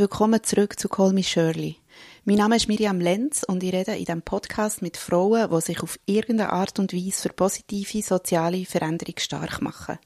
willkommen 0.00 0.42
zurück 0.44 0.78
zu 0.78 0.88
Call 0.88 1.12
Me 1.12 1.24
Shirley. 1.24 1.76
Mein 2.24 2.36
Name 2.36 2.54
ist 2.54 2.68
Miriam 2.68 3.00
Lenz 3.00 3.42
und 3.42 3.64
ich 3.64 3.72
rede 3.72 3.96
in 3.96 4.04
diesem 4.04 4.22
Podcast 4.22 4.80
mit 4.80 4.96
Frauen, 4.96 5.50
die 5.50 5.60
sich 5.60 5.82
auf 5.82 5.98
irgendeine 6.06 6.52
Art 6.52 6.78
und 6.78 6.92
Weise 6.92 7.22
für 7.22 7.28
positive 7.30 8.02
soziale 8.02 8.64
Veränderung 8.64 9.14
stark 9.18 9.60
machen. 9.60 9.98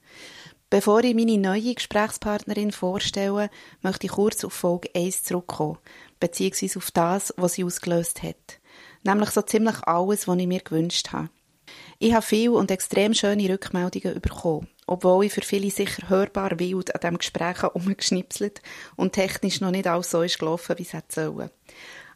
Bevor 0.71 1.03
ich 1.03 1.13
meine 1.13 1.37
neue 1.37 1.75
Gesprächspartnerin 1.75 2.71
vorstelle, 2.71 3.51
möchte 3.81 4.07
ich 4.07 4.13
kurz 4.13 4.43
auf 4.43 4.53
Folge 4.53 4.89
1 4.95 5.23
zurückkommen, 5.23 5.77
beziehungsweise 6.19 6.79
auf 6.79 6.89
das, 6.89 7.33
was 7.37 7.53
sie 7.53 7.63
ausgelöst 7.63 8.23
hat. 8.23 8.59
Nämlich 9.03 9.29
so 9.29 9.43
ziemlich 9.43 9.77
alles, 9.83 10.27
was 10.27 10.37
ich 10.39 10.47
mir 10.47 10.61
gewünscht 10.61 11.11
habe. 11.11 11.29
Ich 11.99 12.13
habe 12.13 12.25
viele 12.25 12.53
und 12.53 12.71
extrem 12.71 13.13
schöne 13.13 13.47
Rückmeldungen 13.47 14.19
bekommen, 14.21 14.67
obwohl 14.87 15.25
ich 15.25 15.33
für 15.33 15.41
viele 15.41 15.71
sicher 15.71 16.09
hörbar 16.09 16.59
wild 16.59 16.93
an 16.93 17.01
diesem 17.01 17.17
Gespräch 17.17 17.63
umgeschnipselt 17.73 18.61
und 18.95 19.13
technisch 19.13 19.61
noch 19.61 19.71
nicht 19.71 19.87
alles 19.87 20.11
so 20.11 20.21
ist 20.21 20.39
gelaufen, 20.39 20.77
wie 20.77 20.83
es 20.83 20.93
hätte 20.93 21.21
sollen. 21.21 21.49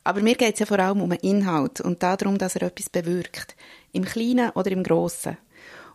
Aber 0.04 0.22
mir 0.22 0.36
geht 0.36 0.54
es 0.54 0.60
ja 0.62 0.66
vor 0.66 0.80
allem 0.80 1.02
um 1.02 1.10
den 1.10 1.20
Inhalt 1.20 1.82
und 1.82 2.02
darum, 2.02 2.38
dass 2.38 2.56
er 2.56 2.64
etwas 2.64 2.90
bewirkt. 2.90 3.58
Im 3.92 4.06
Kleinen 4.06 4.52
oder 4.52 4.72
im 4.72 4.84
Grossen. 4.84 5.38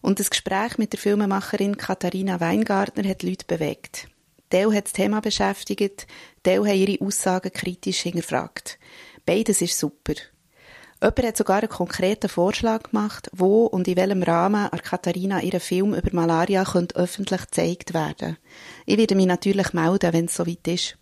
Und 0.03 0.19
das 0.21 0.29
Gespräch 0.29 0.77
mit 0.77 0.93
der 0.93 1.01
Filmemacherin 1.01 1.77
Katharina 1.77 2.41
Weingartner 2.41 3.09
hat 3.09 3.23
Leute 3.23 3.47
bewegt. 3.47 4.09
Teil 4.51 4.75
hat 4.75 4.85
das 4.85 4.93
Thema 4.93 5.21
beschäftigt, 5.21 6.07
Teil 6.43 6.59
haben 6.59 6.77
ihre 6.77 7.03
Aussagen 7.03 7.53
kritisch 7.53 8.01
hinterfragt. 8.01 8.79
Beides 9.25 9.63
ist 9.63 9.79
super. 9.79 10.15
Jemand 11.03 11.25
hat 11.25 11.37
sogar 11.37 11.59
einen 11.59 11.69
konkreten 11.69 12.29
Vorschlag 12.29 12.85
gemacht, 12.85 13.29
wo 13.33 13.67
und 13.67 13.89
in 13.89 13.97
welchem 13.97 14.23
Rahmen 14.23 14.69
an 14.69 14.83
Katharina 14.83 15.43
ihren 15.43 15.59
Film 15.59 15.95
über 15.95 16.11
Malaria 16.13 16.63
könnte 16.63 16.95
öffentlich 16.95 17.41
gezeigt 17.41 17.93
werden. 17.93 18.37
Ich 18.87 18.99
werde 18.99 19.17
mich 19.17 19.27
natürlich 19.27 19.73
melden, 19.73 20.13
wenn 20.13 20.27
es 20.27 20.37
soweit 20.37 20.69
ist. 20.69 20.97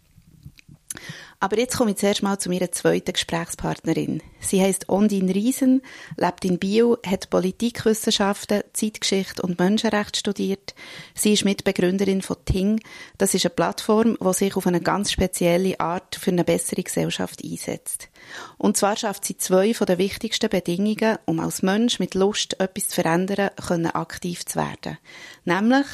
Aber 1.43 1.59
jetzt 1.59 1.79
komme 1.79 1.93
ich 1.93 1.97
zuerst 1.97 2.23
mal 2.23 2.39
zu 2.39 2.51
meiner 2.51 2.71
zweiten 2.71 3.15
Gesprächspartnerin. 3.15 4.23
Sie 4.41 4.61
heißt 4.61 4.91
Ondine 4.91 5.35
Riesen, 5.35 5.81
lebt 6.19 6.45
in 6.45 6.59
Bio, 6.59 6.99
hat 7.05 7.31
Politikwissenschaften, 7.31 8.63
Zeitgeschichte 8.75 9.41
und 9.41 9.59
Menschenrecht 9.59 10.19
studiert. 10.19 10.75
Sie 11.15 11.33
ist 11.33 11.47
Mitbegründerin 11.47 12.21
von 12.21 12.37
Ting. 12.45 12.81
Das 13.17 13.33
ist 13.33 13.47
eine 13.47 13.55
Plattform, 13.55 14.19
die 14.23 14.33
sich 14.35 14.55
auf 14.55 14.67
eine 14.67 14.83
ganz 14.83 15.13
spezielle 15.13 15.81
Art 15.81 16.15
für 16.17 16.31
eine 16.31 16.45
bessere 16.45 16.83
Gesellschaft 16.83 17.43
einsetzt. 17.43 18.11
Und 18.59 18.77
zwar 18.77 18.97
schafft 18.97 19.25
sie 19.25 19.39
zwei 19.39 19.73
von 19.73 19.87
den 19.87 19.97
wichtigsten 19.97 20.51
Bedingungen, 20.51 21.17
um 21.25 21.41
als 21.41 21.63
Mensch 21.63 21.99
mit 21.99 22.15
Lust 22.15 22.61
etwas 22.61 22.89
zu 22.89 22.97
verändern, 22.97 23.49
können 23.67 23.87
aktiv 23.87 24.45
zu 24.45 24.59
werden. 24.59 24.99
Nämlich 25.47 25.87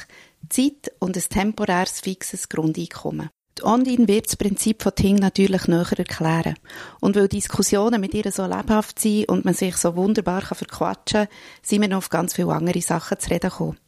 Zeit 0.49 0.93
und 0.99 1.17
ein 1.17 1.23
temporäres 1.23 2.01
fixes 2.01 2.49
Grundeinkommen. 2.49 3.31
Die 3.59 3.65
Ondine 3.65 4.07
wird 4.07 4.27
das 4.27 4.37
Prinzip 4.37 4.83
von 4.83 4.95
Ting 4.95 5.17
natürlich 5.17 5.67
näher 5.67 5.87
erklären. 5.97 6.57
Und 7.01 7.17
weil 7.17 7.29
Diskussionen 7.29 8.01
mit 8.01 8.13
ihr 8.13 8.31
so 8.31 8.45
lebhaft 8.45 8.99
sind 8.99 9.29
und 9.29 9.47
man 9.47 9.55
sich 9.55 9.77
so 9.77 9.97
wunderbar 9.97 10.43
verquatschen 10.43 11.27
kann, 11.27 11.29
sind 11.63 11.81
wir 11.81 11.89
noch 11.89 11.99
auf 11.99 12.11
ganz 12.11 12.35
viele 12.35 12.53
andere 12.53 12.83
Sachen 12.83 13.19
zu 13.19 13.31
reden 13.31 13.51
gekommen. 13.51 13.79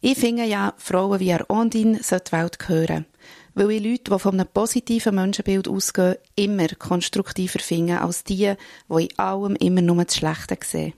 Ich 0.00 0.18
finde 0.18 0.44
ja, 0.44 0.72
Frauen 0.76 1.18
wie 1.18 1.36
Ondine 1.48 2.02
sollten 2.02 2.28
die 2.30 2.32
Welt 2.32 2.58
gehören. 2.60 3.06
Weil 3.54 3.72
ich 3.72 3.82
Leute, 3.82 4.12
die 4.12 4.18
von 4.20 4.34
einem 4.34 4.46
positiven 4.52 5.16
Menschenbild 5.16 5.66
ausgehen, 5.66 6.14
immer 6.36 6.68
konstruktiver 6.68 7.58
finden 7.58 7.98
als 7.98 8.22
die, 8.22 8.54
die 8.88 9.04
in 9.04 9.18
allem 9.18 9.56
immer 9.56 9.82
nur 9.82 10.04
das 10.04 10.16
Schlechte 10.16 10.56
sehen. 10.64 10.92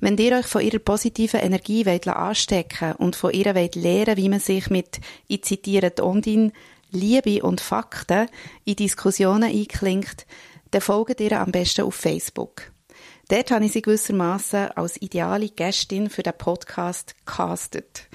Wenn 0.00 0.16
ihr 0.16 0.38
euch 0.38 0.46
von 0.46 0.62
ihrer 0.62 0.78
positiven 0.78 1.40
Energie 1.40 1.84
wollt 1.84 2.06
anstecken 2.06 2.92
und 2.92 3.16
von 3.16 3.32
ihr 3.32 3.54
wollt 3.54 3.74
lernen, 3.74 4.16
wie 4.16 4.28
man 4.28 4.40
sich 4.40 4.70
mit, 4.70 5.00
ich 5.26 5.42
zitiere 5.42 5.90
die 5.90 6.02
Ondine, 6.02 6.52
Liebe 6.90 7.42
und 7.42 7.60
Fakten 7.60 8.28
in 8.64 8.76
Diskussionen 8.76 9.50
einklingt, 9.50 10.26
dann 10.70 10.80
folgt 10.80 11.20
ihr 11.20 11.40
am 11.40 11.52
besten 11.52 11.82
auf 11.82 11.94
Facebook. 11.94 12.70
Dort 13.28 13.50
habe 13.50 13.66
ich 13.66 13.72
sie 13.72 13.82
gewissermaßen 13.82 14.72
als 14.72 15.00
ideale 15.02 15.50
Gästin 15.50 16.08
für 16.08 16.22
den 16.22 16.32
Podcast 16.36 17.14
castet. 17.26 18.08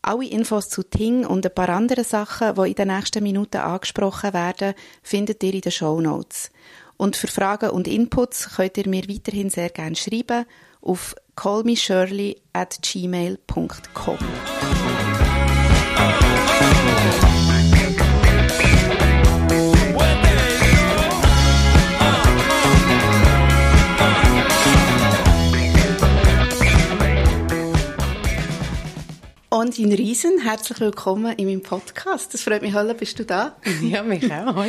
Alle 0.00 0.26
Infos 0.26 0.68
zu 0.68 0.82
Ting 0.82 1.26
und 1.26 1.44
ein 1.46 1.54
paar 1.54 1.70
anderen 1.70 2.04
Sachen, 2.04 2.54
die 2.54 2.68
in 2.68 2.74
den 2.74 2.88
nächsten 2.88 3.22
Minuten 3.22 3.56
angesprochen 3.56 4.32
werden, 4.32 4.74
findet 5.02 5.42
ihr 5.42 5.54
in 5.54 5.62
den 5.62 5.72
Show 5.72 6.00
Notes. 6.00 6.50
Und 6.96 7.16
für 7.16 7.26
Fragen 7.26 7.70
und 7.70 7.88
Inputs 7.88 8.54
könnt 8.54 8.76
ihr 8.76 8.88
mir 8.88 9.08
weiterhin 9.08 9.50
sehr 9.50 9.70
gerne 9.70 9.96
schreiben 9.96 10.44
auf 10.82 11.16
callmeshirley 11.36 12.40
at 12.52 12.78
gmail.com. 12.82 14.18
Und 29.64 29.78
in 29.78 29.94
Riesen, 29.94 30.42
herzlich 30.42 30.78
willkommen 30.78 31.34
in 31.38 31.46
meinem 31.46 31.62
Podcast. 31.62 32.34
Das 32.34 32.42
freut 32.42 32.60
mich, 32.60 32.74
Hölle, 32.74 32.94
bist 32.94 33.18
du 33.18 33.24
da? 33.24 33.56
Ja, 33.82 34.02
mich 34.02 34.30
auch. 34.30 34.62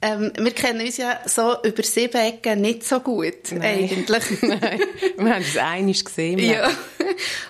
Ähm, 0.00 0.30
wir 0.38 0.52
kennen 0.52 0.86
uns 0.86 0.98
ja 0.98 1.18
so 1.26 1.56
über 1.64 1.82
sieben 1.82 2.16
Ecken 2.16 2.60
nicht 2.60 2.84
so 2.84 3.00
gut, 3.00 3.50
Nein. 3.50 3.90
eigentlich. 3.90 4.22
Nein, 4.42 4.80
wir 5.16 5.34
haben 5.34 5.42
es 5.42 5.56
einiges 5.56 6.04
gesehen. 6.04 6.38
Ja. 6.38 6.70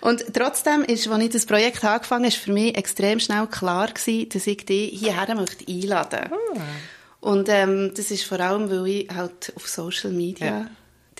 Und 0.00 0.24
trotzdem 0.32 0.82
ist, 0.82 1.06
als 1.06 1.22
ich 1.22 1.28
das 1.28 1.44
Projekt 1.44 1.84
angefangen 1.84 2.24
habe, 2.24 2.28
ist 2.28 2.38
für 2.38 2.52
mich 2.52 2.74
extrem 2.74 3.20
schnell 3.20 3.46
klar 3.46 3.88
gewesen, 3.88 4.30
dass 4.30 4.46
ich 4.46 4.64
dich 4.64 4.98
hierher 4.98 5.34
möchte 5.34 5.70
einladen 5.70 6.30
möchte. 6.30 6.60
Ah. 6.62 7.28
Und 7.28 7.50
ähm, 7.50 7.92
das 7.94 8.10
ist 8.10 8.24
vor 8.24 8.40
allem, 8.40 8.70
weil 8.70 8.86
ich 8.86 9.10
halt 9.14 9.52
auf 9.54 9.68
Social 9.68 10.12
Media 10.12 10.46
ja 10.46 10.66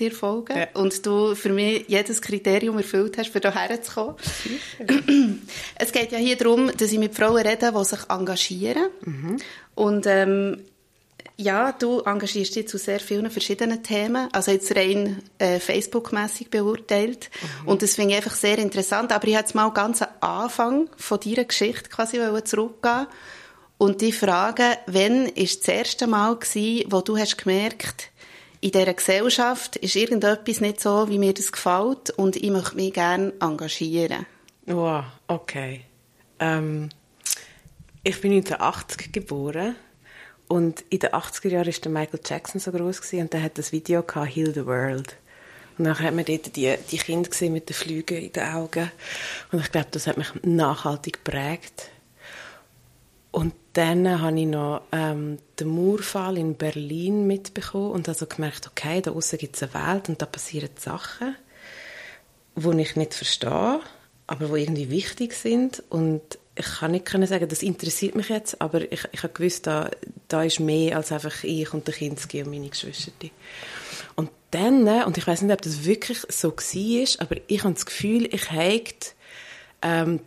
dir 0.00 0.12
folgen 0.12 0.56
ja. 0.56 0.66
und 0.74 1.04
du 1.04 1.34
für 1.34 1.50
mich 1.50 1.84
jedes 1.88 2.20
Kriterium 2.20 2.78
erfüllt 2.78 3.18
hast, 3.18 3.30
für 3.30 3.40
hierher 3.40 3.82
zu 3.82 3.92
kommen. 3.92 4.16
es 5.76 5.92
geht 5.92 6.12
ja 6.12 6.18
hier 6.18 6.36
darum, 6.36 6.70
dass 6.76 6.92
ich 6.92 6.98
mit 6.98 7.14
Frauen 7.14 7.36
rede, 7.36 7.72
die 7.72 7.84
sich 7.84 8.00
engagieren. 8.08 8.88
Mhm. 9.04 9.36
Und 9.74 10.06
ähm, 10.06 10.64
ja, 11.36 11.72
du 11.72 12.00
engagierst 12.00 12.56
dich 12.56 12.68
zu 12.68 12.76
sehr 12.76 13.00
vielen 13.00 13.30
verschiedenen 13.30 13.82
Themen, 13.82 14.28
also 14.32 14.50
jetzt 14.50 14.74
rein 14.76 15.22
äh, 15.38 15.58
Facebook-mässig 15.58 16.50
beurteilt. 16.50 17.30
Mhm. 17.62 17.68
Und 17.68 17.82
das 17.82 17.94
finde 17.94 18.10
ich 18.10 18.16
einfach 18.16 18.36
sehr 18.36 18.58
interessant. 18.58 19.12
Aber 19.12 19.26
ich 19.26 19.34
jetzt 19.34 19.54
mal 19.54 19.70
ganz 19.70 20.02
am 20.02 20.08
Anfang 20.20 20.88
von 20.96 21.20
deiner 21.20 21.44
Geschichte 21.44 21.88
quasi 21.88 22.18
zurückgehen 22.44 23.06
und 23.78 24.02
die 24.02 24.12
Frage, 24.12 24.76
wann 24.86 25.24
war 25.24 25.32
das 25.34 25.68
erste 25.68 26.06
Mal 26.06 26.36
gewesen, 26.36 26.84
wo 26.90 27.00
du 27.00 27.16
hast 27.16 27.38
gemerkt, 27.38 28.10
in 28.60 28.70
dieser 28.70 28.94
Gesellschaft 28.94 29.76
ist 29.76 29.96
irgendetwas 29.96 30.60
nicht 30.60 30.80
so, 30.80 31.08
wie 31.08 31.18
mir 31.18 31.32
das 31.32 31.50
gefällt 31.50 32.10
und 32.10 32.36
ich 32.36 32.50
möchte 32.50 32.76
mich 32.76 32.92
gerne 32.92 33.32
engagieren. 33.40 34.26
Wow, 34.66 35.04
okay. 35.28 35.82
Ähm, 36.38 36.90
ich 38.02 38.20
bin 38.20 38.32
1980 38.32 39.12
geboren 39.12 39.76
und 40.48 40.82
in 40.90 40.98
den 40.98 41.10
80er 41.10 41.48
Jahren 41.48 41.66
war 41.66 41.92
Michael 41.92 42.20
Jackson 42.24 42.60
so 42.60 42.70
groß 42.70 43.12
und 43.14 43.32
der 43.32 43.42
hat 43.42 43.56
das 43.56 43.72
Video 43.72 44.02
gehabt, 44.02 44.36
Heal 44.36 44.52
the 44.52 44.66
World. 44.66 45.16
Und 45.78 45.84
dann 45.86 45.98
hat 45.98 46.14
man 46.14 46.26
dort 46.26 46.56
die, 46.56 46.74
die 46.90 46.98
Kinder 46.98 47.30
gesehen 47.30 47.54
mit 47.54 47.68
den 47.68 47.74
Flügen 47.74 48.18
in 48.18 48.32
den 48.32 48.42
Augen. 48.42 48.90
Und 49.50 49.60
ich 49.60 49.72
glaube, 49.72 49.88
das 49.92 50.06
hat 50.06 50.18
mich 50.18 50.28
nachhaltig 50.42 51.24
geprägt. 51.24 51.90
Und 53.32 53.54
dann 53.74 54.20
habe 54.20 54.40
ich 54.40 54.46
noch 54.46 54.82
ähm, 54.92 55.38
den 55.58 55.68
Mauerfall 55.68 56.36
in 56.36 56.56
Berlin 56.56 57.26
mitbekommen 57.26 57.92
und 57.92 58.08
also 58.08 58.26
gemerkt, 58.26 58.66
okay, 58.66 59.00
da 59.00 59.12
außen 59.12 59.38
gibt 59.38 59.56
es 59.56 59.62
eine 59.62 59.74
Welt 59.74 60.08
und 60.08 60.20
da 60.20 60.26
passieren 60.26 60.70
Sachen, 60.76 61.36
die 62.56 62.80
ich 62.80 62.96
nicht 62.96 63.14
verstehe, 63.14 63.80
aber 64.26 64.46
die 64.46 64.62
irgendwie 64.62 64.90
wichtig 64.90 65.34
sind 65.34 65.82
und 65.90 66.22
ich 66.56 66.74
kann 66.74 66.90
nicht 66.90 67.08
sagen, 67.08 67.48
das 67.48 67.62
interessiert 67.62 68.16
mich 68.16 68.28
jetzt, 68.28 68.60
aber 68.60 68.90
ich, 68.92 69.06
ich 69.12 69.22
habe 69.22 69.32
gewusst, 69.32 69.66
da, 69.66 69.90
da 70.28 70.42
ist 70.42 70.60
mehr 70.60 70.96
als 70.96 71.12
einfach 71.12 71.44
ich 71.44 71.72
und 71.72 71.86
der 71.86 71.94
Kinski 71.94 72.42
und 72.42 72.50
meine 72.50 72.68
Geschwister. 72.68 73.12
Und 74.16 74.30
dann, 74.50 74.86
und 75.04 75.16
ich 75.16 75.26
weiß 75.26 75.42
nicht, 75.42 75.52
ob 75.52 75.62
das 75.62 75.84
wirklich 75.84 76.18
so 76.28 76.50
war, 76.50 77.20
aber 77.20 77.36
ich 77.46 77.64
habe 77.64 77.74
das 77.74 77.86
Gefühl, 77.86 78.28
ich 78.34 78.50
habe 78.50 78.92
ähm, 79.82 80.20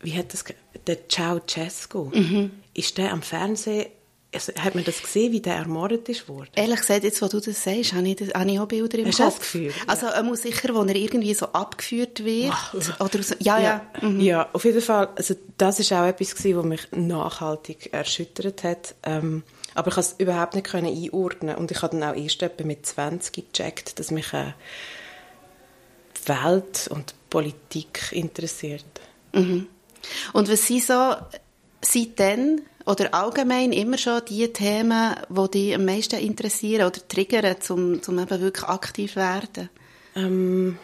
wie 0.00 0.16
hat 0.16 0.32
das 0.32 0.44
der 0.86 1.08
Ceausescu, 1.08 2.10
mhm. 2.14 2.50
ist 2.74 2.96
der 2.98 3.12
am 3.12 3.22
Fernsehen 3.22 3.86
also, 4.34 4.52
hat 4.56 4.74
man 4.74 4.84
das 4.84 5.00
gesehen, 5.00 5.32
wie 5.32 5.40
der 5.40 5.54
ermordet 5.54 6.06
ist 6.10 6.28
worden? 6.28 6.50
Ehrlich 6.54 6.80
gesagt, 6.80 7.02
jetzt, 7.02 7.22
wo 7.22 7.28
du 7.28 7.40
das 7.40 7.64
sagst, 7.64 7.94
habe 7.94 8.06
ich, 8.06 8.16
das, 8.16 8.28
habe 8.34 8.50
ich 8.50 8.60
auch 8.60 8.68
Bilder 8.68 8.98
im 8.98 9.06
Hast 9.06 9.18
Kopf. 9.18 9.38
Das 9.38 9.38
Gefühl? 9.38 9.72
Also, 9.86 10.06
er 10.06 10.22
muss 10.22 10.42
sicher, 10.42 10.74
wo 10.74 10.82
er 10.82 10.94
irgendwie 10.94 11.32
so 11.32 11.46
abgeführt 11.46 12.22
wird. 12.24 12.52
oder 13.00 13.22
so. 13.22 13.34
Ja, 13.38 13.58
ja. 13.58 13.88
Ja. 14.02 14.08
Mhm. 14.08 14.20
ja, 14.20 14.48
auf 14.52 14.64
jeden 14.66 14.82
Fall. 14.82 15.08
Also, 15.16 15.34
das 15.56 15.80
ist 15.80 15.92
auch 15.94 16.04
etwas 16.04 16.34
gewesen, 16.36 16.58
was 16.58 16.64
mich 16.66 16.88
nachhaltig 16.92 17.88
erschüttert 17.92 18.64
hat. 18.64 18.94
Ähm, 19.02 19.44
aber 19.74 19.88
ich 19.88 19.94
konnte 19.94 20.10
es 20.10 20.16
überhaupt 20.18 20.54
nicht 20.54 20.74
einordnen. 20.74 21.56
Und 21.56 21.70
ich 21.70 21.80
habe 21.80 21.98
dann 21.98 22.10
auch 22.10 22.14
erst 22.14 22.42
etwa 22.42 22.64
mit 22.64 22.84
20 22.84 23.32
gecheckt, 23.32 23.98
dass 23.98 24.10
mich 24.10 24.34
äh, 24.34 24.52
Welt 26.26 26.88
und 26.90 27.14
Politik 27.30 28.12
interessiert. 28.12 28.84
Mhm. 29.32 29.66
Und 30.32 30.48
was 30.48 30.66
sind 30.66 30.84
so 30.84 31.14
seitdem 31.82 32.62
oder 32.86 33.12
allgemein 33.12 33.72
immer 33.72 33.98
schon 33.98 34.22
die 34.28 34.50
Themen, 34.52 35.14
die 35.28 35.50
dich 35.50 35.74
am 35.74 35.84
meisten 35.84 36.18
interessieren 36.18 36.86
oder 36.86 37.06
triggern, 37.06 37.56
um, 37.68 38.00
um 38.06 38.18
eben 38.18 38.40
wirklich 38.40 38.64
aktiv 38.64 39.12
zu 39.12 39.16
werden? 39.16 39.68
Ähm, 40.16 40.78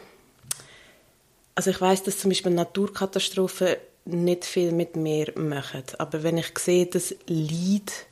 also 1.55 1.70
ich 1.70 1.81
weiß, 1.81 2.02
dass 2.02 2.19
zum 2.19 2.31
Beispiel 2.31 2.52
Naturkatastrophen 2.52 3.76
nicht 4.06 4.44
viel 4.44 4.73
mit 4.73 4.96
mir 4.96 5.32
machen. 5.37 5.85
Aber 5.99 6.23
wenn 6.23 6.38
ich 6.38 6.58
sehe, 6.58 6.87
dass 6.87 7.14
Leid, 7.26 8.06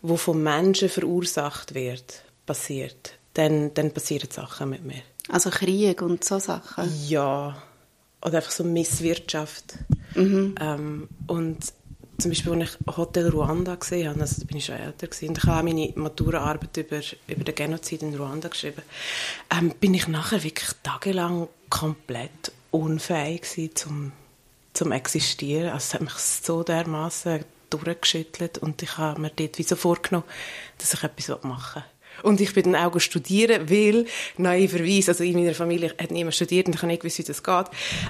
wo 0.00 0.16
von 0.16 0.42
Menschen 0.42 0.88
verursacht 0.88 1.74
wird, 1.74 2.22
passiert, 2.44 3.14
dann, 3.34 3.72
dann 3.74 3.92
passieren 3.92 4.30
Sachen 4.30 4.70
mit 4.70 4.84
mir. 4.84 5.02
Also 5.28 5.50
Krieg 5.50 6.02
und 6.02 6.24
so 6.24 6.38
Sachen? 6.38 6.90
Ja. 7.08 7.62
Oder 8.24 8.36
einfach 8.36 8.50
so 8.50 8.64
Misswirtschaft. 8.64 9.74
Mhm. 10.14 10.54
Ähm, 10.60 11.08
und 11.26 11.72
zum 12.18 12.30
Beispiel, 12.30 12.52
als 12.60 12.78
ich 12.78 12.96
Hotel 12.96 13.28
Ruanda 13.28 13.74
gesehen 13.74 14.08
habe, 14.08 14.20
also 14.20 14.40
da 14.40 14.46
bin 14.46 14.56
ich 14.56 14.66
schon 14.66 14.76
älter 14.76 15.08
gewesen, 15.08 15.28
und 15.30 15.38
ich 15.38 15.44
habe 15.44 15.64
meine 15.64 15.92
Maturaarbeit 15.96 16.76
über, 16.76 17.00
über 17.26 17.44
den 17.44 17.54
Genozid 17.54 18.02
in 18.02 18.14
Ruanda 18.14 18.48
geschrieben, 18.48 18.82
ähm, 19.50 19.74
bin 19.80 19.94
ich 19.94 20.06
nachher 20.06 20.42
wirklich 20.42 20.70
tagelang 20.82 21.48
komplett 21.68 22.52
unfähig 22.70 23.42
gewesen, 23.42 23.74
zum, 23.74 24.12
zum 24.72 24.92
existieren. 24.92 25.70
Also 25.70 25.76
es 25.76 25.94
hat 25.94 26.00
mich 26.02 26.12
so 26.12 26.62
dermaßen 26.62 27.44
durchgeschüttelt 27.70 28.58
und 28.58 28.82
ich 28.82 28.98
habe 28.98 29.20
mir 29.20 29.30
dort 29.30 29.58
wie 29.58 29.62
so 29.62 29.76
vorgenommen, 29.76 30.26
dass 30.78 30.94
ich 30.94 31.02
etwas 31.02 31.42
machen 31.42 31.82
will. 31.82 31.91
Und 32.22 32.40
ich 32.40 32.54
bin 32.54 32.72
dann 32.72 32.76
auch 32.76 32.98
studieren, 33.00 33.68
weil, 33.68 34.06
naiverweise, 34.36 35.10
also 35.12 35.24
in 35.24 35.34
meiner 35.34 35.54
Familie 35.54 35.94
hat 36.00 36.10
niemand 36.10 36.34
studiert 36.34 36.66
und 36.66 36.74
ich 36.74 36.82
habe 36.82 36.88
nicht 36.88 37.02
gewusst, 37.02 37.18
wie 37.18 37.24
das 37.24 37.42
geht. 37.42 37.66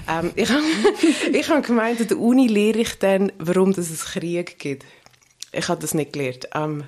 Ähm, 0.09 0.31
ich 0.35 0.49
habe 0.49 0.63
ich 1.31 1.49
hab 1.49 1.63
gemeint, 1.63 2.01
an 2.01 2.07
der 2.07 2.19
Uni 2.19 2.47
lehre 2.47 2.79
ich 2.79 2.99
dann, 2.99 3.31
warum 3.39 3.71
es 3.71 4.05
Krieg 4.05 4.59
gibt. 4.59 4.85
Ich 5.51 5.67
habe 5.67 5.81
das 5.81 5.93
nicht 5.93 6.13
gelernt. 6.13 6.47
Ähm, 6.53 6.85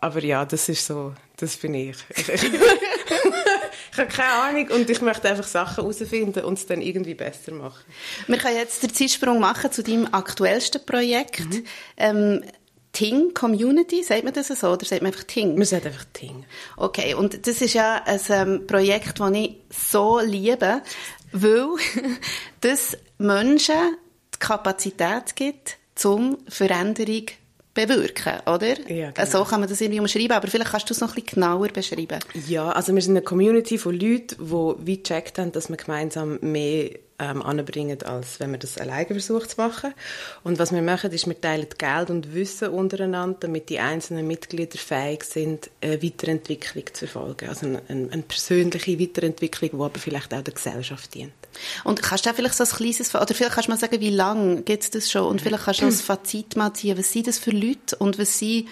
aber 0.00 0.22
ja, 0.22 0.44
das 0.44 0.68
ist 0.68 0.86
so, 0.86 1.14
das 1.36 1.56
bin 1.56 1.74
ich. 1.74 1.96
ich, 2.10 2.28
ich 2.28 3.98
habe 3.98 4.08
keine 4.08 4.32
Ahnung 4.32 4.68
und 4.68 4.90
ich 4.90 5.00
möchte 5.00 5.28
einfach 5.28 5.46
Sachen 5.46 5.82
herausfinden 5.84 6.44
und 6.44 6.58
es 6.58 6.66
dann 6.66 6.82
irgendwie 6.82 7.14
besser 7.14 7.52
machen. 7.52 7.84
Wir 8.26 8.38
können 8.38 8.56
jetzt 8.56 8.82
den 8.82 8.92
Zeitsprung 8.92 9.40
machen 9.40 9.72
zu 9.72 9.82
deinem 9.82 10.06
aktuellsten 10.12 10.84
Projekt. 10.84 11.40
Mhm. 11.40 11.64
Ähm, 11.96 12.44
Ting 12.96 13.34
Community, 13.34 14.02
sagt 14.02 14.24
man 14.24 14.32
das 14.32 14.48
so 14.48 14.68
oder 14.68 14.86
sagt 14.86 15.02
man 15.02 15.12
einfach 15.12 15.24
Ting? 15.24 15.54
Man 15.54 15.66
sagt 15.66 15.84
einfach 15.84 16.06
Ting. 16.14 16.46
Okay, 16.78 17.12
und 17.12 17.46
das 17.46 17.60
ist 17.60 17.74
ja 17.74 18.02
ein 18.06 18.20
ähm, 18.30 18.66
Projekt, 18.66 19.20
das 19.20 19.30
ich 19.32 19.56
so 19.68 20.18
liebe, 20.18 20.80
weil 21.30 21.66
das 22.62 22.96
Menschen 23.18 23.98
die 24.34 24.38
Kapazität 24.38 25.36
gibt, 25.36 25.76
zum 25.94 26.38
Veränderung 26.48 27.26
bewirken, 27.74 28.40
oder? 28.46 28.80
Ja, 28.90 29.10
genau. 29.10 29.28
So 29.28 29.44
kann 29.44 29.60
man 29.60 29.68
das 29.68 29.82
irgendwie 29.82 30.00
umschreiben, 30.00 30.32
aber 30.32 30.48
vielleicht 30.48 30.70
kannst 30.70 30.88
du 30.88 30.94
es 30.94 31.00
noch 31.02 31.10
ein 31.10 31.22
bisschen 31.22 31.42
genauer 31.42 31.68
beschreiben. 31.68 32.20
Ja, 32.48 32.70
also 32.70 32.94
wir 32.94 33.02
sind 33.02 33.12
eine 33.12 33.20
Community 33.20 33.76
von 33.76 33.92
Leuten, 33.92 34.36
die 34.38 34.86
wie 34.86 35.02
gecheckt 35.02 35.38
haben, 35.38 35.52
dass 35.52 35.68
wir 35.68 35.76
gemeinsam 35.76 36.38
mehr 36.40 36.92
ähm, 37.18 37.42
anbringen, 37.42 38.02
als 38.02 38.40
wenn 38.40 38.50
man 38.50 38.60
das 38.60 38.78
alleine 38.78 39.06
versucht 39.06 39.50
zu 39.50 39.60
machen. 39.60 39.94
Und 40.44 40.58
was 40.58 40.72
wir 40.72 40.82
machen, 40.82 41.10
ist, 41.12 41.26
wir 41.26 41.40
teilen 41.40 41.66
Geld 41.78 42.10
und 42.10 42.34
Wissen 42.34 42.68
untereinander, 42.68 43.38
damit 43.40 43.68
die 43.68 43.78
einzelnen 43.78 44.26
Mitglieder 44.26 44.78
fähig 44.78 45.24
sind, 45.24 45.70
eine 45.80 46.02
Weiterentwicklung 46.02 46.84
zu 46.92 47.06
verfolgen. 47.06 47.48
Also 47.48 47.66
eine, 47.66 47.82
eine 47.88 48.22
persönliche 48.22 48.98
Weiterentwicklung, 49.00 49.70
die 49.70 49.76
aber 49.76 49.98
vielleicht 49.98 50.34
auch 50.34 50.42
der 50.42 50.54
Gesellschaft 50.54 51.14
dient. 51.14 51.32
Und 51.84 52.02
kannst 52.02 52.26
du 52.26 52.34
vielleicht 52.34 52.54
so 52.54 52.64
ein 52.64 52.70
kleines, 52.70 53.14
oder 53.14 53.26
vielleicht 53.34 53.54
kannst 53.54 53.68
du 53.68 53.72
mal 53.72 53.78
sagen, 53.78 54.00
wie 54.00 54.10
lange 54.10 54.62
gibt 54.62 54.84
es 54.84 54.90
das 54.90 55.10
schon? 55.10 55.26
Und 55.26 55.40
vielleicht 55.40 55.64
kannst 55.64 55.80
du 55.80 55.86
als 55.86 56.02
Fazit 56.02 56.56
mal 56.56 56.74
ziehen, 56.74 56.98
was 56.98 57.12
sind 57.12 57.26
das 57.26 57.38
für 57.38 57.50
Leute 57.50 57.96
und 57.96 58.18
was 58.18 58.38
sind 58.38 58.68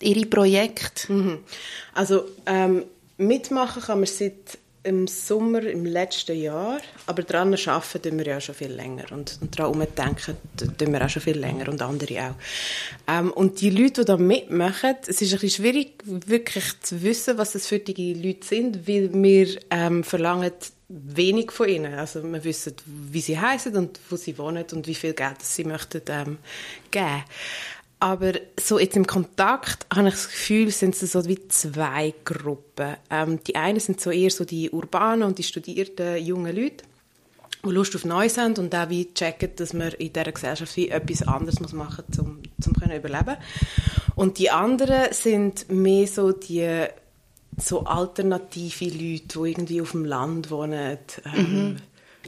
ihre 0.00 0.26
Projekte? 0.26 1.12
Mhm. 1.12 1.38
Also 1.94 2.24
ähm, 2.46 2.84
mitmachen 3.16 3.82
kann 3.82 4.00
man 4.00 4.06
seit 4.06 4.58
im 4.86 5.08
Sommer 5.08 5.62
im 5.62 5.84
letzten 5.84 6.40
Jahr, 6.40 6.78
aber 7.06 7.22
daran 7.24 7.54
arbeiten 7.54 8.02
tun 8.02 8.18
wir 8.18 8.26
ja 8.26 8.40
schon 8.40 8.54
viel 8.54 8.70
länger 8.72 9.10
und, 9.10 9.38
und 9.40 9.58
daran 9.58 9.74
umdenken 9.74 10.36
tun 10.56 10.92
wir 10.92 11.04
auch 11.04 11.08
schon 11.08 11.22
viel 11.22 11.38
länger 11.38 11.68
und 11.68 11.82
andere 11.82 12.30
auch. 12.30 13.12
Ähm, 13.12 13.32
und 13.32 13.60
die 13.60 13.70
Leute, 13.70 14.02
die 14.02 14.06
da 14.06 14.16
mitmachen, 14.16 14.94
es 15.02 15.20
ist 15.20 15.32
ein 15.32 15.40
bisschen 15.40 15.64
schwierig, 15.64 16.02
wirklich 16.04 16.80
zu 16.80 17.02
wissen, 17.02 17.36
was 17.36 17.52
das 17.52 17.66
für 17.66 17.80
die 17.80 18.14
Leute 18.14 18.46
sind, 18.46 18.86
weil 18.86 19.12
wir 19.12 19.60
ähm, 19.70 20.04
verlangen 20.04 20.52
wenig 20.88 21.50
von 21.50 21.68
ihnen. 21.68 21.94
Also 21.94 22.22
wir 22.22 22.44
wissen, 22.44 22.74
wie 22.86 23.20
sie 23.20 23.38
heißen 23.38 23.76
und 23.76 23.98
wo 24.08 24.16
sie 24.16 24.38
wohnen 24.38 24.64
und 24.72 24.86
wie 24.86 24.94
viel 24.94 25.14
Geld 25.14 25.42
sie 25.42 25.64
möchten 25.64 26.02
ähm, 26.08 26.38
geben. 26.90 27.24
Aber 27.98 28.32
so 28.60 28.78
jetzt 28.78 28.96
im 28.96 29.06
Kontakt 29.06 29.86
habe 29.94 30.08
ich 30.08 30.14
das 30.14 30.28
Gefühl, 30.28 30.70
sind 30.70 30.94
es 31.00 31.12
so 31.12 31.24
wie 31.26 31.48
zwei 31.48 32.12
Gruppen. 32.24 32.96
Ähm, 33.10 33.40
die 33.44 33.56
einen 33.56 33.80
sind 33.80 34.00
so 34.00 34.10
eher 34.10 34.30
so 34.30 34.44
die 34.44 34.70
urbanen 34.70 35.22
und 35.22 35.38
die 35.38 35.42
studierten 35.42 36.22
jungen 36.22 36.54
Leute, 36.54 36.84
die 37.64 37.70
Lust 37.70 37.96
auf 37.96 38.04
Neues 38.04 38.36
haben 38.36 38.54
und 38.56 38.74
auch 38.74 38.90
wie 38.90 39.12
checken, 39.14 39.50
dass 39.56 39.72
man 39.72 39.92
in 39.92 40.12
dieser 40.12 40.30
Gesellschaft 40.32 40.76
wie 40.76 40.90
etwas 40.90 41.26
anderes 41.26 41.58
muss 41.58 41.72
machen 41.72 42.04
muss, 42.08 42.18
um, 42.18 42.42
um 42.66 42.72
können 42.74 42.98
überleben. 42.98 43.36
Und 44.14 44.38
die 44.38 44.50
anderen 44.50 45.12
sind 45.12 45.70
mehr 45.70 46.06
so 46.06 46.32
die 46.32 46.84
so 47.58 47.84
alternative 47.84 48.84
Leute, 48.84 49.38
die 49.38 49.50
irgendwie 49.50 49.80
auf 49.80 49.92
dem 49.92 50.04
Land 50.04 50.50
wohnen, 50.50 50.98
ähm, 51.34 51.68
mhm 51.70 51.76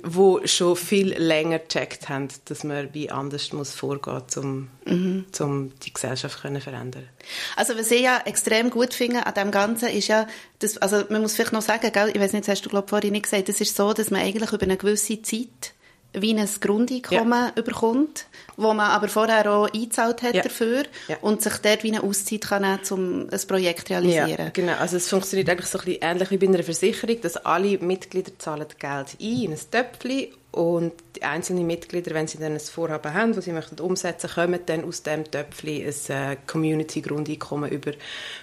wo 0.04 0.40
schon 0.46 0.76
viel 0.76 1.14
länger 1.14 1.58
gecheckt 1.58 2.08
haben, 2.08 2.28
dass 2.46 2.64
man 2.64 2.92
wie 2.94 3.10
anders 3.10 3.52
muss 3.52 3.72
vorgehen 3.72 4.22
muss, 4.24 4.36
um, 4.36 4.68
mhm. 4.84 5.26
um 5.40 5.78
die 5.80 5.92
Gesellschaft 5.92 6.40
zu 6.40 6.60
verändern. 6.60 7.08
Also 7.56 7.76
was 7.76 7.90
ich 7.90 8.02
ja 8.02 8.20
extrem 8.24 8.70
gut 8.70 8.94
finde 8.94 9.26
an 9.26 9.34
dem 9.34 9.50
Ganzen 9.50 9.88
ist 9.88 10.08
ja, 10.08 10.26
dass, 10.58 10.78
also 10.78 11.04
man 11.08 11.22
muss 11.22 11.34
vielleicht 11.34 11.52
noch 11.52 11.62
sagen, 11.62 11.90
gell, 11.92 12.10
ich 12.12 12.20
weiß 12.20 12.32
nicht, 12.32 12.46
das 12.46 12.56
hast 12.56 12.66
du 12.66 12.70
glaube 12.70 12.88
vorhin 12.88 13.12
nicht 13.12 13.24
gesagt, 13.24 13.48
es 13.48 13.60
ist 13.60 13.76
so, 13.76 13.92
dass 13.92 14.10
man 14.10 14.22
eigentlich 14.22 14.52
über 14.52 14.62
eine 14.62 14.76
gewisse 14.76 15.20
Zeit 15.22 15.74
wie 16.14 16.34
ein 16.34 16.48
Grundeinkommen 16.60 17.52
ja. 17.54 17.62
bekommt, 17.62 18.26
wo 18.56 18.72
man 18.72 18.90
aber 18.90 19.08
vorher 19.08 19.50
auch 19.50 19.68
eingezahlt 19.72 20.22
hat 20.22 20.34
ja. 20.34 20.42
dafür 20.42 20.84
ja. 21.06 21.16
und 21.20 21.42
sich 21.42 21.54
dort 21.58 21.84
wie 21.84 21.92
eine 21.92 22.02
Auszeit 22.02 22.40
kann 22.42 22.62
nehmen, 22.62 22.80
um 22.90 23.28
ein 23.30 23.40
Projekt 23.46 23.88
zu 23.88 23.92
realisieren. 23.92 24.46
Ja, 24.46 24.50
genau. 24.50 24.74
Also 24.74 24.96
es 24.96 25.08
funktioniert 25.08 25.48
eigentlich 25.50 25.68
so 25.68 25.78
ein 25.78 25.84
bisschen 25.84 26.02
ähnlich 26.02 26.30
wie 26.30 26.38
bei 26.38 26.46
einer 26.46 26.62
Versicherung, 26.62 27.20
dass 27.20 27.36
alle 27.36 27.78
Mitglieder 27.78 28.32
zahlen 28.38 28.66
Geld 28.78 29.16
ein 29.20 29.42
in 29.42 29.52
ein 29.52 29.58
Töpfchen 29.70 30.28
und 30.50 30.92
die 31.14 31.22
einzelnen 31.22 31.66
Mitglieder, 31.66 32.14
wenn 32.14 32.26
sie 32.26 32.38
dann 32.38 32.52
ein 32.52 32.60
Vorhaben 32.60 33.12
haben, 33.12 33.34
das 33.34 33.44
sie 33.44 33.52
möchten 33.52 33.78
umsetzen, 33.80 34.30
kommen 34.30 34.60
dann 34.64 34.84
aus 34.84 35.02
dem 35.02 35.30
Töpfchen 35.30 35.84
ein 35.84 36.32
äh, 36.32 36.36
Community-Grundeinkommen 36.46 37.70
über 37.70 37.92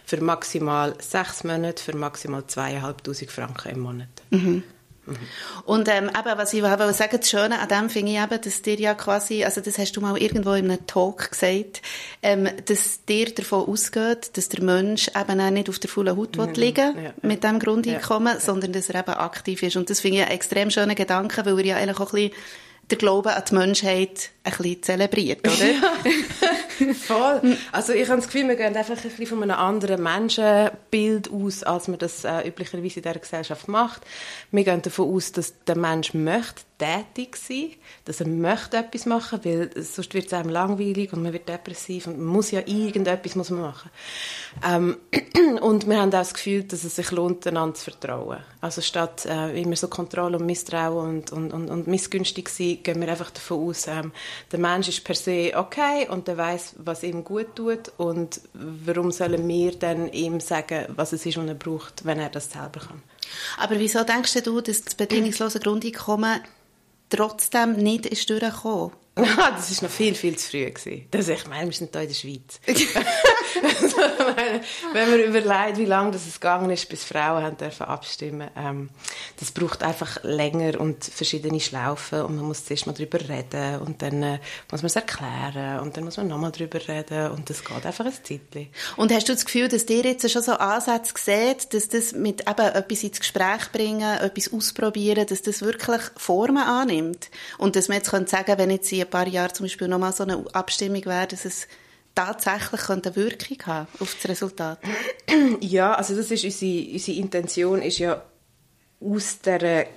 für 0.06 0.22
maximal 0.22 0.94
sechs 1.00 1.44
Monate, 1.44 1.82
für 1.82 1.98
maximal 1.98 2.46
zweieinhalbtausend 2.46 3.32
Franken 3.32 3.70
im 3.70 3.80
Monat. 3.80 4.10
Mhm. 4.30 4.64
Mhm. 5.06 5.18
Und 5.66 5.88
ähm, 5.90 6.10
eben, 6.10 6.38
was 6.38 6.54
ich 6.54 6.64
wollte 6.64 6.94
sagen, 6.94 7.18
das 7.20 7.30
Schöne 7.30 7.60
an 7.60 7.68
dem 7.68 7.90
finde 7.90 8.12
ich 8.12 8.20
eben, 8.20 8.42
dass 8.42 8.62
dir 8.62 8.76
ja 8.76 8.94
quasi, 8.94 9.44
also 9.44 9.62
das 9.62 9.78
hast 9.78 9.94
du 9.94 10.02
mal 10.02 10.18
irgendwo 10.18 10.54
in 10.54 10.70
einem 10.70 10.86
Talk 10.88 11.32
gesagt, 11.32 11.82
ähm, 12.22 12.50
dass 12.66 13.06
dir 13.06 13.34
davon 13.34 13.68
ausgeht, 13.68 14.38
dass 14.38 14.50
der 14.50 14.64
Mensch 14.64 15.10
eben 15.10 15.40
auch 15.40 15.50
nicht 15.50 15.70
auf 15.70 15.80
der 15.80 15.90
vollen 15.90 16.18
Haut 16.18 16.38
mhm. 16.38 16.54
liegen 16.54 17.04
ja, 17.04 17.14
mit 17.22 17.44
dem 17.44 17.60
Grundeinkommen, 17.60 18.34
ja, 18.34 18.40
sondern 18.40 18.74
dass 18.74 18.90
er 18.90 19.00
eben 19.00 19.14
aktiv 19.14 19.64
ist. 19.64 19.76
Und 19.76 19.90
das 19.90 20.02
finde 20.02 20.18
ich 20.18 20.24
einen 20.24 20.32
extrem 20.32 20.70
schönen 20.70 20.96
Gedanken, 20.96 21.46
weil 21.46 21.60
er 21.60 21.66
ja 21.66 21.76
eigentlich 21.78 22.00
auch 22.00 22.14
ein 22.14 22.30
bisschen 22.30 22.42
der 22.90 22.98
Glaube 22.98 23.36
an 23.36 23.44
die 23.50 23.56
Menschheit 23.56 24.30
ein 24.46 24.52
bisschen 24.52 24.84
zelebriert, 24.84 25.40
oder? 25.48 25.66
Ja, 25.66 26.94
voll. 26.94 27.58
Also 27.72 27.94
ich 27.94 28.08
habe 28.08 28.22
das 28.22 28.28
Gefühl, 28.28 28.48
wir 28.48 28.56
gehen 28.56 28.76
einfach 28.76 28.96
ein 28.96 29.02
bisschen 29.02 29.26
von 29.26 29.44
einem 29.44 29.58
anderen 29.58 30.04
Menschenbild 30.04 31.32
aus, 31.32 31.64
als 31.64 31.88
man 31.88 31.98
das 31.98 32.24
äh, 32.24 32.48
üblicherweise 32.48 32.98
in 33.00 33.04
dieser 33.04 33.20
Gesellschaft 33.20 33.68
macht. 33.68 34.02
Wir 34.52 34.64
gehen 34.64 34.82
davon 34.82 35.14
aus, 35.14 35.32
dass 35.32 35.64
der 35.66 35.78
Mensch 35.78 36.14
möchte 36.14 36.62
tätig 36.78 37.38
sein, 37.38 37.72
dass 38.04 38.20
er 38.20 38.28
möchte 38.28 38.78
etwas 38.78 39.06
machen, 39.06 39.40
weil 39.44 39.70
sonst 39.82 40.14
wird 40.14 40.28
es 40.28 40.34
einem 40.34 40.50
langweilig 40.50 41.14
und 41.14 41.24
man 41.24 41.32
wird 41.32 41.48
depressiv 41.48 42.08
und 42.08 42.18
man 42.18 42.28
muss 42.28 42.52
ja 42.52 42.62
irgendetwas 42.66 43.36
muss 43.36 43.50
man 43.50 43.62
machen. 43.62 43.90
Ähm, 44.66 44.98
und 45.62 45.88
wir 45.88 45.98
haben 46.00 46.10
auch 46.10 46.12
das 46.12 46.34
Gefühl, 46.34 46.64
dass 46.64 46.84
es 46.84 46.96
sich 46.96 47.12
lohnt, 47.12 47.48
einander 47.48 47.76
zu 47.76 47.92
vertrauen. 47.92 48.40
Also 48.60 48.82
statt 48.82 49.26
äh, 49.26 49.62
immer 49.62 49.76
so 49.76 49.88
Kontrolle 49.88 50.38
und 50.38 50.46
Misstrauen 50.46 51.10
und, 51.10 51.32
und, 51.32 51.54
und, 51.54 51.70
und 51.70 51.88
missgünstig 51.88 52.50
sein, 52.50 52.80
gehen 52.84 53.00
wir 53.00 53.08
einfach 53.08 53.32
davon 53.32 53.70
aus, 53.70 53.88
ähm, 53.88 54.12
der 54.52 54.60
Mensch 54.60 54.88
ist 54.88 55.04
per 55.04 55.16
se 55.16 55.52
okay 55.56 56.08
und 56.10 56.28
er 56.28 56.38
weiß, 56.38 56.76
was 56.78 57.04
ihm 57.04 57.24
gut 57.24 57.56
tut 57.56 57.92
und 57.98 58.42
warum 58.54 59.12
sollen 59.12 59.48
wir 59.48 59.72
dann 59.74 60.12
ihm 60.12 60.40
sagen, 60.40 60.86
was 60.90 61.14
es 61.14 61.26
ist, 61.26 61.38
was 61.38 61.48
er 61.48 61.56
braucht, 61.56 62.06
wenn 62.06 62.20
er 62.20 62.30
das 62.30 62.52
selber 62.52 62.80
kann. 62.80 63.02
Aber 63.58 63.80
wieso 63.80 64.04
denkst 64.04 64.44
du, 64.44 64.62
dass 64.62 64.84
das 64.84 64.96
bedingungslose 64.96 65.60
Grundeinkommen 65.60 66.42
trotzdem 67.10 67.74
nicht 67.74 68.06
ist 68.06 68.30
durchgekommen? 68.30 68.92
das 69.24 69.82
war 69.82 69.88
noch 69.88 69.96
viel, 69.96 70.14
viel 70.14 70.38
zu 70.38 70.50
früh. 70.50 70.66
Gewesen. 70.66 71.08
Das, 71.12 71.30
ich 71.30 71.48
meine, 71.48 71.68
wir 71.68 71.74
sind 71.74 71.92
hier 71.94 72.02
in 72.02 72.08
der 72.10 72.16
Schweiz. 72.16 72.60
also, 73.64 73.98
wenn 74.92 75.10
man 75.10 75.20
überlegt, 75.22 75.78
wie 75.78 75.86
lange 75.86 76.12
das 76.12 76.28
es 76.28 76.34
gegangen 76.34 76.70
ist, 76.70 76.90
bis 76.90 77.06
Frauen 77.06 77.42
haben 77.44 77.56
dürfen 77.56 77.84
abstimmen, 77.84 78.50
ähm, 78.58 78.90
das 79.40 79.52
braucht 79.52 79.84
einfach 79.84 80.22
länger 80.24 80.82
und 80.82 81.06
verschiedene 81.06 81.62
Schlaufen 81.62 82.24
und 82.24 82.36
man 82.36 82.46
muss 82.46 82.66
zuerst 82.66 82.88
mal 82.88 82.94
darüber 82.94 83.20
reden 83.22 83.80
und 83.80 84.02
dann 84.02 84.22
äh, 84.22 84.40
muss 84.70 84.82
man 84.82 84.88
es 84.88 84.98
erklären 84.98 85.80
und 85.80 85.96
dann 85.96 86.04
muss 86.04 86.18
man 86.18 86.28
nochmal 86.28 86.52
darüber 86.52 86.86
reden 86.86 87.32
und 87.32 87.50
das 87.50 87.64
geht 87.64 87.86
einfach 87.86 88.06
ein 88.06 88.12
Zeitchen. 88.12 88.68
Und 88.98 89.14
hast 89.14 89.30
du 89.30 89.34
das 89.34 89.46
Gefühl, 89.46 89.70
dass 89.70 89.86
dir 89.86 90.04
jetzt 90.04 90.30
schon 90.30 90.42
so 90.42 90.54
Ansätze 90.54 91.14
seht, 91.18 91.74
dass 91.74 91.88
das 91.88 92.12
mit 92.12 92.42
eben 92.42 92.68
etwas 92.68 93.04
ins 93.04 93.20
Gespräch 93.22 93.72
bringen, 93.72 94.18
etwas 94.20 94.52
ausprobieren, 94.52 95.26
dass 95.26 95.42
das 95.42 95.62
wirklich 95.62 96.02
Formen 96.18 96.64
annimmt 96.64 97.30
und 97.58 97.78
dass 97.78 97.88
man 97.88 97.98
jetzt 97.98 98.12
könnte 98.12 98.30
sagen, 98.30 98.58
wenn 98.58 98.72
jetzt 98.72 98.90
ein 99.06 99.10
paar 99.10 99.28
Jahren 99.28 99.54
zum 99.54 99.66
Beispiel 99.66 99.88
nochmal 99.88 100.14
so 100.14 100.24
eine 100.24 100.44
Abstimmung 100.54 101.06
wäre, 101.06 101.28
dass 101.28 101.46
es 101.46 101.68
tatsächlich 102.14 102.90
eine 102.90 103.16
Wirkung 103.16 103.58
haben 103.66 103.88
auf 104.00 104.16
das 104.16 104.30
Resultat? 104.30 104.80
Ja, 105.60 105.94
also 105.96 106.16
das 106.16 106.32
ist 106.32 106.44
unsere, 106.44 106.94
unsere 106.94 107.18
Intention, 107.18 107.82
ist 107.82 107.98
ja 108.00 108.24
aus 109.02 109.40
der 109.40 109.88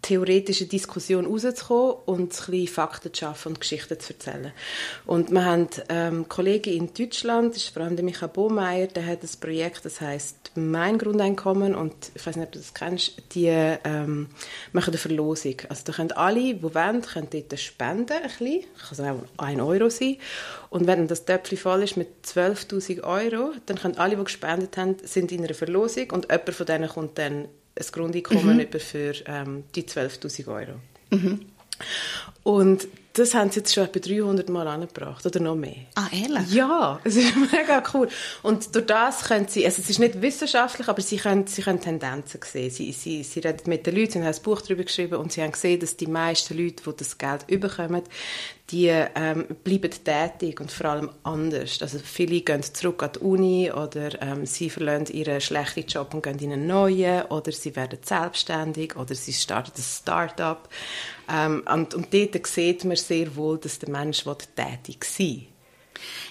mh, 0.00 0.02
theoretischen 0.02 0.68
Diskussion 0.68 1.26
rauszukommen 1.26 1.96
und 2.06 2.22
ein 2.22 2.28
bisschen 2.28 2.68
Fakten 2.68 3.12
zu 3.12 3.20
schaffen 3.20 3.48
und 3.50 3.60
Geschichten 3.60 3.98
zu 3.98 4.12
erzählen. 4.12 4.52
Und 5.06 5.30
wir 5.30 5.44
haben 5.44 5.68
ähm, 5.88 6.28
Kollegen 6.28 6.72
in 6.72 6.94
Deutschland, 6.94 7.54
das 7.54 7.62
ist 7.64 7.74
vor 7.74 7.82
allem 7.82 7.96
der 7.96 8.04
Michael 8.04 8.28
Bohmeier, 8.28 8.86
der 8.86 9.06
hat 9.06 9.22
ein 9.22 9.40
Projekt, 9.40 9.84
das 9.84 10.00
heißt 10.00 10.52
Mein 10.56 10.98
Grundeinkommen 10.98 11.74
und 11.74 11.94
ich 12.14 12.26
weiß 12.26 12.36
nicht, 12.36 12.46
ob 12.46 12.52
du 12.52 12.58
das 12.58 12.74
kennst, 12.74 13.22
die 13.34 13.46
ähm, 13.46 14.28
machen 14.72 14.90
eine 14.90 14.98
Verlosung. 14.98 15.56
Also 15.68 15.82
da 15.86 15.92
können 15.92 16.12
alle, 16.12 16.40
die 16.40 16.62
wollen, 16.62 17.02
können 17.02 17.28
dort 17.30 17.60
spenden, 17.60 18.12
ein 18.12 18.22
bisschen, 18.22 18.64
kann 18.96 19.22
auch 19.38 19.44
ein 19.44 19.60
Euro 19.60 19.90
sein. 19.90 20.16
Und 20.70 20.86
wenn 20.86 21.08
das 21.08 21.24
Töpfchen 21.24 21.58
voll 21.58 21.82
ist 21.82 21.96
mit 21.96 22.08
12'000 22.24 23.02
Euro, 23.02 23.52
dann 23.66 23.78
können 23.78 23.98
alle, 23.98 24.16
die 24.16 24.24
gespendet 24.24 24.76
haben, 24.76 24.96
sind 25.02 25.32
in 25.32 25.44
einer 25.44 25.54
Verlosung 25.54 26.10
und 26.10 26.30
jemand 26.30 26.50
von 26.50 26.66
denen 26.66 26.88
kommt 26.88 27.18
dann 27.18 27.48
ein 27.78 27.86
Grundeinkommen 27.92 28.56
mhm. 28.56 28.60
über 28.60 28.80
für 28.80 29.14
ähm, 29.26 29.64
die 29.74 29.84
12'000 29.84 30.48
Euro. 30.48 30.80
Mhm. 31.10 31.40
Und 32.42 32.88
das 33.20 33.34
haben 33.34 33.50
sie 33.50 33.60
jetzt 33.60 33.74
schon 33.74 33.84
etwa 33.84 33.98
300 33.98 34.48
Mal 34.48 34.66
angebracht 34.66 35.24
oder 35.26 35.40
noch 35.40 35.54
mehr. 35.54 35.76
Ah, 35.94 36.08
ehrlich? 36.12 36.52
Ja, 36.52 36.98
es 37.04 37.16
ist 37.16 37.34
mega 37.36 37.82
cool. 37.94 38.08
Und 38.42 38.74
durch 38.74 38.86
das 38.86 39.24
können 39.24 39.46
sie, 39.48 39.64
also 39.64 39.82
es 39.82 39.90
ist 39.90 39.98
nicht 39.98 40.20
wissenschaftlich, 40.20 40.88
aber 40.88 41.02
sie 41.02 41.18
können, 41.18 41.46
sie 41.46 41.62
können 41.62 41.80
Tendenzen 41.80 42.40
sehen. 42.44 42.70
Sie, 42.70 42.92
sie, 42.92 43.22
sie 43.22 43.40
reden 43.40 43.62
mit 43.66 43.86
den 43.86 43.96
Leuten, 43.96 44.12
sie 44.12 44.18
haben 44.20 44.34
ein 44.34 44.42
Buch 44.42 44.62
darüber 44.62 44.84
geschrieben 44.84 45.16
und 45.16 45.32
sie 45.32 45.42
haben 45.42 45.52
gesehen, 45.52 45.80
dass 45.80 45.96
die 45.96 46.06
meisten 46.06 46.56
Leute, 46.56 46.82
die 46.84 46.96
das 46.96 47.18
Geld 47.18 47.46
bekommen, 47.46 48.02
die 48.70 48.86
ähm, 48.88 49.46
bleiben 49.64 49.90
tätig 49.90 50.60
und 50.60 50.70
vor 50.70 50.90
allem 50.90 51.10
anders. 51.24 51.82
Also 51.82 51.98
viele 51.98 52.40
gehen 52.40 52.62
zurück 52.62 53.02
an 53.02 53.10
die 53.14 53.18
Uni 53.18 53.72
oder 53.72 54.22
ähm, 54.22 54.46
sie 54.46 54.70
verlassen 54.70 55.12
ihren 55.12 55.40
schlechten 55.40 55.86
Job 55.86 56.14
und 56.14 56.22
gehen 56.22 56.38
in 56.38 56.52
einen 56.52 56.66
neuen 56.66 57.22
oder 57.24 57.50
sie 57.50 57.74
werden 57.74 57.98
selbstständig 58.02 58.96
oder 58.96 59.14
sie 59.14 59.32
starten 59.32 59.72
ein 59.76 59.82
Start-up. 59.82 60.68
Ähm, 61.32 61.62
und, 61.72 61.94
und 61.94 62.12
dort 62.12 62.46
sieht 62.46 62.84
man 62.84 62.96
sehr 63.10 63.34
wohl, 63.36 63.58
dass 63.58 63.78
der 63.78 63.90
Mensch 63.90 64.24
tätig 64.54 65.04
sein 65.04 65.26
will. 65.26 65.46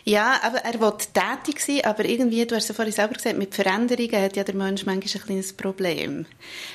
Ja, 0.04 0.40
aber 0.44 0.60
er 0.60 0.80
will 0.80 0.94
tätig 1.14 1.60
sein, 1.60 1.84
aber 1.84 2.06
irgendwie, 2.06 2.46
du 2.46 2.56
hast 2.56 2.64
es 2.64 2.70
ja 2.70 2.76
vorhin 2.76 2.94
selber 2.94 3.14
gesagt, 3.14 3.38
mit 3.38 3.54
Veränderungen 3.54 4.22
hat 4.22 4.36
ja 4.36 4.44
der 4.44 4.56
Mensch 4.56 4.86
manchmal 4.86 5.20
ein 5.20 5.26
kleines 5.26 5.54
Problem. 5.54 6.26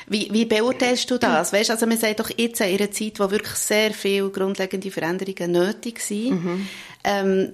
Wie, 0.06 0.28
wie 0.32 0.44
beurteilst 0.44 1.10
du 1.10 1.18
das? 1.18 1.52
Weißt, 1.52 1.70
also 1.70 1.86
man 1.86 1.98
sagt 1.98 2.20
doch 2.20 2.30
jetzt 2.36 2.60
in 2.60 2.78
einer 2.78 2.90
Zeit, 2.90 3.18
wo 3.18 3.30
wirklich 3.30 3.54
sehr 3.54 3.92
viele 3.92 4.30
grundlegende 4.30 4.90
Veränderungen 4.90 5.52
nötig 5.52 6.00
sind, 6.00 6.44
mhm. 6.44 6.68
ähm, 7.02 7.52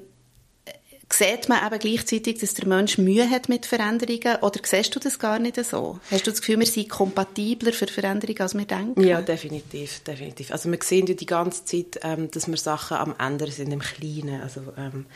sieht 1.12 1.48
man 1.48 1.64
eben 1.66 1.78
gleichzeitig, 1.78 2.38
dass 2.38 2.54
der 2.54 2.66
Mensch 2.66 2.98
Mühe 2.98 3.28
hat 3.28 3.48
mit 3.48 3.66
Veränderungen 3.66 4.36
oder 4.42 4.60
siehst 4.62 4.94
du 4.94 5.00
das 5.00 5.18
gar 5.18 5.38
nicht 5.38 5.62
so? 5.64 5.98
Hast 6.10 6.26
du 6.26 6.30
das 6.30 6.40
Gefühl, 6.40 6.60
wir 6.60 6.66
sind 6.66 6.88
kompatibler 6.88 7.72
für 7.72 7.86
Veränderungen, 7.86 8.40
als 8.40 8.54
wir 8.54 8.64
denken? 8.64 9.02
Ja, 9.02 9.20
definitiv, 9.20 10.00
definitiv. 10.00 10.50
Also 10.52 10.70
wir 10.70 10.78
sehen 10.82 11.06
ja 11.06 11.14
die 11.14 11.26
ganze 11.26 11.64
Zeit, 11.64 12.00
ähm, 12.02 12.30
dass 12.30 12.48
wir 12.48 12.56
Sachen 12.56 12.96
am 12.96 13.14
ändern 13.18 13.50
sind 13.50 13.72
im 13.72 13.80
Kleinen. 13.80 14.40
Also 14.40 14.60
ähm, 14.76 15.06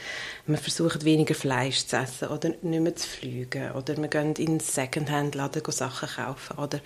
wir 0.46 0.58
versuchen 0.58 1.04
weniger 1.04 1.34
Fleisch 1.34 1.86
zu 1.86 1.96
essen 1.96 2.28
oder 2.28 2.48
nicht 2.48 2.64
mehr 2.64 2.96
zu 2.96 3.08
fliegen 3.08 3.72
oder 3.72 3.96
wir 3.96 4.08
gehen 4.08 4.34
in 4.36 4.60
Secondhand-Laden 4.60 5.62
Sachen 5.70 6.08
kaufen 6.08 6.58
oder 6.58 6.80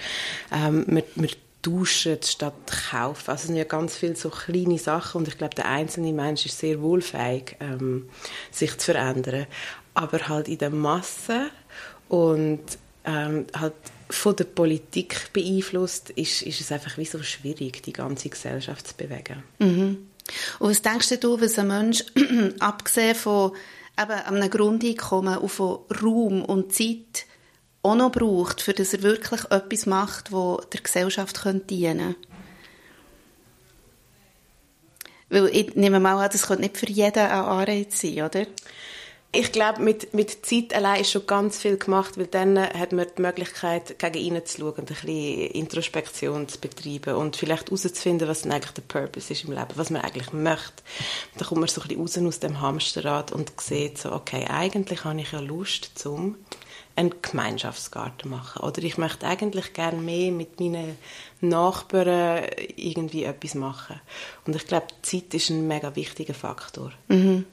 ähm, 0.52 0.84
wir, 0.86 1.04
wir 1.14 1.30
tauschen 1.68 2.18
statt 2.22 2.54
kaufen. 2.90 3.30
Also 3.30 3.42
es 3.42 3.46
sind 3.46 3.56
ja 3.56 3.64
ganz 3.64 3.96
viele 3.96 4.16
so 4.16 4.30
kleine 4.30 4.78
Sachen 4.78 5.18
und 5.18 5.28
ich 5.28 5.38
glaube, 5.38 5.54
der 5.54 5.66
einzelne 5.66 6.12
Mensch 6.12 6.46
ist 6.46 6.58
sehr 6.58 6.80
wohlfähig, 6.80 7.56
ähm, 7.60 8.08
sich 8.50 8.76
zu 8.78 8.92
verändern. 8.92 9.46
Aber 9.94 10.28
halt 10.28 10.48
in 10.48 10.58
der 10.58 10.70
Masse 10.70 11.50
und 12.08 12.60
ähm, 13.04 13.46
halt 13.54 13.74
von 14.10 14.36
der 14.36 14.44
Politik 14.44 15.32
beeinflusst, 15.32 16.10
ist, 16.10 16.42
ist 16.42 16.60
es 16.60 16.72
einfach 16.72 16.96
wie 16.96 17.04
so 17.04 17.22
schwierig, 17.22 17.82
die 17.82 17.92
ganze 17.92 18.28
Gesellschaft 18.28 18.86
zu 18.86 18.94
bewegen. 18.96 19.42
Mhm. 19.58 20.08
Und 20.58 20.70
was 20.70 20.82
denkst 20.82 21.20
du, 21.20 21.40
was 21.40 21.58
ein 21.58 21.68
Mensch, 21.68 22.04
abgesehen 22.58 23.14
von 23.14 23.52
eben 24.00 24.12
einem 24.12 24.50
Grundeinkommen 24.50 25.38
und 25.38 25.48
von 25.48 25.80
Raum 26.02 26.44
und 26.44 26.72
Zeit, 26.72 27.26
auch 27.82 27.94
noch 27.94 28.12
braucht, 28.12 28.60
für 28.60 28.72
dass 28.72 28.92
er 28.92 29.02
wirklich 29.02 29.44
etwas 29.50 29.86
macht, 29.86 30.32
das 30.32 30.68
der 30.72 30.80
Gesellschaft 30.80 31.40
dienen 31.44 31.98
könnte. 31.98 32.16
Weil 35.30 35.48
ich 35.48 35.74
nehme 35.76 36.00
mal 36.00 36.22
an, 36.22 36.30
das 36.32 36.46
könnte 36.46 36.62
nicht 36.62 36.78
für 36.78 36.88
jeden 36.88 37.18
ein 37.18 37.30
Anreiz 37.30 38.00
sein, 38.00 38.22
oder? 38.22 38.46
Ich 39.30 39.52
glaube, 39.52 39.82
mit, 39.82 40.14
mit 40.14 40.46
Zeit 40.46 40.72
allein 40.72 41.02
ist 41.02 41.10
schon 41.10 41.26
ganz 41.26 41.58
viel 41.58 41.76
gemacht, 41.76 42.16
weil 42.16 42.28
dann 42.28 42.58
hat 42.58 42.92
man 42.92 43.06
die 43.16 43.20
Möglichkeit, 43.20 43.98
gegen 43.98 44.26
innen 44.26 44.46
zu 44.46 44.60
schauen 44.60 44.72
und 44.72 44.78
ein 44.78 44.86
bisschen 44.86 45.50
Introspektion 45.50 46.48
zu 46.48 46.58
betreiben 46.58 47.14
und 47.14 47.36
vielleicht 47.36 47.66
herauszufinden, 47.66 48.26
was 48.26 48.42
denn 48.42 48.52
eigentlich 48.52 48.72
der 48.72 48.82
Purpose 48.82 49.30
ist 49.30 49.44
im 49.44 49.52
Leben, 49.52 49.68
was 49.74 49.90
man 49.90 50.00
eigentlich 50.00 50.32
möchte. 50.32 50.82
Da 51.36 51.44
kommt 51.44 51.60
man 51.60 51.68
so 51.68 51.82
ein 51.82 51.88
bisschen 51.88 52.22
raus 52.24 52.34
aus 52.34 52.40
dem 52.40 52.60
Hamsterrad 52.62 53.30
und 53.30 53.60
sieht 53.60 53.98
so, 53.98 54.12
okay, 54.12 54.46
eigentlich 54.48 55.04
habe 55.04 55.20
ich 55.20 55.32
ja 55.32 55.40
Lust 55.40 55.90
zum 55.94 56.36
einen 56.98 57.14
Gemeinschaftsgarten 57.22 58.28
machen. 58.30 58.62
Oder 58.62 58.82
ich 58.82 58.98
möchte 58.98 59.26
eigentlich 59.26 59.72
gerne 59.72 60.02
mehr 60.02 60.32
mit 60.32 60.58
meinen 60.58 60.98
Nachbarn 61.40 62.44
irgendwie 62.76 63.22
etwas 63.22 63.54
machen. 63.54 64.00
Und 64.44 64.56
ich 64.56 64.66
glaube, 64.66 64.88
Zeit 65.02 65.32
ist 65.32 65.50
ein 65.50 65.68
mega 65.68 65.94
wichtiger 65.94 66.34
Faktor. 66.34 66.90
Mhm. 67.06 67.46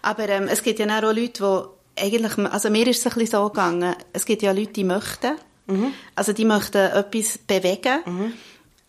Aber 0.00 0.28
ähm, 0.28 0.48
es 0.48 0.62
gibt 0.62 0.78
ja 0.78 0.86
auch 0.86 1.02
Leute, 1.12 1.68
die 1.96 2.02
eigentlich, 2.02 2.38
also 2.38 2.70
mir 2.70 2.86
ist 2.86 3.00
es 3.00 3.06
ein 3.06 3.18
bisschen 3.18 3.38
so 3.38 3.48
gegangen, 3.48 3.94
es 4.12 4.24
gibt 4.24 4.42
ja 4.42 4.52
Leute, 4.52 4.72
die 4.72 4.84
möchten, 4.84 5.36
mhm. 5.66 5.92
also 6.14 6.32
die 6.32 6.44
möchten 6.46 6.78
etwas 6.78 7.38
bewegen 7.38 8.00
mhm. 8.06 8.32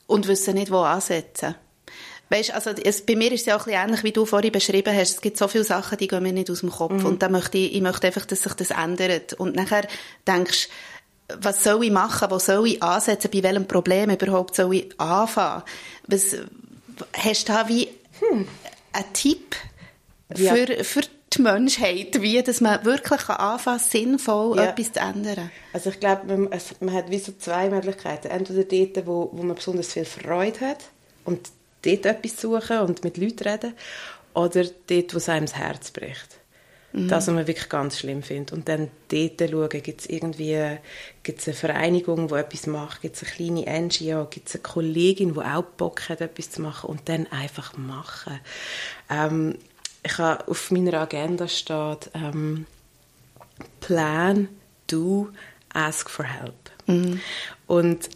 und 0.07 0.27
wissen 0.27 0.53
nicht, 0.53 0.71
wo 0.71 0.77
ansetzen. 0.77 1.55
Weißt, 2.29 2.51
also 2.51 2.69
es, 2.71 3.05
bei 3.05 3.15
mir 3.15 3.31
ist 3.31 3.41
es 3.41 3.45
ja 3.47 3.55
auch 3.55 3.61
ein 3.61 3.65
bisschen 3.65 3.83
ähnlich, 3.83 4.03
wie 4.03 4.11
du 4.11 4.25
vorhin 4.25 4.51
beschrieben 4.51 4.95
hast. 4.95 5.15
Es 5.15 5.21
gibt 5.21 5.37
so 5.37 5.47
viele 5.47 5.63
Sachen, 5.63 5.97
die 5.97 6.07
gehen 6.07 6.21
mir 6.21 6.33
nicht 6.33 6.51
aus 6.51 6.59
dem 6.59 6.69
Kopf. 6.69 6.93
Mhm. 6.93 7.05
Und 7.05 7.21
dann 7.23 7.31
möchte 7.31 7.57
ich, 7.57 7.73
ich 7.73 7.81
möchte 7.81 8.07
einfach, 8.07 8.25
dass 8.25 8.43
sich 8.43 8.53
das 8.53 8.71
ändert. 8.71 9.33
Und 9.33 9.55
nachher 9.55 9.87
denkst 10.27 10.69
was 11.41 11.63
soll 11.63 11.83
ich 11.85 11.91
machen? 11.91 12.31
Wo 12.31 12.39
soll 12.39 12.67
ich 12.67 12.83
ansetzen? 12.83 13.29
Bei 13.31 13.43
welchem 13.43 13.67
Problem 13.67 14.09
überhaupt 14.09 14.55
soll 14.55 14.75
ich 14.75 14.99
anfangen? 14.99 15.63
Was, 16.07 16.35
hast 17.13 17.49
du 17.49 17.53
da 17.53 17.67
wie 17.67 17.87
hm. 18.19 18.47
einen 18.93 19.13
Tipp 19.13 19.55
ja. 20.35 20.53
für, 20.53 20.83
für 20.83 21.01
die 21.33 21.41
Menschheit, 21.41 22.21
wie 22.21 22.41
dass 22.41 22.61
man 22.61 22.83
wirklich 22.83 23.29
anfangen 23.29 23.79
sinnvoll 23.79 24.57
ja. 24.57 24.69
etwas 24.69 24.93
zu 24.93 24.99
ändern? 24.99 25.51
Also 25.73 25.91
ich 25.91 25.99
glaube, 25.99 26.35
man, 26.35 26.59
man 26.79 26.93
hat 26.93 27.11
wie 27.11 27.19
so 27.19 27.31
zwei 27.37 27.69
Möglichkeiten. 27.69 28.29
Entweder 28.29 28.63
dort, 28.63 29.07
wo, 29.07 29.29
wo 29.31 29.43
man 29.43 29.55
besonders 29.55 29.93
viel 29.93 30.05
Freude 30.05 30.59
hat 30.61 30.85
und 31.25 31.51
dort 31.83 32.05
etwas 32.05 32.39
suchen 32.39 32.79
und 32.79 33.03
mit 33.03 33.17
Leuten 33.17 33.47
reden 33.47 33.73
oder 34.33 34.63
dort, 34.87 35.13
wo 35.13 35.17
es 35.17 35.29
einem 35.29 35.45
das 35.45 35.55
Herz 35.55 35.91
bricht. 35.91 36.39
Mhm. 36.91 37.07
Das, 37.07 37.27
was 37.27 37.33
man 37.33 37.47
wirklich 37.47 37.69
ganz 37.69 37.99
schlimm 37.99 38.23
findet. 38.23 38.51
Und 38.51 38.67
dann 38.67 38.89
dort 39.09 39.49
schauen, 39.49 39.69
gibt 39.69 40.01
es 40.01 40.09
irgendwie 40.09 40.77
gibt's 41.23 41.47
eine 41.47 41.55
Vereinigung, 41.55 42.29
die 42.29 42.35
etwas 42.35 42.65
macht, 42.67 43.01
gibt 43.01 43.15
es 43.15 43.23
eine 43.23 43.31
kleine 43.31 43.81
NGO, 43.81 44.25
gibt 44.25 44.49
es 44.49 44.55
eine 44.55 44.63
Kollegin, 44.63 45.33
die 45.33 45.39
auch 45.39 45.63
Bock 45.63 46.09
hat, 46.09 46.21
etwas 46.21 46.49
zu 46.49 46.61
machen 46.61 46.89
und 46.89 47.07
dann 47.07 47.27
einfach 47.31 47.77
machen. 47.77 48.39
Ähm, 49.09 49.55
ich 50.03 50.17
habe 50.17 50.47
auf 50.47 50.71
meiner 50.71 50.93
Agenda 50.95 51.47
steht 51.47 52.09
ähm, 52.13 52.65
Plan, 53.81 54.47
do, 54.87 55.29
ask 55.73 56.09
for 56.09 56.25
help. 56.25 56.55
Mhm. 56.87 57.19
Und 57.67 58.09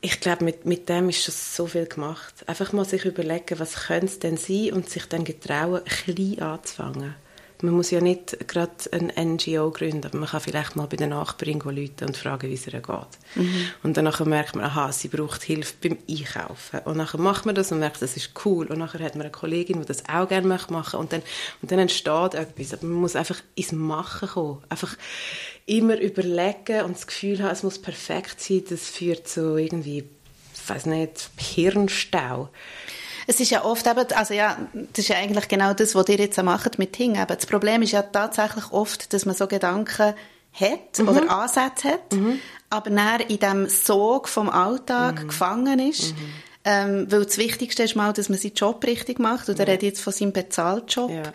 ich 0.00 0.20
glaube, 0.20 0.44
mit, 0.44 0.64
mit 0.64 0.88
dem 0.88 1.08
ist 1.08 1.24
schon 1.24 1.34
so 1.34 1.66
viel 1.66 1.86
gemacht. 1.86 2.34
Einfach 2.46 2.72
mal 2.72 2.84
sich 2.84 3.04
überlegen, 3.04 3.58
was 3.58 3.86
könnte 3.86 4.06
es 4.06 4.18
denn 4.18 4.36
sein 4.36 4.72
und 4.72 4.88
sich 4.88 5.06
dann 5.06 5.24
getrauen, 5.24 5.84
klein 5.84 6.40
anzufangen. 6.40 7.14
Man 7.62 7.74
muss 7.74 7.90
ja 7.90 8.00
nicht 8.00 8.48
gerade 8.48 8.72
ein 8.92 9.12
NGO 9.34 9.70
gründen, 9.70 10.06
aber 10.06 10.18
man 10.18 10.28
kann 10.28 10.40
vielleicht 10.40 10.76
mal 10.76 10.86
bei 10.86 10.96
der 10.96 11.08
Nachbarin 11.08 11.58
Leute 11.58 12.06
und 12.06 12.16
fragen, 12.16 12.48
wie 12.48 12.54
es 12.54 12.66
ihr 12.66 12.80
geht. 12.80 12.92
Mhm. 13.34 13.66
Und 13.82 13.96
dann 13.96 14.12
merkt 14.26 14.54
man, 14.54 14.64
aha, 14.64 14.92
sie 14.92 15.08
braucht 15.08 15.42
Hilfe 15.42 15.74
beim 15.82 15.98
Einkaufen. 16.08 16.80
Und 16.84 16.98
dann 16.98 17.08
macht 17.20 17.46
man 17.46 17.54
das 17.54 17.72
und 17.72 17.80
merkt, 17.80 18.00
das 18.00 18.16
ist 18.16 18.30
cool. 18.44 18.66
Und 18.66 18.78
dann 18.78 18.92
hat 18.92 19.14
man 19.14 19.22
eine 19.22 19.30
Kollegin, 19.30 19.80
die 19.80 19.86
das 19.86 20.08
auch 20.08 20.28
gerne 20.28 20.46
machen 20.46 20.76
möchte. 20.76 20.98
Und 20.98 21.12
dann, 21.12 21.22
und 21.60 21.72
dann 21.72 21.80
entsteht 21.80 22.34
etwas. 22.34 22.74
Aber 22.74 22.86
man 22.86 23.00
muss 23.00 23.16
einfach 23.16 23.40
ins 23.56 23.72
Machen 23.72 24.28
kommen. 24.28 24.62
Einfach 24.68 24.96
immer 25.66 25.98
überlegen 25.98 26.84
und 26.84 26.96
das 26.96 27.06
Gefühl 27.06 27.42
haben, 27.42 27.50
es 27.50 27.62
muss 27.62 27.80
perfekt 27.80 28.40
sein, 28.40 28.62
das 28.68 28.88
führt 28.88 29.28
zu 29.28 29.56
irgendwie, 29.56 30.04
ich 30.54 30.68
weiß 30.68 30.86
nicht, 30.86 31.30
Hirnstau. 31.36 32.50
Es 33.30 33.40
ist 33.40 33.50
ja 33.50 33.62
oft 33.62 33.86
eben, 33.86 34.06
also 34.14 34.32
ja, 34.32 34.56
das 34.72 35.00
ist 35.00 35.08
ja 35.08 35.16
eigentlich 35.16 35.48
genau 35.48 35.74
das, 35.74 35.94
was 35.94 36.08
ihr 36.08 36.16
jetzt 36.16 36.42
macht 36.42 36.78
mit 36.78 36.94
Ting. 36.94 37.18
Das 37.26 37.44
Problem 37.44 37.82
ist 37.82 37.92
ja 37.92 38.00
tatsächlich 38.00 38.72
oft, 38.72 39.12
dass 39.12 39.26
man 39.26 39.34
so 39.34 39.46
Gedanken 39.46 40.14
hat 40.54 40.98
mhm. 40.98 41.08
oder 41.08 41.30
Ansätze 41.30 41.88
hat, 41.88 42.12
mhm. 42.12 42.40
aber 42.70 42.88
dann 42.88 43.20
in 43.20 43.38
diesem 43.38 43.68
Sog 43.68 44.30
vom 44.30 44.48
Alltag 44.48 45.22
mhm. 45.22 45.28
gefangen 45.28 45.78
ist. 45.78 46.14
Mhm. 46.68 46.90
Ähm, 46.90 47.12
weil 47.12 47.24
das 47.24 47.38
Wichtigste 47.38 47.82
ist 47.82 47.96
mal, 47.96 48.12
dass 48.12 48.28
man 48.28 48.38
seinen 48.38 48.54
Job 48.54 48.84
richtig 48.84 49.18
macht. 49.18 49.48
Und 49.48 49.58
er 49.58 49.66
redet 49.66 49.82
jetzt 49.82 50.00
von 50.00 50.12
seinem 50.12 50.32
Bezahltjob. 50.32 51.10
Ja. 51.10 51.32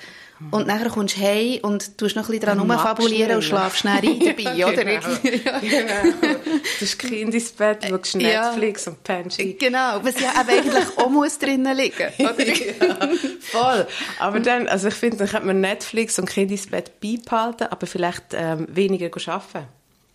Und 0.51 0.67
nachher 0.67 0.89
kommst 0.89 1.17
du 1.17 1.21
heim 1.21 1.59
und 1.61 1.97
tust 1.97 2.15
noch 2.15 2.23
ein 2.23 2.39
bisschen 2.39 2.57
dran 2.57 2.59
rumfabulieren 2.59 3.35
und 3.35 3.43
schlafst 3.43 3.79
schnell 3.79 3.99
rein 3.99 4.19
dabei, 4.37 4.55
genau. 4.55 4.67
oder? 4.69 4.83
genau. 4.83 5.07
Du 6.79 6.85
hast 6.85 6.99
Kind 6.99 7.33
ins 7.33 7.51
Bett, 7.51 7.85
schaust 7.87 8.15
Netflix 8.15 8.85
ja. 8.85 8.91
und 8.91 9.03
pennst 9.03 9.37
Genau, 9.37 9.99
was 10.03 10.19
ja 10.19 10.33
eigentlich 10.35 10.97
auch 10.97 11.09
muss 11.09 11.37
drinnen 11.39 11.75
liegen, 11.77 12.09
oder? 12.19 12.47
ja, 12.47 13.09
voll. 13.39 13.87
Aber 14.19 14.39
dann, 14.39 14.67
also 14.67 14.89
ich 14.89 14.93
finde, 14.93 15.17
dann 15.17 15.27
könnte 15.27 15.47
man 15.47 15.61
Netflix 15.61 16.19
und 16.19 16.29
Kind 16.29 16.51
ins 16.51 16.67
Bett 16.67 16.99
beibehalten, 16.99 17.67
aber 17.69 17.87
vielleicht 17.87 18.33
ähm, 18.33 18.67
weniger 18.69 19.09
arbeiten. 19.27 19.67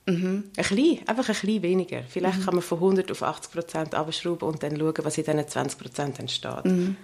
Mhm. 0.09 0.45
Ein 0.45 0.53
bisschen, 0.57 1.07
einfach 1.07 1.29
ein 1.29 1.35
bisschen 1.35 1.63
weniger. 1.63 2.03
Vielleicht 2.09 2.39
mhm. 2.39 2.45
kann 2.45 2.55
man 2.55 2.63
von 2.63 2.79
100 2.79 3.11
auf 3.11 3.23
80 3.23 3.53
Prozent 3.53 3.95
abschrauben 3.95 4.49
und 4.49 4.63
dann 4.63 4.79
schauen, 4.79 4.95
was 5.03 5.19
in 5.19 5.25
diesen 5.25 5.47
20 5.49 5.79
Prozent 5.79 6.19
entsteht. 6.19 6.65
Mhm. 6.65 6.97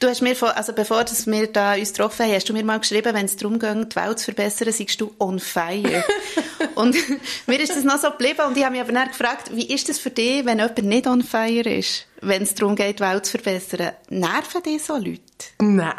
Du 0.00 0.08
hast 0.08 0.22
mir, 0.22 0.34
von, 0.34 0.48
also 0.48 0.72
bevor 0.72 1.04
wir 1.06 1.46
da 1.46 1.74
uns 1.74 1.92
getroffen 1.92 2.26
haben, 2.26 2.34
hast 2.34 2.48
du 2.48 2.52
mir 2.52 2.64
mal 2.64 2.80
geschrieben, 2.80 3.14
wenn 3.14 3.26
es 3.26 3.36
darum 3.36 3.60
geht, 3.60 3.92
die 3.92 3.96
Welt 3.96 4.18
zu 4.18 4.24
verbessern, 4.26 4.72
seist 4.72 5.00
du 5.00 5.14
on 5.20 5.38
fire. 5.38 6.04
und 6.74 6.96
mir 7.46 7.60
ist 7.60 7.76
das 7.76 7.84
noch 7.84 7.98
so 7.98 8.10
geblieben 8.10 8.40
und 8.48 8.56
ich 8.56 8.64
habe 8.64 8.72
mich 8.72 8.80
aber 8.80 8.92
dann 8.92 9.08
gefragt, 9.08 9.54
wie 9.54 9.72
ist 9.72 9.88
das 9.88 10.00
für 10.00 10.10
dich, 10.10 10.44
wenn 10.44 10.58
jemand 10.58 10.82
nicht 10.82 11.06
on 11.06 11.22
fire 11.22 11.70
ist, 11.70 12.06
wenn 12.20 12.42
es 12.42 12.54
darum 12.54 12.76
geht, 12.76 12.98
die 12.98 13.04
Welt 13.04 13.26
zu 13.26 13.38
verbessern? 13.38 13.92
Nerven 14.08 14.62
dich 14.62 14.82
so 14.82 14.96
Leute? 14.96 15.22
Nein, 15.60 15.94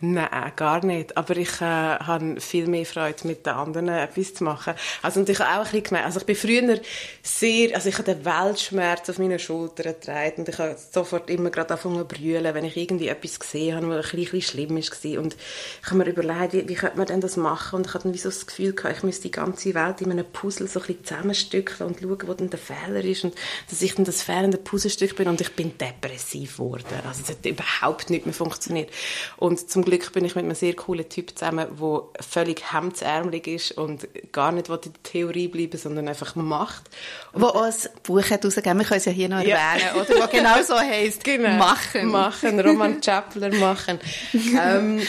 nein, 0.00 0.52
gar 0.56 0.84
nicht. 0.84 1.16
Aber 1.16 1.36
ich 1.36 1.60
äh, 1.60 1.64
habe 1.64 2.40
viel 2.40 2.66
mehr 2.66 2.84
Freude, 2.84 3.26
mit 3.26 3.46
den 3.46 3.54
anderen 3.54 3.88
etwas 3.88 4.34
zu 4.34 4.44
machen. 4.44 4.74
Also, 5.02 5.20
und 5.20 5.28
ich 5.28 5.38
habe 5.38 5.50
auch 5.50 5.64
ein 5.66 5.70
bisschen 5.70 5.84
gemerkt, 5.84 6.06
also 6.06 6.20
ich 6.20 6.26
bin 6.26 6.36
früher 6.36 6.80
sehr, 7.22 7.74
also 7.74 7.88
ich 7.88 7.98
habe 7.98 8.14
den 8.14 8.24
Weltschmerz 8.24 9.08
auf 9.08 9.18
meinen 9.18 9.38
Schultern 9.38 9.94
getragen 9.94 10.34
und 10.38 10.48
ich 10.48 10.58
habe 10.58 10.76
sofort 10.92 11.30
immer 11.30 11.50
gerade 11.50 11.70
angefangen 11.70 11.98
zu 11.98 12.04
brüllen, 12.04 12.54
wenn 12.54 12.64
ich 12.64 12.76
irgendwie 12.76 13.08
etwas 13.08 13.40
gesehen 13.40 13.76
habe, 13.76 13.88
was 13.88 14.12
ein 14.12 14.20
bisschen 14.20 14.42
schlimm 14.42 14.70
war. 14.76 15.22
Und 15.22 15.36
ich 15.82 15.86
habe 15.86 15.96
mir 15.96 16.10
überlegt, 16.10 16.52
wie, 16.52 16.68
wie 16.68 16.74
könnte 16.74 16.98
man 16.98 17.06
denn 17.06 17.20
das 17.20 17.36
machen? 17.36 17.76
Und 17.76 17.86
ich 17.86 17.94
hatte 17.94 18.04
dann 18.04 18.14
wie 18.14 18.18
so 18.18 18.28
das 18.28 18.46
Gefühl 18.46 18.72
gehabt, 18.72 18.96
ich 18.98 19.02
müsste 19.02 19.22
die 19.22 19.30
ganze 19.30 19.74
Welt 19.74 20.00
in 20.00 20.10
einem 20.10 20.26
Puzzle 20.26 20.68
so 20.68 20.80
ein 20.80 20.86
bisschen 20.86 21.04
zusammenstückeln 21.04 21.88
und 21.88 22.00
schauen, 22.00 22.28
wo 22.28 22.34
denn 22.34 22.50
der 22.50 22.58
Fehler 22.58 23.04
ist 23.04 23.24
und 23.24 23.34
dass 23.70 23.80
ich 23.80 23.94
dann 23.94 24.04
das 24.04 24.22
fehlende 24.22 24.58
Puzzlestück 24.58 25.16
bin 25.16 25.28
und 25.28 25.40
ich 25.40 25.52
bin 25.52 25.61
depressiv 25.70 26.56
geworden. 26.56 26.84
Also 27.06 27.22
es 27.24 27.30
hat 27.30 27.46
überhaupt 27.46 28.10
nicht 28.10 28.26
mehr 28.26 28.34
funktioniert. 28.34 28.90
Und 29.36 29.70
zum 29.70 29.84
Glück 29.84 30.12
bin 30.12 30.24
ich 30.24 30.34
mit 30.34 30.44
einem 30.44 30.54
sehr 30.54 30.74
coolen 30.74 31.08
Typ 31.08 31.36
zusammen, 31.38 31.66
der 31.80 32.02
völlig 32.20 32.72
hemdsärmelig 32.72 33.46
ist 33.46 33.72
und 33.72 34.08
gar 34.32 34.52
nicht 34.52 34.68
in 34.68 34.78
der 34.80 34.92
Theorie 35.02 35.48
bleiben 35.48 35.78
sondern 35.78 36.08
einfach 36.08 36.34
macht. 36.34 36.84
Und 37.32 37.42
wo 37.42 37.46
auch 37.46 37.64
ein 37.64 37.74
Buch 38.02 38.30
hat 38.30 38.44
rausgegeben, 38.44 38.78
wir 38.78 38.86
können 38.86 38.98
es 38.98 39.04
ja 39.04 39.12
hier 39.12 39.28
noch 39.28 39.38
erwähnen, 39.38 39.86
ja. 39.94 39.94
oder? 39.94 40.22
Wo 40.22 40.26
genau 40.28 40.62
so 40.62 40.78
heisst, 40.78 41.24
genau. 41.24 41.56
machen. 41.56 42.08
Machen, 42.08 42.60
Roman 42.60 43.00
Chappler 43.00 43.54
machen. 43.54 43.98
ähm, 44.60 45.00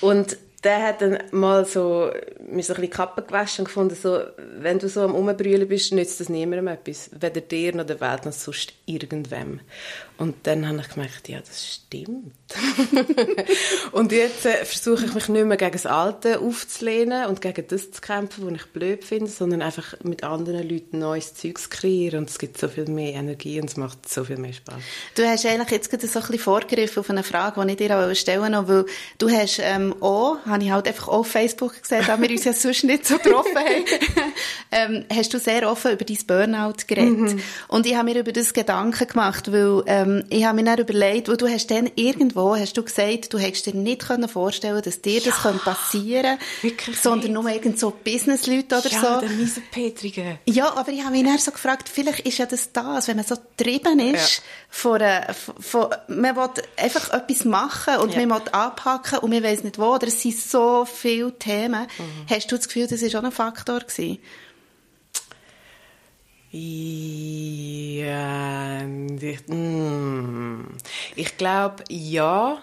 und 0.00 0.36
der 0.64 0.82
hat 0.82 1.02
dann 1.02 1.18
mal 1.30 1.64
so 1.64 2.10
mir 2.40 2.62
so 2.62 2.72
ein 2.72 2.76
bisschen 2.76 2.82
die 2.82 2.88
Kappe 2.88 3.22
gewaschen 3.22 3.62
und 3.62 3.66
gefunden, 3.66 3.94
so, 3.94 4.20
wenn 4.58 4.78
du 4.78 4.88
so 4.88 5.02
am 5.02 5.14
Umbrüllen 5.14 5.68
bist, 5.68 5.92
nützt 5.92 6.20
das 6.20 6.28
niemandem 6.28 6.68
etwas. 6.68 7.10
Weder 7.12 7.40
dir 7.40 7.74
noch 7.74 7.86
der 7.86 8.00
Welt 8.00 8.24
noch 8.24 8.32
sonst 8.32 8.72
irgendwem. 8.86 9.60
Und 10.16 10.36
dann 10.44 10.68
habe 10.68 10.78
ich 10.80 10.88
gemerkt, 10.90 11.28
ja, 11.28 11.40
das 11.40 11.74
stimmt. 11.74 12.32
und 13.92 14.12
jetzt 14.12 14.46
äh, 14.46 14.64
versuche 14.64 15.06
ich 15.06 15.14
mich 15.14 15.28
nicht 15.28 15.44
mehr 15.44 15.56
gegen 15.56 15.72
das 15.72 15.86
Alte 15.86 16.38
aufzulehnen 16.38 17.26
und 17.26 17.40
gegen 17.40 17.66
das 17.66 17.90
zu 17.90 18.00
kämpfen, 18.00 18.46
was 18.46 18.54
ich 18.54 18.66
blöd 18.66 19.04
finde, 19.04 19.28
sondern 19.28 19.60
einfach 19.60 19.96
mit 20.04 20.22
anderen 20.22 20.68
Leuten 20.68 21.00
neues 21.00 21.34
Zeug 21.34 21.58
zu 21.58 21.68
kreieren. 21.68 22.20
Und 22.20 22.30
es 22.30 22.38
gibt 22.38 22.58
so 22.58 22.68
viel 22.68 22.86
mehr 22.86 23.14
Energie 23.14 23.60
und 23.60 23.70
es 23.70 23.76
macht 23.76 24.08
so 24.08 24.22
viel 24.22 24.36
mehr 24.36 24.52
Spaß. 24.52 24.76
Du 25.16 25.24
hast 25.24 25.46
eigentlich 25.46 25.70
jetzt 25.70 25.90
gerade 25.90 26.06
so 26.06 26.20
ein 26.20 26.26
bisschen 26.26 26.38
vorgegriffen 26.38 27.00
auf 27.00 27.10
eine 27.10 27.24
Frage, 27.24 27.60
die 27.66 27.72
ich 27.72 27.76
dir 27.76 27.98
auch 27.98 28.14
stellen 28.14 28.54
wollte, 28.54 28.68
weil 28.68 28.84
du 29.18 29.30
hast 29.30 29.58
ähm, 29.60 29.96
auch, 30.00 30.38
habe 30.46 30.62
ich 30.62 30.70
halt 30.70 30.86
einfach 30.86 31.08
auch 31.08 31.18
auf 31.20 31.28
Facebook 31.28 31.82
gesehen, 31.82 32.04
da 32.06 32.20
wir 32.20 32.30
uns 32.30 32.44
ja 32.44 32.52
sonst 32.52 32.84
nicht 32.84 33.04
so 33.04 33.18
getroffen 33.18 33.56
haben, 33.56 33.84
ähm, 34.70 35.04
hast 35.12 35.34
du 35.34 35.40
sehr 35.40 35.68
offen 35.68 35.90
über 35.90 36.04
dein 36.04 36.18
Burnout 36.24 36.84
geredet. 36.86 37.34
Mhm. 37.34 37.42
Und 37.66 37.86
ich 37.86 37.96
habe 37.96 38.04
mir 38.04 38.20
über 38.20 38.32
das 38.32 38.52
Gedanken 38.52 39.08
gemacht, 39.08 39.50
weil 39.50 39.82
ähm, 39.86 40.03
ich 40.30 40.44
habe 40.44 40.56
mir 40.56 40.64
dann 40.64 40.78
überlegt, 40.78 41.28
wo 41.28 41.34
du 41.34 41.48
hast 41.48 41.70
dann 41.70 41.90
irgendwo, 41.94 42.56
hast 42.56 42.76
du 42.76 42.82
gesagt, 42.82 43.32
du 43.32 43.38
hättest 43.38 43.66
dir 43.66 43.74
nicht 43.74 44.06
können 44.06 44.28
vorstellen 44.28 44.80
dass 44.82 45.00
dir 45.00 45.20
das 45.20 45.42
ja, 45.44 45.52
passieren 45.52 46.38
könnte, 46.60 46.92
sondern 47.00 47.32
nur 47.32 47.48
irgend 47.48 47.78
so 47.78 47.90
Businessleute 47.90 48.78
oder 48.78 48.90
ja, 48.90 49.00
so. 49.00 49.06
Ja, 49.06 49.20
der 49.20 49.30
Miesenpetrige. 49.30 50.38
Ja, 50.46 50.76
aber 50.76 50.92
ich 50.92 51.02
habe 51.02 51.12
mich 51.12 51.24
dann 51.24 51.38
so 51.38 51.50
gefragt, 51.50 51.88
vielleicht 51.88 52.20
ist 52.20 52.38
ja 52.38 52.46
das 52.46 52.72
das, 52.72 53.08
wenn 53.08 53.16
man 53.16 53.24
so 53.24 53.36
getrieben 53.56 53.98
ist, 54.00 54.36
ja. 54.36 54.42
von, 54.68 55.00
von, 55.60 55.88
man 56.08 56.36
will 56.36 56.50
einfach 56.76 57.12
etwas 57.12 57.44
machen 57.44 57.96
und 57.96 58.14
ja. 58.14 58.26
man 58.26 58.40
will 58.40 58.48
anpacken 58.52 59.18
und 59.18 59.30
man 59.30 59.42
weiß 59.42 59.64
nicht 59.64 59.78
wo, 59.78 59.94
oder 59.94 60.08
es 60.08 60.20
sind 60.20 60.36
so 60.36 60.84
viele 60.84 61.32
Themen. 61.38 61.86
Mhm. 61.98 62.26
Hast 62.28 62.50
du 62.50 62.56
das 62.56 62.68
Gefühl, 62.68 62.86
das 62.86 63.02
war 63.02 63.20
auch 63.20 63.24
ein 63.24 63.32
Faktor 63.32 63.80
gewesen? 63.80 64.18
Ja, 66.56 68.06
ich, 69.20 69.48
mm, 69.48 70.68
ich 71.16 71.36
glaube, 71.36 71.82
ja, 71.90 72.58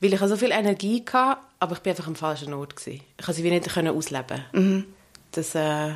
weil 0.00 0.12
ich 0.12 0.20
so 0.20 0.36
viel 0.36 0.50
Energie 0.50 1.02
hatte, 1.10 1.40
aber 1.58 1.72
ich 1.72 1.78
bin 1.78 1.92
einfach 1.92 2.08
am 2.08 2.14
falschen 2.14 2.52
Ort 2.52 2.76
gewesen. 2.76 3.00
Ich 3.16 3.24
konnte 3.24 3.40
sie 3.40 3.50
nicht 3.50 3.74
ausleben. 3.78 4.44
Mhm. 4.52 4.84
Das, 5.30 5.54
äh, 5.54 5.94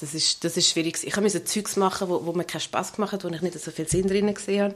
das 0.00 0.14
ist, 0.14 0.44
das 0.44 0.56
ist 0.56 0.68
schwierig. 0.68 0.96
Ich 1.02 1.16
musste 1.16 1.44
Zeugs 1.44 1.76
machen, 1.76 2.08
wo, 2.08 2.24
wo 2.24 2.32
mir 2.32 2.44
keinen 2.44 2.60
Spass 2.60 2.92
gemacht 2.92 3.12
hat, 3.12 3.24
wo 3.24 3.28
ich 3.28 3.42
nicht 3.42 3.60
so 3.60 3.70
viel 3.70 3.88
Sinn 3.88 4.06
drin 4.06 4.32
gesehen 4.32 4.62
habe. 4.62 4.74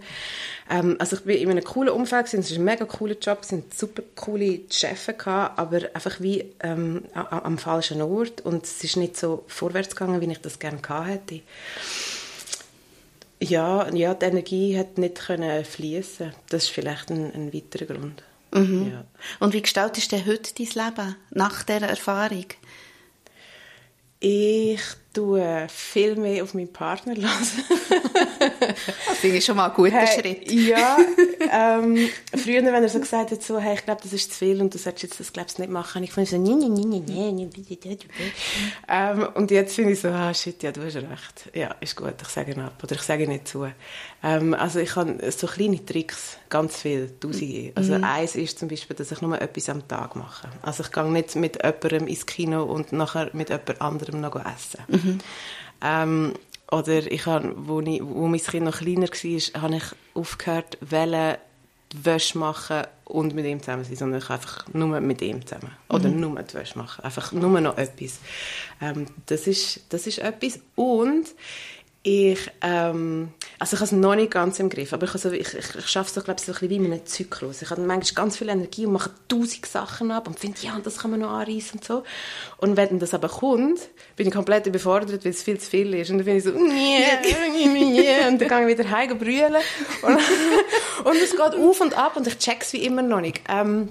Ähm, 0.68 0.96
also 0.98 1.16
ich 1.16 1.22
bin 1.22 1.38
in 1.38 1.50
einem 1.50 1.64
coolen 1.64 1.90
Umfeld, 1.94 2.32
es 2.32 2.50
war 2.50 2.58
ein 2.58 2.64
mega 2.64 2.84
cooler 2.84 3.16
Job, 3.18 3.38
es 3.42 3.52
waren 3.52 3.64
super 3.74 4.02
coole 4.16 4.60
Chefs, 4.70 5.08
aber 5.24 5.80
einfach 5.94 6.20
wie 6.20 6.52
ähm, 6.60 7.04
am 7.14 7.56
falschen 7.58 8.02
Ort 8.02 8.40
und 8.40 8.64
es 8.64 8.82
ist 8.82 8.96
nicht 8.96 9.16
so 9.16 9.44
vorwärts 9.46 9.94
gegangen, 9.94 10.20
wie 10.20 10.30
ich 10.30 10.40
das 10.40 10.58
gerne 10.58 10.78
gehabt 10.78 11.08
hätte. 11.08 11.40
Ja, 13.40 13.92
ja, 13.92 14.14
die 14.14 14.26
Energie 14.26 14.78
hat 14.78 14.98
nicht 14.98 15.18
fließen. 15.18 16.32
Das 16.48 16.64
ist 16.64 16.70
vielleicht 16.70 17.10
ein, 17.10 17.32
ein 17.32 17.52
weiterer 17.52 17.86
Grund. 17.86 18.22
Mhm. 18.54 18.92
Ja. 18.92 19.04
Und 19.40 19.54
wie 19.54 19.62
gestaltest 19.62 20.12
du 20.12 20.26
heute 20.26 20.54
dein 20.54 20.86
Leben 20.86 21.16
nach 21.30 21.62
dieser 21.64 21.88
Erfahrung? 21.88 22.46
Ich 24.20 24.80
tue 25.12 25.66
viel 25.68 26.16
mehr 26.16 26.42
auf 26.42 26.54
meinen 26.54 26.72
Partner 26.72 27.14
hören. 27.16 27.48
das 29.08 29.18
finde 29.18 29.36
ich 29.36 29.44
schon 29.44 29.56
mal 29.56 29.68
ein 29.68 29.74
guter 29.74 29.98
hey, 29.98 30.20
Schritt. 30.20 30.50
Ja, 30.50 30.96
ähm, 31.52 32.08
früher, 32.34 32.64
wenn 32.64 32.82
er 32.82 32.88
so 32.88 33.00
gesagt 33.00 33.30
hat, 33.30 33.42
so, 33.42 33.58
hey, 33.58 33.74
ich 33.74 33.84
glaube, 33.84 34.00
das 34.02 34.12
ist 34.12 34.32
zu 34.32 34.38
viel 34.38 34.60
und 34.60 34.74
du 34.74 34.78
solltest 34.78 35.04
jetzt 35.04 35.20
das 35.20 35.32
glaubst 35.32 35.58
nicht 35.58 35.70
machen, 35.70 36.02
ich 36.02 36.12
fand 36.12 36.28
so, 36.28 36.38
nee, 36.38 36.54
nee, 36.54 36.68
nee, 36.68 36.84
nee, 36.84 37.32
nee, 37.32 37.48
nee, 37.84 37.98
ähm, 38.88 39.28
Und 39.34 39.50
jetzt 39.50 39.74
finde 39.74 39.92
ich 39.92 40.00
so, 40.00 40.08
ah, 40.08 40.32
shit, 40.32 40.62
ja, 40.62 40.72
du 40.72 40.84
hast 40.84 40.96
recht. 40.96 41.50
Ja, 41.54 41.74
ist 41.80 41.96
gut, 41.96 42.14
ich 42.20 42.28
sage 42.28 42.56
ab 42.62 42.82
oder 42.82 42.94
ich 42.94 43.02
sage 43.02 43.26
nicht 43.26 43.48
zu. 43.48 43.66
Ähm, 44.22 44.54
also 44.54 44.78
ich 44.78 44.94
habe 44.96 45.18
so 45.30 45.46
kleine 45.46 45.84
Tricks, 45.84 46.38
ganz 46.48 46.76
viel, 46.76 47.10
tausende. 47.18 47.72
Also 47.74 47.98
mhm. 47.98 48.04
eins 48.04 48.36
ist 48.36 48.58
zum 48.58 48.68
Beispiel, 48.68 48.96
dass 48.96 49.10
ich 49.10 49.20
nur 49.20 49.40
etwas 49.40 49.68
am 49.68 49.86
Tag 49.88 50.16
mache. 50.16 50.48
Also 50.62 50.82
ich 50.84 50.92
gehe 50.92 51.10
nicht 51.10 51.34
mit 51.36 51.56
jemandem 51.56 52.06
ins 52.06 52.26
Kino 52.26 52.62
und 52.62 52.92
nachher 52.92 53.30
mit 53.32 53.48
jemand 53.48 53.80
anderem 53.80 54.20
noch 54.20 54.36
essen. 54.36 54.84
Mhm. 55.02 55.18
Ähm, 55.82 56.32
oder 56.70 57.10
ich 57.10 57.26
habe, 57.26 57.54
wo, 57.56 57.80
ich, 57.80 58.00
wo 58.02 58.26
mein 58.28 58.40
Kind 58.40 58.64
noch 58.64 58.78
kleiner 58.78 59.08
war, 59.08 59.62
habe 59.62 59.76
ich 59.76 59.84
aufgehört, 60.14 60.78
wollen, 60.80 61.36
Wäsche 61.94 62.38
machen 62.38 62.84
und 63.04 63.34
mit 63.34 63.44
ihm 63.44 63.60
zusammen 63.60 63.84
sein, 63.84 63.96
sondern 63.96 64.20
ich 64.20 64.30
einfach 64.30 64.66
nur 64.72 64.98
mit 65.00 65.20
ihm 65.20 65.46
zusammen. 65.46 65.72
Oder 65.88 66.08
mhm. 66.08 66.20
nur 66.20 66.42
die 66.42 66.54
Wäsche 66.54 66.78
machen. 66.78 67.04
Einfach 67.04 67.32
nur 67.32 67.60
noch 67.60 67.76
etwas. 67.76 68.18
Ähm, 68.80 69.06
das, 69.26 69.46
ist, 69.46 69.80
das 69.90 70.06
ist 70.06 70.18
etwas. 70.18 70.60
Und 70.74 71.26
ich, 72.04 72.50
ähm, 72.62 73.28
Also 73.60 73.74
ich 73.74 73.80
habe 73.80 73.84
es 73.84 73.92
noch 73.92 74.16
nicht 74.16 74.32
ganz 74.32 74.58
im 74.58 74.68
Griff, 74.68 74.92
aber 74.92 75.06
ich, 75.06 75.14
also, 75.14 75.30
ich, 75.30 75.54
ich, 75.54 75.74
ich 75.76 75.86
schaffe 75.86 76.08
es 76.08 76.14
so, 76.14 76.20
glaube 76.20 76.40
ich, 76.40 76.46
so 76.46 76.50
ein 76.50 76.58
bisschen 76.58 76.70
wie 76.70 76.76
in 76.76 76.92
einem 76.92 77.06
Zyklus. 77.06 77.62
Ich 77.62 77.70
habe 77.70 77.80
manchmal 77.82 78.24
ganz 78.24 78.36
viel 78.36 78.48
Energie 78.48 78.86
und 78.86 78.94
mache 78.94 79.10
tausend 79.28 79.66
Sachen 79.66 80.10
ab 80.10 80.26
und 80.26 80.36
finde, 80.36 80.58
ja, 80.62 80.76
das 80.82 80.98
kann 80.98 81.12
man 81.12 81.20
noch 81.20 81.30
anreißen 81.30 81.78
und 81.78 81.84
so. 81.84 82.02
Und 82.56 82.76
wenn 82.76 82.98
das 82.98 83.14
aber 83.14 83.28
kommt, 83.28 83.78
bin 84.16 84.26
ich 84.26 84.34
komplett 84.34 84.66
überfordert, 84.66 85.24
weil 85.24 85.30
es 85.30 85.44
viel 85.44 85.60
zu 85.60 85.70
viel 85.70 85.94
ist. 85.94 86.10
Und 86.10 86.18
dann 86.18 86.24
bin 86.24 86.38
ich 86.38 86.44
so, 86.44 86.50
yeah, 86.54 88.28
und 88.28 88.40
dann 88.40 88.48
gehe 88.48 88.62
ich 88.62 88.78
wieder 88.78 88.90
heim 88.90 89.12
und 89.12 89.18
brüllen. 89.20 89.54
Und, 90.02 90.14
und 91.04 91.16
es 91.22 91.30
geht 91.30 91.40
auf 91.40 91.80
und 91.80 91.96
ab 91.96 92.16
und 92.16 92.26
ich 92.26 92.38
check 92.38 92.62
es 92.62 92.72
wie 92.72 92.84
immer 92.84 93.02
noch 93.02 93.20
nicht. 93.20 93.42
Ähm, 93.48 93.90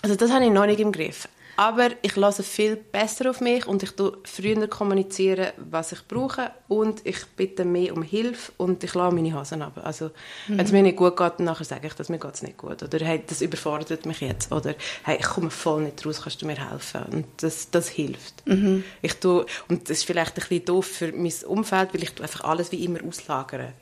also 0.00 0.16
das 0.16 0.32
habe 0.32 0.44
ich 0.44 0.50
noch 0.50 0.64
nicht 0.64 0.80
im 0.80 0.90
Griff. 0.90 1.28
Aber 1.62 1.90
ich 2.02 2.16
lasse 2.16 2.42
viel 2.42 2.74
besser 2.74 3.30
auf 3.30 3.40
mich 3.40 3.68
und 3.68 3.84
ich 3.84 3.92
tue 3.92 4.18
früher 4.24 4.66
kommunizieren, 4.66 5.52
was 5.58 5.92
ich 5.92 6.08
brauche 6.08 6.50
und 6.66 7.06
ich 7.06 7.24
bitte 7.36 7.64
mehr 7.64 7.94
um 7.94 8.02
Hilfe 8.02 8.50
und 8.56 8.82
ich 8.82 8.94
lasse 8.94 9.14
meine 9.14 9.32
Hasen 9.32 9.62
ab. 9.62 9.80
Also, 9.84 10.06
mhm. 10.48 10.58
wenn 10.58 10.66
es 10.66 10.72
mir 10.72 10.82
nicht 10.82 10.96
gut 10.96 11.16
geht, 11.16 11.34
dann 11.38 11.46
nachher 11.46 11.64
sage 11.64 11.86
ich, 11.86 11.94
dass 11.94 12.08
mir 12.08 12.18
geht 12.18 12.34
es 12.34 12.42
nicht 12.42 12.56
gut. 12.56 12.82
Oder 12.82 12.98
hey, 13.06 13.22
das 13.24 13.42
überfordert 13.42 14.06
mich 14.06 14.22
jetzt. 14.22 14.50
Oder 14.50 14.74
hey, 15.04 15.18
ich 15.20 15.26
komme 15.26 15.52
voll 15.52 15.84
nicht 15.84 16.04
raus, 16.04 16.22
kannst 16.24 16.42
du 16.42 16.46
mir 16.46 16.68
helfen? 16.68 17.04
Und 17.12 17.26
das, 17.36 17.70
das 17.70 17.88
hilft. 17.88 18.44
Mhm. 18.44 18.82
Ich 19.00 19.14
tue, 19.20 19.46
und 19.68 19.88
das 19.88 19.98
ist 19.98 20.04
vielleicht 20.04 20.32
ein 20.32 20.48
bisschen 20.48 20.64
doof 20.64 20.86
für 20.86 21.12
mein 21.12 21.32
Umfeld, 21.46 21.94
weil 21.94 22.02
ich 22.02 22.12
tue 22.12 22.24
einfach 22.24 22.42
alles 22.42 22.72
wie 22.72 22.84
immer 22.84 22.98
auslagere. 23.06 23.72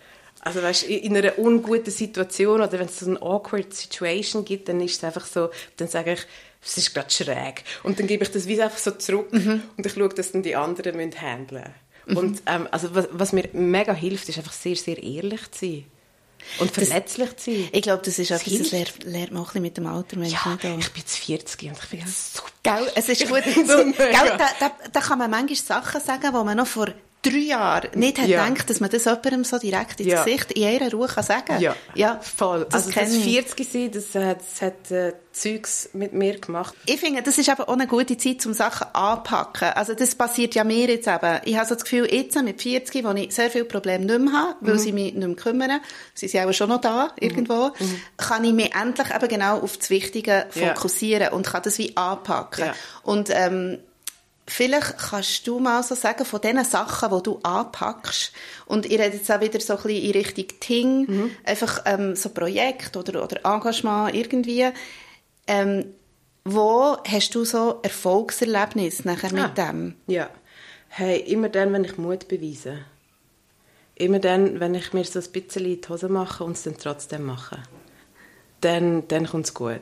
Also 0.42 0.62
weißt, 0.62 0.84
in 0.84 1.16
einer 1.16 1.38
unguten 1.38 1.90
Situation 1.90 2.60
oder 2.60 2.72
wenn 2.72 2.86
es 2.86 2.98
so 2.98 3.06
eine 3.06 3.20
awkward 3.20 3.72
Situation 3.74 4.44
gibt, 4.44 4.68
dann 4.68 4.80
ist 4.80 4.96
es 4.96 5.04
einfach 5.04 5.26
so, 5.26 5.50
dann 5.76 5.88
sage 5.88 6.12
ich, 6.12 6.26
es 6.62 6.76
ist 6.76 6.94
gerade 6.94 7.10
schräg. 7.10 7.64
Und 7.82 7.98
dann 7.98 8.06
gebe 8.06 8.24
ich 8.24 8.30
das 8.30 8.46
wie 8.46 8.60
einfach 8.60 8.78
so 8.78 8.90
zurück 8.92 9.32
mhm. 9.32 9.62
und 9.76 9.86
ich 9.86 9.92
schaue, 9.92 10.10
dass 10.10 10.32
dann 10.32 10.42
die 10.42 10.56
anderen 10.56 10.96
müssen 10.96 11.20
handeln 11.20 11.74
mhm. 12.06 12.16
Und 12.16 12.42
ähm, 12.46 12.68
also 12.70 12.94
was, 12.94 13.08
was, 13.12 13.32
mir 13.32 13.48
mega 13.52 13.92
hilft, 13.92 14.28
ist 14.28 14.38
einfach 14.38 14.52
sehr, 14.52 14.76
sehr 14.76 15.02
ehrlich 15.02 15.50
zu 15.52 15.66
sein. 15.66 15.84
Und 16.58 16.70
verletzlich 16.70 17.30
das, 17.30 17.44
zu 17.44 17.52
sein. 17.52 17.68
Ich 17.72 17.82
glaube, 17.82 18.02
das 18.04 18.18
ist 18.18 18.30
etwas, 18.30 18.58
das 18.58 18.70
lernt, 18.70 19.04
lernt 19.04 19.32
man 19.32 19.42
auch 19.42 19.54
mit 19.54 19.76
dem 19.76 19.86
Alter. 19.86 20.16
Ja, 20.22 20.58
ich 20.78 20.90
bin 20.90 21.02
jetzt 21.02 21.16
40 21.18 21.62
und 21.64 21.78
ich 21.82 21.88
bin 21.90 22.00
ja. 22.00 22.06
super. 22.06 22.48
Gell, 22.62 22.92
es 22.94 23.08
ist 23.08 23.28
gut. 23.28 23.42
so, 23.44 23.84
gell, 23.84 24.36
da, 24.38 24.48
da, 24.58 24.72
da, 24.90 25.00
kann 25.00 25.18
man 25.18 25.30
manchmal 25.30 25.56
Sachen 25.56 26.00
sagen, 26.00 26.22
die 26.22 26.44
man 26.44 26.56
noch 26.56 26.66
vor 26.66 26.88
drei 27.22 27.38
Jahren 27.38 27.90
nicht 27.94 28.18
hat 28.18 28.28
ja. 28.28 28.46
gedacht, 28.46 28.70
dass 28.70 28.80
man 28.80 28.90
das 28.90 29.04
jemandem 29.04 29.44
so 29.44 29.59
direkt 29.59 30.00
ins 30.00 30.11
ja. 30.11 30.24
Gesicht 30.24 30.52
in 30.52 30.62
ihrer 30.62 30.90
Ruhe 30.90 31.06
kann 31.06 31.24
sagen 31.24 31.44
kann. 31.46 31.61
Ja. 31.61 31.76
ja, 31.94 32.18
voll. 32.20 32.66
Das 32.70 32.87
also 32.87 32.98
das 32.98 33.16
40 33.16 33.70
sein, 33.70 33.90
das 33.90 34.14
hat, 34.14 34.38
das 34.40 34.62
hat 34.62 34.90
äh, 34.90 35.12
Zeugs 35.33 35.90
mit 35.92 36.12
mir 36.12 36.38
gemacht. 36.38 36.74
Ich 36.87 36.98
finde, 36.98 37.22
das 37.22 37.38
ist 37.38 37.48
aber 37.48 37.68
auch 37.68 37.74
eine 37.74 37.87
gute 37.87 38.16
Zeit, 38.16 38.44
um 38.46 38.52
Sachen 38.52 38.88
anzupacken. 38.94 39.68
Also 39.74 39.94
das 39.94 40.14
passiert 40.14 40.54
ja 40.54 40.64
mir 40.64 40.88
jetzt 40.88 41.06
eben. 41.06 41.40
Ich 41.44 41.56
habe 41.56 41.68
so 41.68 41.74
das 41.74 41.85
Gefühl, 41.85 42.12
jetzt 42.12 42.40
mit 42.42 42.61
40, 42.61 43.04
wo 43.04 43.11
ich 43.12 43.35
sehr 43.35 43.50
viele 43.50 43.64
Probleme 43.64 44.04
nicht 44.04 44.18
mehr 44.18 44.33
habe, 44.33 44.56
weil 44.61 44.74
mhm. 44.74 44.78
sie 44.78 44.92
mich 44.92 45.14
nicht 45.14 45.26
mehr 45.26 45.37
kümmern, 45.37 45.80
sie 46.14 46.26
sind 46.26 46.46
auch 46.46 46.52
schon 46.52 46.70
noch 46.70 46.80
da, 46.80 47.12
irgendwo, 47.20 47.68
mhm. 47.78 47.87
mhm. 47.87 48.00
kann 48.16 48.44
ich 48.44 48.52
mich 48.52 48.74
endlich 48.74 49.14
eben 49.14 49.28
genau 49.28 49.59
auf 49.59 49.76
das 49.76 49.90
Wichtige 49.90 50.46
fokussieren 50.50 51.33
und 51.33 51.46
kann 51.46 51.62
das 51.62 51.78
wie 51.78 51.96
anpacken. 51.96 52.70
Und 53.02 53.28
ähm, 53.30 53.78
Vielleicht 54.50 54.98
kannst 54.98 55.46
du 55.46 55.60
mal 55.60 55.80
so 55.84 55.94
sagen, 55.94 56.24
von 56.24 56.40
den 56.40 56.64
Sachen, 56.64 57.16
die 57.16 57.22
du 57.22 57.38
anpackst, 57.44 58.32
und 58.66 58.84
ich 58.84 58.98
rede 58.98 59.16
jetzt 59.16 59.30
auch 59.30 59.40
wieder 59.40 59.60
so 59.60 59.76
ein 59.76 59.82
bisschen 59.82 60.02
in 60.02 60.10
Richtung 60.10 60.46
Ting, 60.58 61.06
mhm. 61.06 61.30
einfach 61.44 61.82
ähm, 61.84 62.16
so 62.16 62.30
Projekt 62.30 62.96
oder, 62.96 63.22
oder 63.22 63.44
Engagement 63.44 64.12
irgendwie, 64.12 64.66
ähm, 65.46 65.84
wo 66.44 66.96
hast 67.06 67.34
du 67.34 67.44
so 67.44 67.78
Erfolgserlebnis 67.82 69.04
nachher 69.04 69.32
mit 69.32 69.56
ah, 69.56 69.70
dem? 69.70 69.94
Ja, 70.08 70.28
hey, 70.88 71.20
immer 71.20 71.48
dann, 71.48 71.72
wenn 71.72 71.84
ich 71.84 71.96
Mut 71.96 72.26
beweise. 72.26 72.78
Immer 73.94 74.18
dann, 74.18 74.58
wenn 74.58 74.74
ich 74.74 74.92
mir 74.92 75.04
so 75.04 75.20
ein 75.20 75.30
bisschen 75.30 75.64
in 75.64 75.80
die 75.80 75.88
Hose 75.88 76.08
mache 76.08 76.42
und 76.42 76.52
es 76.52 76.64
dann 76.64 76.76
trotzdem 76.76 77.24
mache. 77.24 77.62
Dann, 78.62 79.06
dann 79.06 79.26
kommt 79.26 79.46
es 79.46 79.54
gut. 79.54 79.80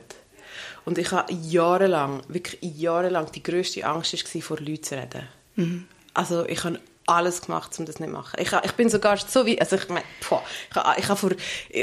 Und 0.85 0.97
ich 0.97 1.11
habe 1.11 1.31
jahrelang, 1.33 2.21
wirklich 2.27 2.61
jahrelang, 2.61 3.31
die 3.31 3.43
grösste 3.43 3.85
Angst 3.85 4.13
war, 4.13 4.41
vor 4.41 4.59
Leuten 4.59 4.83
zu 4.83 4.95
reden. 4.95 5.27
Mhm. 5.55 5.87
Also 6.13 6.45
ich 6.45 6.63
habe 6.63 6.79
alles 7.09 7.41
gemacht, 7.41 7.77
um 7.79 7.85
das 7.85 7.99
nicht 7.99 8.09
zu 8.09 8.13
machen. 8.13 8.39
Ich, 8.39 8.51
ich 8.51 8.71
bin 8.73 8.89
sogar 8.89 9.17
so 9.17 9.45
wie, 9.45 9.59
also 9.59 9.75
ich 9.75 9.89
meine, 9.89 10.05
ich 10.21 10.29
habe, 10.75 10.99
ich 10.99 11.07
habe 11.07 11.19
vor, 11.19 11.31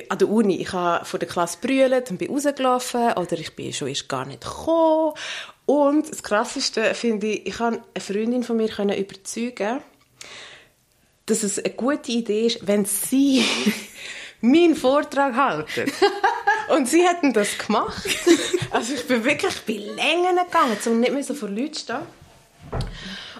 an 0.08 0.18
der 0.18 0.28
Uni, 0.28 0.60
ich 0.60 0.72
habe 0.72 1.04
vor 1.04 1.18
der 1.18 1.28
Klasse 1.28 1.58
brüllt 1.60 2.10
und 2.10 2.18
bin 2.18 2.30
rausgelaufen 2.30 3.12
oder 3.14 3.32
ich 3.32 3.54
bin 3.54 3.72
schon 3.72 3.88
erst 3.88 4.08
gar 4.08 4.24
nicht 4.24 4.42
gekommen. 4.42 5.14
Und 5.66 6.10
das 6.10 6.22
Krasseste 6.22 6.94
finde 6.94 7.26
ich, 7.26 7.46
ich 7.46 7.56
kann 7.56 7.80
eine 7.94 8.00
Freundin 8.00 8.44
von 8.44 8.56
mir 8.56 8.68
können 8.68 8.96
überzeugen, 8.96 9.80
dass 11.26 11.42
es 11.42 11.58
eine 11.58 11.74
gute 11.74 12.12
Idee 12.12 12.46
ist, 12.46 12.66
wenn 12.66 12.84
sie 12.84 13.44
meinen 14.40 14.76
Vortrag 14.76 15.34
halten. 15.34 15.90
Und 16.68 16.88
sie 16.88 17.06
hätten 17.06 17.32
das 17.32 17.56
gemacht. 17.58 18.02
Also 18.72 18.94
ich 18.94 19.06
bin 19.06 19.24
wirklich 19.24 19.54
bei 19.66 19.74
Längen 19.74 20.36
gegangen, 20.36 20.76
um 20.86 21.00
nicht 21.00 21.12
mehr 21.12 21.22
so 21.22 21.34
vor 21.34 21.48
Leuten 21.48 21.72
zu 21.72 21.80
stehen. 21.84 21.98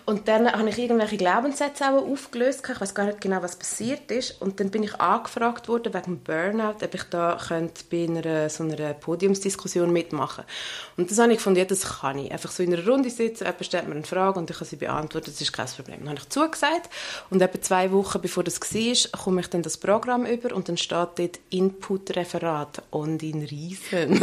Und 0.07 0.29
dann 0.29 0.51
habe 0.51 0.69
ich 0.69 0.79
irgendwelche 0.79 1.17
Glaubenssätze 1.17 1.85
auch 1.91 2.07
aufgelöst. 2.09 2.63
Ich 2.73 2.81
weiß 2.81 2.95
gar 2.95 3.07
nicht 3.07 3.21
genau, 3.21 3.43
was 3.43 3.57
passiert 3.57 4.09
ist. 4.13 4.41
Und 4.41 4.61
dann 4.61 4.71
bin 4.71 4.85
ich 4.85 4.95
angefragt 5.01 5.67
worden 5.67 5.93
wegen 5.93 6.21
Burnout, 6.21 6.77
ob 6.85 6.95
ich 6.95 7.03
da 7.11 7.37
könnte 7.49 7.83
bei 7.91 8.05
einer, 8.05 8.49
so 8.49 8.63
einer 8.63 8.95
Podiumsdiskussion 8.95 9.93
mitmachen 9.93 10.45
Und 10.97 11.11
das 11.11 11.19
habe 11.19 11.33
ich 11.33 11.39
gefunden, 11.39 11.59
ja, 11.59 11.65
das 11.65 12.01
kann 12.01 12.21
ich. 12.21 12.31
Einfach 12.31 12.53
so 12.53 12.63
in 12.63 12.73
einer 12.73 12.87
Runde 12.87 13.11
sitzen, 13.11 13.47
jemand 13.47 13.67
stellt 13.67 13.89
mir 13.89 13.97
eine 13.97 14.05
Frage 14.05 14.39
und 14.39 14.49
ich 14.49 14.57
kann 14.57 14.69
sie 14.69 14.77
beantworten, 14.77 15.33
das 15.33 15.41
ist 15.41 15.53
kein 15.53 15.67
Problem. 15.67 15.99
Dann 15.99 16.11
habe 16.11 16.21
ich 16.21 16.29
zugesagt 16.29 16.89
und 17.31 17.43
etwa 17.43 17.61
zwei 17.61 17.91
Wochen 17.91 18.21
bevor 18.21 18.45
das 18.45 18.61
war, 18.61 19.21
komme 19.25 19.41
ich 19.41 19.49
dann 19.49 19.63
das 19.63 19.77
Programm 19.77 20.25
über 20.25 20.55
und 20.55 20.69
dann 20.69 20.77
steht 20.77 21.09
dort 21.17 21.41
Input-Referat 21.51 22.81
und 22.91 23.25
in 23.25 23.43
Riesen. 23.43 24.23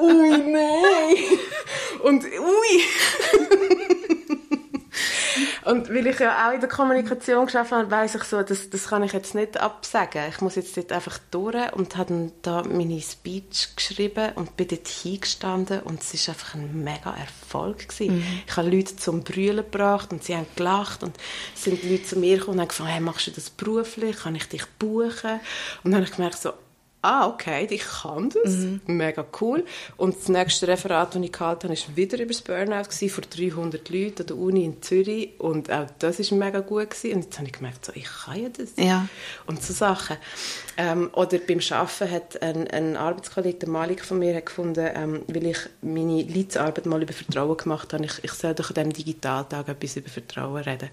ui, 0.00 0.38
nein! 0.38 1.14
Und 2.02 2.24
ui! 2.24 2.82
und 5.64 5.88
weil 5.88 6.06
ich 6.06 6.18
ja 6.18 6.48
auch 6.48 6.52
in 6.52 6.60
der 6.60 6.68
Kommunikation 6.68 7.46
geschafft 7.46 7.72
habe, 7.72 7.90
weiss 7.90 8.14
ich 8.14 8.24
so, 8.24 8.42
das, 8.42 8.70
das 8.70 8.88
kann 8.88 9.02
ich 9.02 9.12
jetzt 9.12 9.34
nicht 9.34 9.60
absagen. 9.60 10.22
Ich 10.28 10.40
muss 10.40 10.54
jetzt 10.54 10.76
dort 10.76 10.92
einfach 10.92 11.18
durch 11.30 11.72
und 11.72 11.96
habe 11.96 12.12
dann 12.12 12.32
da 12.42 12.62
meine 12.62 13.00
Speech 13.00 13.70
geschrieben 13.76 14.32
und 14.34 14.56
bin 14.56 14.68
dort 14.68 14.88
hingestanden 14.88 15.80
und 15.80 16.02
es 16.02 16.28
war 16.28 16.34
einfach 16.34 16.54
ein 16.54 16.84
mega 16.84 17.14
Erfolg 17.14 17.88
gewesen. 17.88 18.16
Mhm. 18.16 18.42
Ich 18.46 18.56
habe 18.56 18.70
Leute 18.70 18.96
zum 18.96 19.22
Brüllen 19.22 19.56
gebracht 19.56 20.12
und 20.12 20.22
sie 20.22 20.36
haben 20.36 20.46
gelacht 20.56 21.02
und 21.02 21.16
sind 21.54 21.82
Leute 21.82 22.04
zu 22.04 22.18
mir 22.18 22.38
gekommen 22.38 22.58
und 22.58 22.62
haben 22.62 22.68
gefragt, 22.68 22.90
hey, 22.90 23.00
machst 23.00 23.26
du 23.26 23.30
das 23.30 23.50
beruflich? 23.50 24.16
Kann 24.16 24.34
ich 24.34 24.48
dich 24.48 24.66
buchen? 24.78 25.40
Und 25.82 25.92
dann 25.92 25.96
habe 25.96 26.04
ich 26.04 26.12
gemerkt 26.12 26.38
so, 26.38 26.52
ah, 27.04 27.28
okay, 27.28 27.66
ich 27.70 27.84
kann 27.84 28.30
das. 28.30 28.52
Mhm. 28.52 28.80
Mega 28.86 29.24
cool. 29.40 29.64
Und 29.96 30.16
das 30.16 30.28
nächste 30.28 30.66
Referat, 30.66 31.14
das 31.14 31.22
ich 31.22 31.32
gehalten 31.32 31.68
habe, 31.68 31.78
war 31.78 31.96
wieder 31.96 32.18
über 32.18 32.32
das 32.32 32.42
Burnout 32.42 32.84
gewesen, 32.84 33.10
vor 33.10 33.24
300 33.24 33.88
Leuten 33.90 34.22
an 34.22 34.26
der 34.26 34.36
Uni 34.36 34.64
in 34.64 34.82
Zürich. 34.82 35.38
Und 35.38 35.70
auch 35.70 35.86
das 35.98 36.18
war 36.30 36.38
mega 36.38 36.60
gut. 36.60 36.90
Gewesen. 36.90 37.16
Und 37.16 37.24
jetzt 37.24 37.36
habe 37.38 37.46
ich 37.46 37.52
gemerkt, 37.52 37.84
so, 37.84 37.92
ich 37.94 38.04
kann 38.04 38.42
ja 38.42 38.48
das. 38.48 38.70
Ja. 38.76 39.08
Und 39.46 39.62
so 39.62 39.72
Sachen. 39.72 40.16
Ähm, 40.76 41.10
oder 41.12 41.38
beim 41.38 41.60
Arbeiten 41.70 42.10
hat 42.10 42.42
ein, 42.42 42.68
ein 42.68 42.96
Arbeitskollege, 42.96 43.58
der 43.58 43.68
Malik 43.68 44.04
von 44.04 44.18
mir, 44.18 44.34
hat 44.34 44.46
gefunden, 44.46 44.88
ähm, 44.94 45.22
weil 45.28 45.46
ich 45.46 45.58
meine 45.82 46.22
Leitsarbeit 46.22 46.86
mal 46.86 47.02
über 47.02 47.12
Vertrauen 47.12 47.56
gemacht 47.56 47.92
habe, 47.92 48.04
ich, 48.04 48.24
ich 48.24 48.32
soll 48.32 48.54
doch 48.54 48.70
an 48.70 48.74
diesem 48.74 48.92
Digitaltag 48.92 49.68
etwas 49.68 49.96
über 49.96 50.08
Vertrauen 50.08 50.62
reden. 50.62 50.88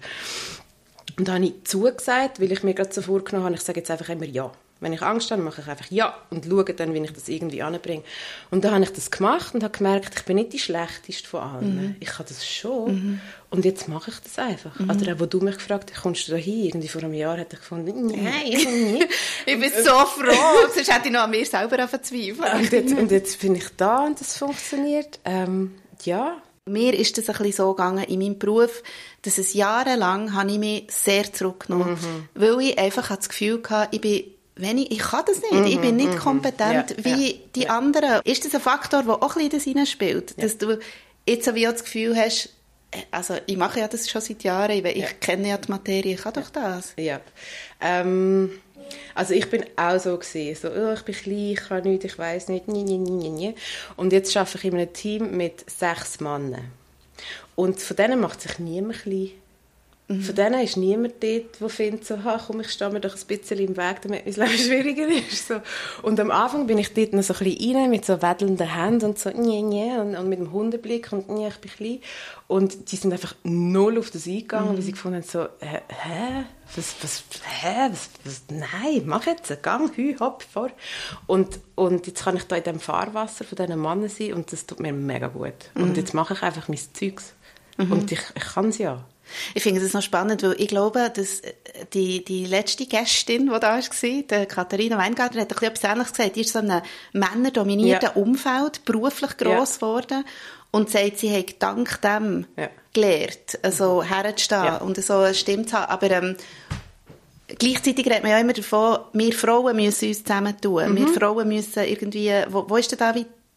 Und 1.18 1.28
da 1.28 1.34
habe 1.34 1.44
ich 1.44 1.64
zugesagt, 1.64 2.40
weil 2.40 2.52
ich 2.52 2.62
mir 2.62 2.74
gerade 2.74 2.92
so 2.92 3.02
vorgenommen 3.02 3.46
habe, 3.46 3.54
ich 3.54 3.62
sage 3.62 3.80
jetzt 3.80 3.90
einfach 3.90 4.08
immer 4.08 4.24
Ja. 4.24 4.52
Wenn 4.82 4.92
ich 4.92 5.00
Angst 5.00 5.30
habe, 5.30 5.40
mache 5.40 5.60
ich 5.60 5.68
einfach 5.68 5.90
ja 5.90 6.14
und 6.30 6.44
schaue 6.44 6.64
dann, 6.64 6.92
wie 6.92 6.98
ich 6.98 7.12
das 7.12 7.28
irgendwie 7.28 7.62
anbringe. 7.62 8.02
Und 8.50 8.64
dann 8.64 8.74
habe 8.74 8.84
ich 8.84 8.92
das 8.92 9.10
gemacht 9.10 9.54
und 9.54 9.62
habe 9.62 9.76
gemerkt, 9.76 10.12
ich 10.16 10.24
bin 10.24 10.36
nicht 10.36 10.52
die 10.52 10.58
schlechteste 10.58 11.28
von 11.28 11.40
allen. 11.40 11.76
Mhm. 11.76 11.96
Ich 12.00 12.08
kann 12.08 12.26
das 12.28 12.46
schon. 12.46 12.92
Mhm. 12.92 13.20
Und 13.48 13.64
jetzt 13.64 13.86
mache 13.86 14.10
ich 14.10 14.18
das 14.18 14.38
einfach. 14.38 14.78
Mhm. 14.78 14.90
Oder 14.90 15.14
auch, 15.14 15.20
wo 15.20 15.26
du 15.26 15.40
mich 15.40 15.54
gefragt 15.54 15.92
hast, 15.94 16.02
kommst 16.02 16.26
du 16.26 16.32
da 16.32 16.38
hin? 16.38 16.66
Irgendwie 16.66 16.88
vor 16.88 17.02
einem 17.02 17.14
Jahr 17.14 17.38
hätte 17.38 17.54
ich 17.54 17.60
gefunden, 17.60 18.06
nein, 18.06 18.42
ich 18.46 18.68
nicht. 18.68 19.08
ich 19.46 19.60
bin 19.60 19.70
so 19.70 19.90
froh, 20.06 20.68
sonst 20.74 20.92
hätte 20.92 21.06
ich 21.06 21.12
noch 21.12 21.20
an 21.20 21.30
mir 21.30 21.46
selber 21.46 21.86
verzweifelt. 21.86 22.54
und, 22.54 22.72
jetzt, 22.72 22.92
und 22.92 23.10
jetzt 23.10 23.40
bin 23.40 23.54
ich 23.54 23.68
da 23.76 24.04
und 24.04 24.20
das 24.20 24.36
funktioniert. 24.36 25.20
Ähm, 25.24 25.74
ja, 26.02 26.42
mir 26.66 26.94
ist 26.94 27.18
es 27.18 27.28
ein 27.28 27.36
bisschen 27.36 27.52
so 27.52 27.74
gegangen 27.74 28.04
in 28.04 28.20
meinem 28.20 28.38
Beruf, 28.38 28.82
dass 29.22 29.38
es 29.38 29.54
jahrelang 29.54 30.32
habe 30.34 30.52
ich 30.52 30.58
mich 30.58 30.84
sehr 30.90 31.32
zurückgenommen, 31.32 31.92
mhm. 31.94 32.28
weil 32.34 32.60
ich 32.60 32.78
einfach 32.78 33.14
das 33.14 33.28
Gefühl 33.28 33.62
hatte, 33.68 33.88
ich 33.92 34.00
bin 34.00 34.24
wenn 34.54 34.78
ich, 34.78 34.90
ich 34.90 34.98
kann 34.98 35.24
das 35.26 35.40
nicht, 35.40 35.52
mm 35.52 35.66
ich 35.66 35.80
bin 35.80 35.96
nicht 35.96 36.14
mm 36.14 36.18
kompetent 36.18 36.90
ja, 36.90 37.04
wie 37.04 37.32
ja, 37.32 37.38
die 37.54 37.68
anderen. 37.68 38.20
Ist 38.24 38.44
das 38.44 38.54
ein 38.54 38.60
Faktor, 38.60 39.02
der 39.02 39.22
auch 39.22 39.36
ein 39.36 39.48
bisschen 39.48 39.76
in 39.76 39.86
spielt? 39.86 40.42
Dass 40.42 40.58
du 40.58 40.78
jetzt 41.26 41.54
wie 41.54 41.66
auch 41.66 41.72
das 41.72 41.84
Gefühl 41.84 42.16
hast, 42.16 42.50
äh, 42.90 42.98
also 43.10 43.34
ich 43.46 43.56
mache 43.56 43.80
ja 43.80 43.88
das 43.88 44.10
schon 44.10 44.20
seit 44.20 44.42
Jahren, 44.44 44.72
ich, 44.72 44.84
ich 44.84 45.20
kenne 45.20 45.48
ja 45.48 45.58
die 45.58 45.70
Materie, 45.70 46.14
ich 46.14 46.22
kann 46.22 46.34
doch 46.34 46.50
das. 46.50 46.92
Ja. 46.96 47.20
Ähm, 47.80 48.50
also 49.14 49.34
ich 49.34 49.48
bin 49.48 49.64
auch 49.76 49.98
so 49.98 50.16
gewesen, 50.18 50.60
so, 50.60 50.68
oh, 50.68 50.92
ich 50.92 51.02
bin 51.02 51.14
klein, 51.14 51.50
ich 51.52 51.56
kann 51.56 51.82
nichts, 51.82 52.04
ich 52.04 52.18
weiß 52.18 52.48
nicht, 52.48 52.68
nie, 52.68 52.82
nie, 52.82 52.98
nie, 52.98 53.30
nie. 53.30 53.54
Und 53.96 54.12
jetzt 54.12 54.36
arbeite 54.36 54.58
ich 54.58 54.64
in 54.64 54.74
einem 54.74 54.92
Team 54.92 55.36
mit 55.36 55.68
sechs 55.70 56.20
Männern. 56.20 56.72
Und 57.54 57.80
von 57.80 57.96
denen 57.96 58.20
macht 58.20 58.40
sich 58.40 58.58
niemand 58.58 59.02
klein. 59.02 59.30
Mhm. 60.08 60.22
Von 60.22 60.34
denen 60.34 60.60
ist 60.60 60.76
niemand 60.76 61.22
dort, 61.22 61.60
der 61.60 61.68
findet, 61.68 62.04
so, 62.04 62.22
ha, 62.24 62.40
komm, 62.44 62.60
ich 62.60 62.70
stehe 62.70 62.90
mir 62.90 63.00
doch 63.00 63.14
ein 63.14 63.26
bisschen 63.26 63.58
im 63.58 63.76
Weg, 63.76 64.02
damit 64.02 64.26
mein 64.26 64.34
Leben 64.48 64.58
schwieriger 64.58 65.08
ist. 65.08 65.48
So. 65.48 65.60
Und 66.02 66.18
am 66.18 66.30
Anfang 66.30 66.66
bin 66.66 66.78
ich 66.78 66.92
dort 66.92 67.12
noch 67.12 67.22
so 67.22 67.34
ein 67.34 67.44
bisschen 67.44 67.76
rein, 67.76 67.90
mit 67.90 68.04
so 68.04 68.20
wedelnden 68.20 68.74
Händen 68.74 69.10
und 69.10 69.18
so, 69.18 69.30
nye, 69.30 69.62
nye, 69.62 70.00
und, 70.00 70.16
und 70.16 70.28
mit 70.28 70.40
dem 70.40 70.52
Hundeblick 70.52 71.12
und 71.12 71.28
nye, 71.28 71.48
ich 71.48 71.58
bin 71.58 71.70
klein. 71.70 71.98
Und 72.48 72.90
die 72.90 72.96
sind 72.96 73.12
einfach 73.12 73.34
null 73.44 73.98
auf 73.98 74.10
das 74.10 74.26
eingegangen, 74.26 74.72
mhm. 74.72 74.74
weil 74.74 74.82
sie 74.82 74.92
gefunden 74.92 75.22
haben, 75.22 75.28
so, 75.28 75.46
hä, 75.60 76.44
was, 76.74 76.94
was, 77.00 77.24
hä, 77.62 77.88
was, 77.90 78.10
was, 78.24 78.42
nein, 78.50 79.02
mach 79.06 79.26
jetzt, 79.26 79.62
gang, 79.62 79.96
hü, 79.96 80.16
hopp, 80.18 80.42
vor. 80.42 80.70
Und, 81.26 81.60
und 81.76 82.06
jetzt 82.08 82.24
kann 82.24 82.36
ich 82.36 82.44
da 82.44 82.56
in 82.56 82.64
dem 82.64 82.80
Fahrwasser 82.80 83.44
von 83.44 83.56
diesen 83.56 83.80
Männern 83.80 84.08
sein 84.08 84.34
und 84.34 84.52
das 84.52 84.66
tut 84.66 84.80
mir 84.80 84.92
mega 84.92 85.28
gut. 85.28 85.54
Mhm. 85.74 85.82
Und 85.82 85.96
jetzt 85.96 86.12
mache 86.12 86.34
ich 86.34 86.42
einfach 86.42 86.68
mein 86.68 86.78
Zeugs. 86.92 87.34
Mhm. 87.78 87.92
Und 87.92 88.12
ich, 88.12 88.20
ich 88.34 88.44
kann 88.44 88.68
es 88.68 88.78
ja. 88.78 89.04
Ich 89.54 89.62
finde 89.62 89.80
das 89.80 89.92
noch 89.92 90.02
spannend, 90.02 90.42
weil 90.42 90.54
ich 90.58 90.68
glaube, 90.68 91.10
dass 91.14 91.42
die, 91.92 92.24
die 92.24 92.46
letzte 92.46 92.86
Gästin, 92.86 93.46
die 93.52 93.60
da 93.60 93.74
war, 93.74 93.80
die 93.80 94.46
Katharina 94.46 94.98
Weingarten, 94.98 95.40
hat 95.40 95.50
ein 95.50 95.54
bisschen 95.54 95.68
etwas 95.68 95.90
Ähnliches 95.90 96.12
gesagt. 96.12 96.36
Die 96.36 96.40
ist 96.42 96.52
so 96.52 96.58
in 96.58 96.70
einem 96.70 96.82
männerdominierten 97.12 98.10
ja. 98.14 98.22
Umfeld 98.22 98.84
beruflich 98.84 99.36
gross 99.36 99.76
geworden 99.76 100.24
und 100.70 100.90
sagt, 100.90 101.18
sie 101.18 101.36
hat 101.36 101.54
dank 101.60 102.00
dem 102.00 102.46
ja. 102.56 102.68
gelernt, 102.92 103.58
also 103.62 104.02
herzustehen 104.02 104.64
ja. 104.64 104.76
und 104.78 104.96
so 105.02 105.18
eine 105.18 105.34
Stimme 105.34 105.66
zu 105.66 105.76
haben. 105.76 105.90
Aber 105.90 106.10
ähm, 106.10 106.36
gleichzeitig 107.58 108.06
redet 108.06 108.22
man 108.22 108.32
ja 108.32 108.38
immer 108.38 108.54
davon, 108.54 108.98
wir 109.12 109.32
Frauen 109.32 109.76
müssen 109.76 110.08
uns 110.08 110.24
zusammentun. 110.24 110.92
Mhm. 110.92 110.96
Wir 110.96 111.08
Frauen 111.08 111.48
müssen 111.48 111.84
irgendwie, 111.84 112.32
wo, 112.48 112.68
wo 112.68 112.76
ist 112.76 112.90
denn 112.90 112.98
da 112.98 113.14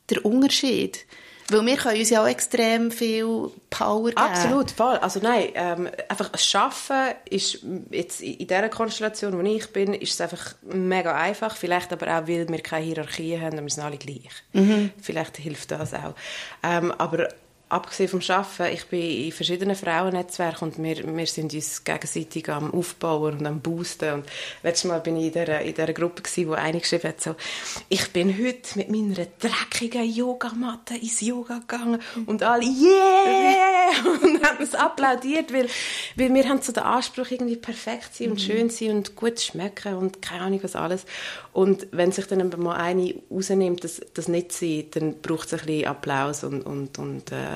der 0.10 0.26
Unterschied? 0.26 1.06
Weil 1.50 1.66
wir 1.66 1.78
können 1.78 2.00
uns 2.00 2.10
ja 2.10 2.24
auch 2.24 2.28
extrem 2.28 2.90
viel 2.90 3.52
Power 3.70 4.10
geben. 4.10 4.18
Absolut, 4.18 4.72
voll. 4.72 4.98
Also 4.98 5.20
nein, 5.20 5.50
ähm, 5.54 5.90
einfach 6.10 6.30
das 6.30 6.46
Schaffen 6.46 7.14
ist 7.30 7.60
jetzt 7.92 8.22
in 8.22 8.40
dieser 8.40 8.70
Konstellation, 8.70 9.38
wo 9.38 9.42
ich 9.42 9.72
bin, 9.72 9.94
ist 9.94 10.14
es 10.14 10.22
einfach 10.22 10.56
mega 10.64 11.16
einfach. 11.16 11.56
Vielleicht 11.56 11.94
aber 11.94 12.08
auch, 12.08 12.28
weil 12.28 12.48
wir 12.50 12.62
keine 12.62 12.86
Hierarchie 12.86 13.40
haben 13.40 13.60
und 13.60 13.66
wir 13.66 13.70
sind 13.70 13.84
alle 13.84 13.98
gleich. 13.98 14.32
Mhm. 14.54 14.92
Vielleicht 15.00 15.38
hilft 15.38 15.70
das 15.70 15.94
auch. 15.94 16.16
Ähm, 16.64 16.92
aber 16.92 17.30
abgesehen 17.68 18.10
vom 18.10 18.22
Arbeiten, 18.28 18.74
ich 18.74 18.86
bin 18.86 19.26
in 19.26 19.32
verschiedenen 19.32 19.76
Frauennetzwerken 19.76 20.70
und 20.70 20.84
wir, 20.84 20.98
wir 21.04 21.26
sind 21.28 21.54
uns 21.54 21.84
gegenseitig 21.84 22.48
am 22.50 22.72
Aufbauen 22.72 23.40
und 23.40 23.46
am 23.46 23.60
Boosten. 23.60 24.14
Und 24.14 24.26
letztes 24.62 24.90
Mal 24.90 25.00
bin 25.02 25.18
ich 25.18 25.26
in 25.28 25.32
dieser, 25.34 25.62
in 25.62 25.74
dieser 25.74 25.94
Gruppe, 25.94 26.22
gewesen, 26.22 26.50
wo 26.50 26.54
eine 26.54 26.80
geschrieben 26.80 27.10
hat, 27.10 27.22
so, 27.22 27.36
ich 27.90 28.12
bin 28.12 28.38
heute 28.38 28.78
mit 28.78 28.90
meiner 28.90 29.26
dreckigen 29.40 30.06
Yogamatte 30.06 30.96
ins 30.96 31.22
Yoga 31.22 31.60
gegangen 31.60 32.02
und 32.28 32.44
alle, 32.44 32.66
yeah! 32.66 33.76
und 34.24 34.44
haben 34.44 34.62
es 34.62 34.76
applaudiert, 34.76 35.52
weil, 35.52 35.68
weil 36.16 36.34
wir 36.34 36.48
haben 36.48 36.62
so 36.62 36.72
den 36.72 36.84
Anspruch, 36.84 37.32
irgendwie 37.32 37.56
perfekt 37.56 38.16
sein 38.16 38.30
und 38.30 38.36
mhm. 38.36 38.40
schön 38.40 38.70
sein 38.70 38.92
und 38.92 39.16
gut 39.16 39.40
schmecken 39.40 39.96
und 39.96 40.22
keine 40.22 40.44
Ahnung 40.44 40.60
was 40.64 40.76
alles. 40.76 41.06
Und 41.52 41.88
wenn 41.92 42.12
sich 42.12 42.28
dann 42.28 42.48
mal 42.58 42.76
eine 42.76 43.16
rausnimmt, 43.32 43.84
das, 43.84 44.02
das 44.14 44.28
nicht 44.28 44.52
sein, 44.52 44.86
dann 44.92 45.22
braucht 45.22 45.48
es 45.48 45.54
ein 45.54 45.66
bisschen 45.66 45.88
Applaus 45.88 46.44
und, 46.44 46.62
und, 46.64 47.00
und 47.00 47.32
äh, 47.32 47.55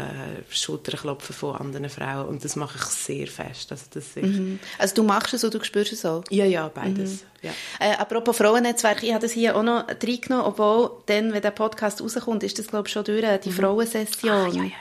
Schulterklopfen 0.49 1.35
von 1.35 1.55
anderen 1.55 1.89
Frauen 1.89 2.27
und 2.27 2.43
das 2.43 2.55
mache 2.55 2.77
ich 2.77 2.85
sehr 2.85 3.27
fest. 3.27 3.71
Also, 3.71 3.85
das 3.93 4.15
mhm. 4.15 4.59
also 4.77 4.95
du 4.95 5.03
machst 5.03 5.33
es 5.33 5.43
oder 5.43 5.59
du 5.59 5.65
spürst 5.65 5.93
es 5.93 6.05
auch? 6.05 6.23
Ja, 6.29 6.45
ja, 6.45 6.67
beides. 6.67 7.12
Mhm. 7.12 7.19
Ja. 7.41 7.51
Äh, 7.79 7.95
apropos 7.95 8.38
Frauennetzwerk, 8.38 9.03
ich 9.03 9.13
habe 9.13 9.21
das 9.21 9.31
hier 9.31 9.55
auch 9.55 9.63
noch 9.63 9.88
reingenommen, 9.88 10.45
obwohl 10.45 10.91
dann, 11.05 11.33
wenn 11.33 11.41
der 11.41 11.51
Podcast 11.51 12.01
rauskommt, 12.01 12.43
ist 12.43 12.59
das 12.59 12.67
glaube 12.67 12.88
ich 12.88 12.93
schon 12.93 13.03
durch, 13.03 13.25
die 13.41 13.49
mhm. 13.49 13.53
Frauensession. 13.53 14.31
Ah, 14.31 14.47
ja, 14.47 14.63
ja, 14.63 14.71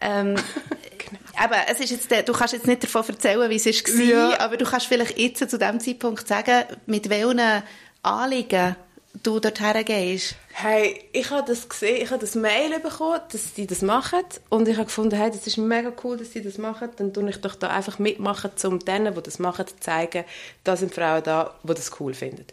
ähm, 0.00 0.34
genau. 0.98 1.20
aber 1.36 1.56
es 1.68 1.80
ist 1.80 1.90
jetzt, 1.90 2.28
du 2.28 2.32
kannst 2.32 2.54
jetzt 2.54 2.66
nicht 2.66 2.82
davon 2.82 3.04
erzählen, 3.06 3.50
wie 3.50 3.56
es 3.56 3.66
war, 3.66 4.04
ja. 4.04 4.40
aber 4.40 4.56
du 4.56 4.64
kannst 4.64 4.86
vielleicht 4.86 5.18
jetzt 5.18 5.50
zu 5.50 5.58
diesem 5.58 5.80
Zeitpunkt 5.80 6.26
sagen, 6.26 6.64
mit 6.86 7.10
welchen 7.10 7.62
Anliegen 8.02 8.76
du 9.22 9.40
dorthin 9.40 9.84
gehst. 9.84 10.36
Hey, 10.52 11.04
ich 11.12 11.30
habe 11.30 11.46
das 11.46 11.68
gesehen, 11.68 12.02
ich 12.02 12.10
habe 12.10 12.20
das 12.20 12.34
Mail 12.34 12.78
bekommen, 12.80 13.20
dass 13.30 13.54
sie 13.54 13.66
das 13.66 13.82
machen. 13.82 14.24
Und 14.48 14.68
ich 14.68 14.76
habe 14.76 14.86
gefunden, 14.86 15.16
hey, 15.16 15.30
das 15.30 15.46
ist 15.46 15.56
mega 15.56 15.92
cool, 16.02 16.18
dass 16.18 16.32
sie 16.32 16.42
das 16.42 16.58
machen, 16.58 16.88
dann 16.96 17.14
tue 17.14 17.30
ich 17.30 17.40
doch 17.40 17.54
da 17.54 17.68
einfach 17.68 17.98
mitmachen, 17.98 18.50
um 18.64 18.78
denen, 18.80 19.14
die 19.14 19.22
das 19.22 19.38
machen, 19.38 19.66
zu 19.68 19.76
zeigen, 19.78 20.24
da 20.64 20.76
sind 20.76 20.92
Frauen 20.92 21.22
da, 21.22 21.54
die 21.62 21.72
das 21.72 21.92
cool 22.00 22.14
finden. 22.14 22.44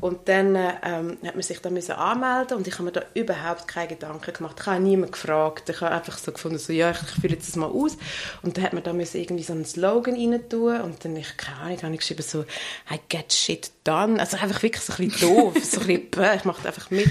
Und 0.00 0.28
dann 0.28 0.56
ähm, 0.56 1.18
hat 1.24 1.34
man 1.34 1.42
sich 1.42 1.60
da 1.60 1.70
müssen 1.70 1.92
anmelden 1.92 2.56
und 2.56 2.66
ich 2.66 2.74
habe 2.74 2.84
mir 2.84 2.92
da 2.92 3.02
überhaupt 3.14 3.68
keine 3.68 3.88
Gedanken 3.88 4.32
gemacht. 4.32 4.56
Ich 4.58 4.66
habe 4.66 4.80
niemanden 4.80 5.12
gefragt, 5.12 5.68
ich 5.68 5.80
habe 5.82 5.94
einfach 5.94 6.18
so 6.18 6.32
gefunden, 6.32 6.58
so, 6.58 6.72
ja, 6.72 6.90
ich, 6.90 6.98
führe 7.20 7.34
jetzt 7.34 7.48
das 7.48 7.56
mal 7.56 7.66
aus. 7.66 7.96
Und 8.42 8.56
dann 8.56 8.64
hat 8.64 8.72
man 8.72 8.82
da 8.82 8.92
müssen 8.92 9.20
irgendwie 9.20 9.44
so 9.44 9.52
einen 9.52 9.66
Slogan 9.66 10.14
rein 10.14 10.48
tun 10.48 10.80
und 10.80 11.04
dann, 11.04 11.14
ich 11.16 11.36
keine 11.36 11.58
Ahnung, 11.58 11.82
habe 11.82 11.92
ich 11.94 12.00
geschrieben 12.00 12.22
so, 12.22 12.42
I 12.90 12.98
get 13.08 13.32
shit 13.32 13.70
done, 13.84 14.18
also 14.18 14.36
einfach 14.38 14.62
wirklich 14.62 14.82
so 14.82 14.94
ein 14.94 15.08
bisschen 15.08 15.28
doof, 15.28 15.54
so 15.62 15.80
ein 15.80 15.86
bisschen, 15.86 16.34
ich 16.36 16.44
mache 16.44 16.66
einfach 16.66 16.90
mit 16.90 17.08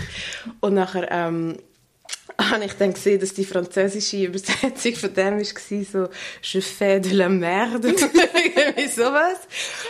und 0.60 0.74
nachher 0.74 1.12
ähm, 1.12 1.58
habe 2.50 2.66
ich 2.66 2.74
dann 2.74 2.94
gesehen, 2.94 3.20
dass 3.20 3.34
die 3.34 3.46
französische 3.46 4.26
Übersetzung 4.26 4.96
von 4.96 5.14
dem 5.14 5.38
war 5.38 5.84
so 5.84 6.10
«Je 6.42 6.62
fais 6.62 7.02
de 7.02 7.14
la 7.14 7.30
merde». 7.30 7.90
Irgendwie 8.56 8.88
sowas. 8.88 9.40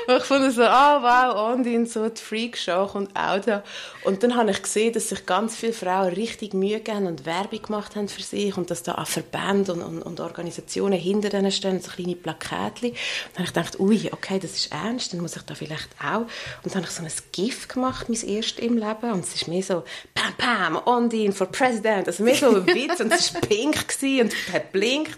Und 0.08 0.18
ich 0.18 0.24
fand 0.24 0.54
so 0.54 0.64
«Ah, 0.64 0.98
oh, 0.98 1.04
wow, 1.04 1.54
Ondine, 1.54 1.86
so 1.86 2.10
die 2.10 2.22
Freakshow 2.22 2.88
kommt 2.88 3.16
auch 3.16 3.40
da». 3.40 3.64
Und 4.04 4.24
dann 4.24 4.36
habe 4.36 4.52
ich 4.52 4.62
gesehen, 4.62 4.94
dass 4.94 5.10
sich 5.10 5.26
ganz 5.26 5.56
viele 5.56 5.74
Frauen 5.74 6.14
richtig 6.14 6.54
Mühe 6.54 6.80
geben 6.80 7.06
und 7.06 7.26
Werbung 7.26 7.62
gemacht 7.62 7.96
haben 7.96 8.08
für 8.08 8.24
sich 8.24 8.58
und 8.58 8.72
dass 8.72 8.84
da 8.84 8.96
auch 8.96 9.08
Verbände 9.08 9.74
und, 9.74 9.84
und, 9.84 10.02
und 10.02 10.20
Organisationen 10.20 11.00
hinter 11.00 11.30
denen 11.30 11.52
stehen, 11.52 11.80
so 11.80 11.92
kleine 11.92 12.16
Plakatchen. 12.16 12.92
Und 12.92 12.98
dann 13.36 13.40
habe 13.40 13.44
ich 13.46 13.54
gedacht, 13.54 13.80
ui, 13.80 14.10
okay, 14.12 14.40
das 14.40 14.52
ist 14.52 14.72
ernst, 14.72 15.14
dann 15.14 15.22
muss 15.22 15.36
ich 15.36 15.44
da 15.44 15.54
vielleicht 15.54 15.90
auch. 16.04 16.22
Und 16.64 16.74
dann 16.74 16.84
habe 16.84 16.86
ich 16.86 16.92
so 16.92 17.04
ein 17.04 17.12
GIF 17.32 17.68
gemacht, 17.68 18.10
mein 18.10 18.28
erstes 18.28 18.66
im 18.66 18.78
Leben. 18.78 19.12
Und 19.12 19.24
es 19.24 19.36
ist 19.36 19.48
mehr 19.48 19.64
so 19.64 19.84
«Pam, 20.16 20.34
pam, 20.38 20.82
Ondine 20.86 21.34
for 21.34 21.48
President». 21.48 22.08
Also 22.08 22.24
so 22.42 22.56
ein 22.56 22.68
Witz 22.68 23.00
und 23.00 23.12
es 23.12 23.34
war 23.34 23.42
pink 23.42 23.76
und 24.22 24.54
hat 24.54 24.72
blinkt. 24.72 25.18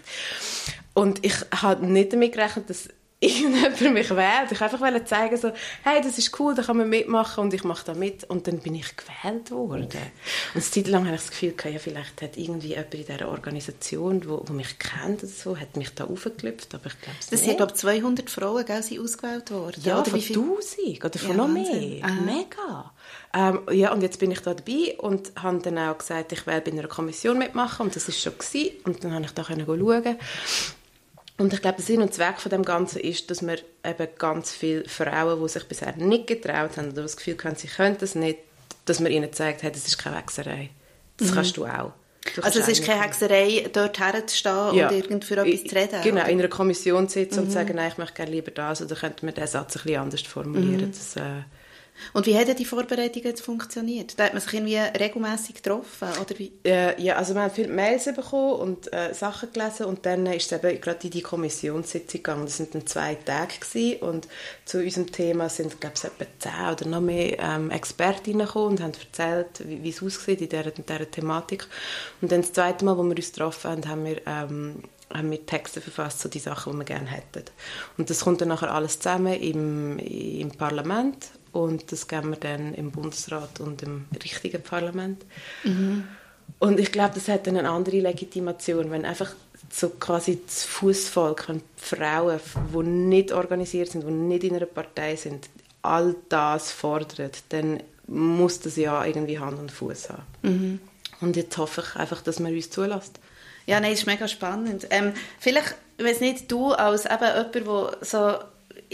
Und 0.92 1.24
ich 1.24 1.34
habe 1.50 1.84
nicht 1.86 2.12
damit 2.12 2.32
gerechnet, 2.34 2.70
dass 2.70 2.88
irgendjemand 3.24 3.94
mich 3.94 4.10
wählt. 4.10 4.52
Ich 4.52 4.60
wollte 4.60 4.82
einfach 4.84 5.04
zeigen, 5.04 5.36
so, 5.36 5.52
hey, 5.82 6.00
das 6.02 6.18
ist 6.18 6.38
cool, 6.38 6.54
da 6.54 6.62
kann 6.62 6.76
man 6.76 6.88
mitmachen 6.88 7.44
und 7.44 7.54
ich 7.54 7.64
mache 7.64 7.84
da 7.84 7.94
mit. 7.94 8.24
Und 8.24 8.46
dann 8.46 8.58
bin 8.58 8.74
ich 8.74 8.94
gewählt 8.96 9.50
worden. 9.50 9.84
Und 9.84 10.54
eine 10.54 10.62
Zeit 10.62 10.86
lang 10.88 11.06
habe 11.06 11.16
ich 11.16 11.22
das 11.22 11.30
Gefühl, 11.30 11.54
ja, 11.72 11.78
vielleicht 11.78 12.22
hat 12.22 12.36
irgendwie 12.36 12.68
jemand 12.68 12.94
in 12.94 13.06
dieser 13.06 13.28
Organisation, 13.28 14.28
wo, 14.28 14.42
wo 14.46 14.52
mich 14.52 14.78
kennt 14.78 15.22
oder 15.22 15.32
so, 15.32 15.56
hat 15.56 15.76
mich 15.76 15.94
da 15.94 16.04
aufgeklüpft, 16.04 16.74
aber 16.74 16.86
ich 16.86 17.00
glaube 17.00 17.18
es 17.20 17.28
Das 17.28 17.44
sind, 17.44 17.56
glaube 17.56 17.74
200 17.74 18.30
Frauen, 18.30 18.64
gell, 18.64 18.82
sind 18.82 19.00
ausgewählt 19.00 19.50
worden. 19.50 19.80
Ja, 19.82 20.00
oder 20.00 20.10
von 20.10 20.20
1000 20.20 21.04
oder 21.04 21.18
von 21.18 21.30
ja, 21.30 21.36
noch 21.36 21.48
mehr. 21.48 22.04
Aha. 22.04 22.20
Mega. 22.20 22.92
Ähm, 23.34 23.60
ja, 23.72 23.92
und 23.92 24.02
jetzt 24.02 24.18
bin 24.20 24.30
ich 24.30 24.40
da 24.40 24.54
dabei 24.54 24.96
und 24.98 25.32
habe 25.36 25.58
dann 25.58 25.78
auch 25.78 25.98
gesagt, 25.98 26.32
ich 26.32 26.46
will 26.46 26.60
bei 26.60 26.70
einer 26.70 26.86
Kommission 26.86 27.38
mitmachen 27.38 27.86
und 27.86 27.96
das 27.96 28.08
ist 28.08 28.20
schon 28.20 28.38
gewesen. 28.38 28.70
Und 28.84 29.02
dann 29.02 29.12
habe 29.12 29.24
ich 29.24 29.32
da 29.32 29.42
können 29.42 29.66
schauen 29.66 30.16
und 31.36 31.52
ich 31.52 31.60
glaube, 31.60 31.78
der 31.78 31.84
Sinn 31.84 32.00
und 32.00 32.14
Zweck 32.14 32.40
von 32.40 32.50
dem 32.50 32.64
Ganzen 32.64 33.00
ist, 33.00 33.30
dass 33.30 33.42
wir 33.42 33.58
eben 33.84 34.08
ganz 34.18 34.52
viele 34.52 34.88
Frauen, 34.88 35.42
die 35.42 35.48
sich 35.48 35.64
bisher 35.64 35.96
nicht 35.96 36.28
getraut 36.28 36.76
haben 36.76 36.90
oder 36.92 37.02
das 37.02 37.16
Gefühl 37.16 37.36
haben, 37.42 37.56
sie 37.56 37.66
können 37.66 37.96
das 37.98 38.14
nicht, 38.14 38.38
dass 38.84 39.00
man 39.00 39.10
ihnen 39.10 39.32
zeigt, 39.32 39.62
hey, 39.62 39.72
das 39.72 39.86
ist 39.86 39.98
keine 39.98 40.16
Hexerei. 40.16 40.70
Das 41.16 41.30
mhm. 41.30 41.34
kannst 41.34 41.56
du 41.56 41.66
auch. 41.66 41.92
Du 42.34 42.42
also 42.42 42.60
es 42.60 42.68
ist 42.68 42.84
keine 42.84 43.02
Hexerei, 43.02 43.68
dort 43.72 43.98
herzustehen 43.98 44.74
ja. 44.74 44.88
und 44.88 44.96
irgend 44.96 45.24
für 45.24 45.36
etwas 45.36 45.64
zu 45.64 45.74
reden? 45.74 46.02
Genau, 46.02 46.20
oder? 46.22 46.30
in 46.30 46.38
einer 46.38 46.48
Kommission 46.48 47.08
sitzen 47.08 47.40
mhm. 47.40 47.46
und 47.46 47.50
sagen, 47.50 47.74
nein, 47.76 47.90
ich 47.90 47.98
möchte 47.98 48.14
gerne 48.14 48.30
lieber 48.30 48.50
das, 48.50 48.80
oder 48.80 48.94
könnte 48.94 49.24
man 49.26 49.34
diesen 49.34 49.48
Satz 49.48 49.76
ein 49.76 49.82
bisschen 49.82 50.00
anders 50.00 50.22
formulieren. 50.22 50.86
Mhm. 50.86 50.92
Das, 50.92 51.16
äh, 51.16 51.42
und 52.12 52.26
wie 52.26 52.36
haben 52.36 52.54
die 52.54 52.64
Vorbereitungen 52.64 53.28
jetzt 53.28 53.42
funktioniert? 53.42 54.18
Da 54.18 54.24
hat 54.24 54.32
man 54.34 54.42
sich 54.42 54.52
irgendwie 54.52 54.76
regelmäßig 54.76 55.56
getroffen, 55.56 56.08
oder 56.20 56.38
wie? 56.38 56.52
Äh, 56.64 57.00
ja, 57.00 57.16
also 57.16 57.34
wir 57.34 57.42
haben 57.42 57.54
viele 57.54 57.68
Mails 57.68 58.04
bekommen 58.04 58.54
und 58.54 58.92
äh, 58.92 59.14
Sachen 59.14 59.52
gelesen 59.52 59.86
und 59.86 60.04
dann 60.04 60.26
ist 60.26 60.50
es 60.50 60.64
eben 60.64 60.80
gerade 60.80 61.04
in 61.04 61.10
die 61.10 61.22
Kommissionssitzung 61.22 62.22
gegangen. 62.22 62.44
Das 62.44 62.56
sind 62.56 62.74
dann 62.74 62.86
zwei 62.86 63.14
Tage 63.14 63.54
gewesen 63.58 64.02
und 64.02 64.28
zu 64.64 64.78
unserem 64.78 65.10
Thema 65.10 65.48
sind, 65.48 65.80
glaube 65.80 65.94
ich, 65.96 66.04
etwa 66.04 66.24
zehn 66.38 66.72
oder 66.72 66.86
noch 66.86 67.00
mehr 67.00 67.38
ähm, 67.38 67.70
Expertinnen 67.70 68.46
gekommen 68.46 68.72
und 68.72 68.80
haben 68.80 68.92
erzählt, 68.92 69.66
wie, 69.66 69.82
wie 69.82 69.90
es 69.90 70.02
aussieht 70.02 70.40
in 70.40 70.48
dieser, 70.48 70.76
in 70.76 70.86
dieser 70.86 71.10
Thematik. 71.10 71.66
Und 72.20 72.32
dann 72.32 72.42
das 72.42 72.52
zweite 72.52 72.84
Mal, 72.84 72.98
wo 72.98 73.04
wir 73.04 73.16
uns 73.16 73.32
getroffen 73.32 73.70
haben, 73.70 73.88
haben 73.88 74.04
wir 74.04 74.20
ähm, 74.26 74.82
haben 75.12 75.30
wir 75.30 75.46
Texte 75.46 75.80
verfasst, 75.80 76.20
so 76.20 76.28
die 76.28 76.40
Sachen, 76.40 76.72
die 76.72 76.78
wir 76.78 76.84
gerne 76.84 77.06
hätten. 77.06 77.44
Und 77.96 78.10
das 78.10 78.20
kommt 78.20 78.40
dann 78.40 78.48
nachher 78.48 78.74
alles 78.74 78.98
zusammen 78.98 79.34
im, 79.34 79.98
im 79.98 80.50
Parlament 80.50 81.28
und 81.54 81.92
das 81.92 82.08
geben 82.08 82.30
wir 82.30 82.36
dann 82.36 82.74
im 82.74 82.90
Bundesrat 82.90 83.60
und 83.60 83.80
im 83.82 84.06
richtigen 84.22 84.60
Parlament. 84.60 85.24
Mhm. 85.62 86.04
Und 86.58 86.80
ich 86.80 86.90
glaube, 86.90 87.14
das 87.14 87.28
hat 87.28 87.46
dann 87.46 87.56
eine 87.56 87.70
andere 87.70 88.00
Legitimation, 88.00 88.90
wenn 88.90 89.04
einfach 89.04 89.32
so 89.70 89.90
quasi 89.90 90.40
das 90.44 90.64
Fußvolk, 90.64 91.48
wenn 91.48 91.62
Frauen, 91.76 92.40
die 92.74 92.82
nicht 92.82 93.32
organisiert 93.32 93.90
sind, 93.90 94.04
die 94.04 94.10
nicht 94.10 94.42
in 94.42 94.56
einer 94.56 94.66
Partei 94.66 95.14
sind, 95.14 95.48
all 95.82 96.16
das 96.28 96.72
fordern, 96.72 97.30
dann 97.50 97.82
muss 98.08 98.58
das 98.58 98.74
ja 98.74 99.04
irgendwie 99.04 99.38
Hand 99.38 99.58
und 99.58 99.70
Fuß 99.70 100.10
haben. 100.10 100.22
Mhm. 100.42 100.80
Und 101.20 101.36
jetzt 101.36 101.56
hoffe 101.56 101.84
ich 101.86 101.96
einfach, 101.96 102.20
dass 102.20 102.40
man 102.40 102.52
uns 102.52 102.70
zulässt. 102.70 103.20
Ja, 103.66 103.78
nein, 103.78 103.92
ist 103.92 104.06
mega 104.06 104.26
spannend. 104.26 104.88
Ähm, 104.90 105.12
vielleicht 105.38 105.76
ich 105.96 106.04
weiß 106.04 106.20
nicht, 106.20 106.50
du 106.50 106.72
als 106.72 107.06
eben 107.06 107.54
jemand, 107.54 107.54
der 107.54 108.04
so 108.04 108.38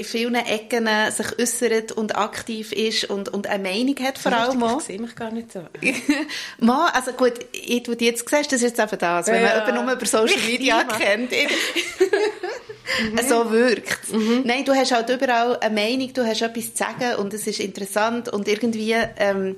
in 0.00 0.06
vielen 0.06 0.34
Ecken 0.34 0.88
sich 1.10 1.38
äußert 1.38 1.92
und 1.92 2.16
aktiv 2.16 2.72
ist 2.72 3.04
und, 3.04 3.28
und 3.28 3.46
eine 3.46 3.62
Meinung 3.62 3.94
hat 4.00 4.18
vor 4.18 4.32
allem 4.32 4.62
auch. 4.62 4.80
Ich 4.80 4.86
sehe 4.86 4.98
mich 4.98 5.14
gar 5.14 5.30
nicht 5.30 5.52
so. 5.52 5.60
Ma, 6.58 6.86
also 6.88 7.12
gut, 7.12 7.34
ich, 7.52 7.82
du 7.82 7.92
jetzt 7.92 8.26
siehst, 8.28 8.52
das 8.52 8.62
ist 8.62 8.78
jetzt 8.78 8.80
eben 8.80 8.98
das, 8.98 9.26
wenn 9.26 9.42
ja. 9.42 9.48
man 9.48 9.66
jemanden 9.66 9.84
nur 9.84 9.94
über 9.94 10.06
Social 10.06 10.40
Media 10.46 10.84
kennt. 10.84 11.30
mhm. 13.12 13.28
So 13.28 13.50
wirkt 13.50 14.10
mhm. 14.10 14.42
Nein, 14.44 14.64
du 14.64 14.74
hast 14.74 14.90
halt 14.92 15.10
überall 15.10 15.58
eine 15.58 15.74
Meinung, 15.74 16.10
du 16.14 16.26
hast 16.26 16.40
etwas 16.40 16.72
zu 16.72 16.78
sagen 16.78 17.16
und 17.16 17.34
es 17.34 17.46
ist 17.46 17.60
interessant 17.60 18.30
und 18.30 18.48
irgendwie 18.48 18.96
ähm, 19.18 19.56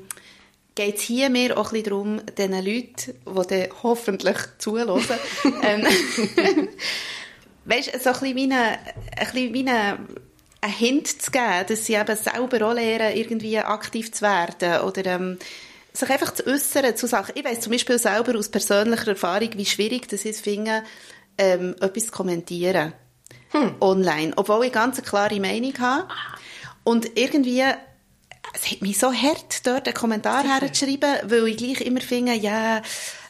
geht 0.74 0.96
es 0.96 1.02
hier 1.02 1.30
mehr 1.30 1.56
auch 1.56 1.72
ein 1.72 1.84
darum, 1.84 2.20
diesen 2.36 2.52
Leuten, 2.52 2.94
die 2.96 3.46
dann 3.48 3.68
hoffentlich 3.84 4.38
zuhören, 4.58 5.04
ähm, 5.62 5.86
weißt, 7.64 8.02
so 8.02 8.10
ein 8.10 8.12
bisschen 8.18 8.36
wie 8.36 8.44
eine, 8.44 8.78
ein 9.16 9.26
bisschen 9.32 9.54
wie 9.54 9.68
eine 9.68 9.98
einen 10.62 10.72
Hint 10.72 11.22
zu 11.22 11.30
geben, 11.30 11.66
dass 11.68 11.86
sie 11.86 11.94
eben 11.94 12.16
selber 12.16 12.68
auch 12.68 12.74
lernen, 12.74 13.16
irgendwie 13.16 13.58
aktiv 13.58 14.12
zu 14.12 14.22
werden 14.22 14.80
oder 14.82 15.04
ähm, 15.06 15.38
sich 15.92 16.08
einfach 16.08 16.32
zu 16.32 16.46
äußern 16.46 16.96
zu 16.96 17.06
Sachen. 17.06 17.34
Ich 17.36 17.44
weiß 17.44 17.60
zum 17.60 17.72
Beispiel 17.72 17.98
selber 17.98 18.38
aus 18.38 18.48
persönlicher 18.48 19.08
Erfahrung, 19.08 19.50
wie 19.56 19.66
schwierig 19.66 20.08
das 20.08 20.24
ist, 20.24 20.42
finde, 20.42 20.84
ähm, 21.36 21.74
etwas 21.80 22.06
zu 22.06 22.12
kommentieren 22.12 22.94
hm. 23.50 23.74
online, 23.80 24.32
obwohl 24.36 24.66
ich 24.66 24.72
ganz 24.72 24.98
eine 24.98 25.06
klare 25.06 25.40
Meinung 25.40 25.74
habe. 25.78 26.08
Und 26.84 27.18
irgendwie 27.18 27.64
es 28.54 28.70
hat 28.70 28.82
mich 28.82 28.98
so 28.98 29.12
hart, 29.12 29.66
dort 29.66 29.86
einen 29.86 29.94
Kommentar 29.94 30.44
herzuschreiben, 30.44 31.30
weil 31.30 31.48
ich 31.48 31.56
gleich 31.56 31.80
immer 31.80 32.00
finde, 32.00 32.34
ja, 32.34 32.82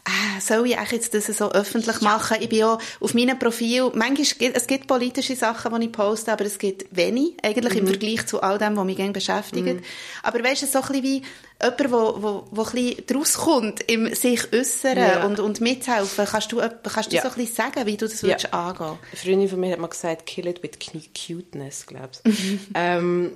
äh, 0.05 0.41
soll 0.41 0.67
ich 0.67 0.77
jetzt 0.91 1.15
das 1.15 1.27
so 1.27 1.53
öffentlich 1.53 2.01
machen? 2.01 2.39
Ich 2.41 2.49
bin 2.49 2.59
ja 2.59 2.79
auf 3.01 3.15
meinem 3.15 3.39
Profil, 3.39 3.93
manchmal 3.95 4.27
gibt 4.39 4.57
es 4.57 4.67
gibt 4.67 4.89
politische 4.89 5.37
Sachen, 5.37 5.79
die 5.79 5.87
ich 5.87 5.93
poste, 5.93 6.33
aber 6.33 6.45
es 6.45 6.59
gibt 6.59 6.87
wenig, 6.97 7.35
eigentlich 7.43 7.75
mhm. 7.75 7.81
im 7.81 7.87
Vergleich 7.87 8.27
zu 8.27 8.43
all 8.43 8.59
dem, 8.59 8.77
was 8.77 8.85
mich 8.85 8.97
gerne 8.97 9.13
beschäftigt. 9.13 9.65
Mhm. 9.65 9.83
Aber 10.25 10.43
weißt 10.43 10.63
du, 10.63 10.67
so 10.67 10.81
ein 10.81 10.89
bisschen 10.89 11.03
wie 11.05 11.23
jemand, 11.63 11.81
der 11.81 11.91
wo, 11.93 12.45
wo, 12.51 12.63
ein 12.63 12.73
bisschen 12.73 13.07
daraus 13.07 13.35
kommt, 13.35 13.83
im 13.83 14.13
sich 14.13 14.53
äußern 14.53 14.99
ja. 14.99 15.25
und, 15.25 15.39
und 15.39 15.61
mithelfen. 15.61 16.27
Kannst 16.27 16.51
du, 16.51 16.57
kannst 16.59 17.13
du 17.13 17.17
ja. 17.17 17.23
so 17.23 17.29
ein 17.29 17.35
bisschen 17.35 17.55
sagen, 17.55 17.87
wie 17.87 17.97
du 17.97 18.09
das 18.09 18.23
ja. 18.23 18.29
würdest 18.29 18.53
angehen? 18.53 18.87
Eine 18.87 19.17
Freundin 19.17 19.49
von 19.49 19.61
mir 19.61 19.73
hat 19.73 19.79
mal 19.79 19.87
gesagt, 19.87 20.27
kill 20.27 20.49
it 20.49 20.63
with 20.65 20.73
cuteness, 21.15 21.87
glaubst 21.87 22.27
mhm. 22.27 22.61
ähm, 22.75 23.33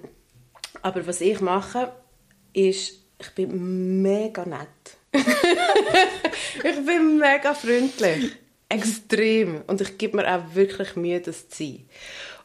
aber 0.82 1.06
was 1.06 1.20
ich 1.20 1.40
mache, 1.40 1.92
ist, 2.52 2.94
ich 3.18 3.30
bin 3.34 4.02
mega 4.02 4.44
nett. 4.44 4.68
ich 6.64 6.86
bin 6.86 7.18
mega 7.18 7.54
freundlich. 7.54 8.32
Extrem. 8.68 9.62
Und 9.66 9.80
ich 9.80 9.96
gebe 9.96 10.16
mir 10.16 10.34
auch 10.34 10.54
wirklich 10.54 10.96
Mühe, 10.96 11.20
das 11.20 11.48
zu 11.48 11.64
sein. 11.64 11.88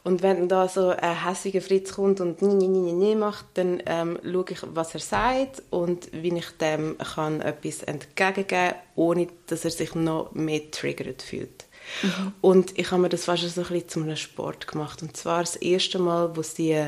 Und 0.04 0.22
wenn 0.22 0.48
da 0.48 0.66
so 0.68 0.88
ein 0.88 1.24
hässiger 1.24 1.60
Fritz 1.60 1.92
kommt 1.94 2.20
und 2.20 2.42
nie, 2.42 2.54
nie, 2.54 2.66
nie, 2.66 2.92
nie 2.92 3.14
macht, 3.14 3.46
dann 3.54 3.80
ähm, 3.86 4.18
schaue 4.24 4.46
ich, 4.50 4.58
was 4.62 4.94
er 4.94 5.00
sagt 5.00 5.62
und 5.70 6.08
wie 6.12 6.36
ich 6.36 6.50
dem 6.60 6.96
kann 6.98 7.40
etwas 7.40 7.84
entgegengeben 7.84 8.46
kann, 8.48 8.74
ohne 8.96 9.28
dass 9.46 9.64
er 9.64 9.70
sich 9.70 9.94
noch 9.94 10.32
mehr 10.32 10.70
triggert 10.72 11.22
fühlt. 11.22 11.66
Mhm. 12.02 12.32
Und 12.40 12.78
ich 12.78 12.90
habe 12.90 13.02
mir 13.02 13.08
das 13.10 13.24
fast 13.24 13.42
so 13.48 13.60
ein 13.60 13.66
bisschen 13.68 13.88
zu 13.88 14.00
einem 14.00 14.16
Sport 14.16 14.66
gemacht. 14.66 15.02
Und 15.02 15.16
zwar 15.16 15.40
das 15.40 15.56
erste 15.56 16.00
Mal, 16.00 16.36
wo 16.36 16.42
sie 16.42 16.84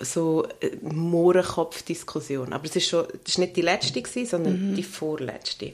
so 0.00 0.46
äh, 0.60 0.70
Mohrenkopf-Diskussion. 0.82 2.52
Aber 2.52 2.64
es 2.64 2.76
ist 2.76 2.88
schon, 2.88 3.06
das 3.06 3.32
ist 3.32 3.38
nicht 3.38 3.56
die 3.56 3.62
letzte 3.62 4.02
gewesen, 4.02 4.30
sondern 4.30 4.70
mhm. 4.70 4.74
die 4.74 4.82
vorletzte. 4.82 5.72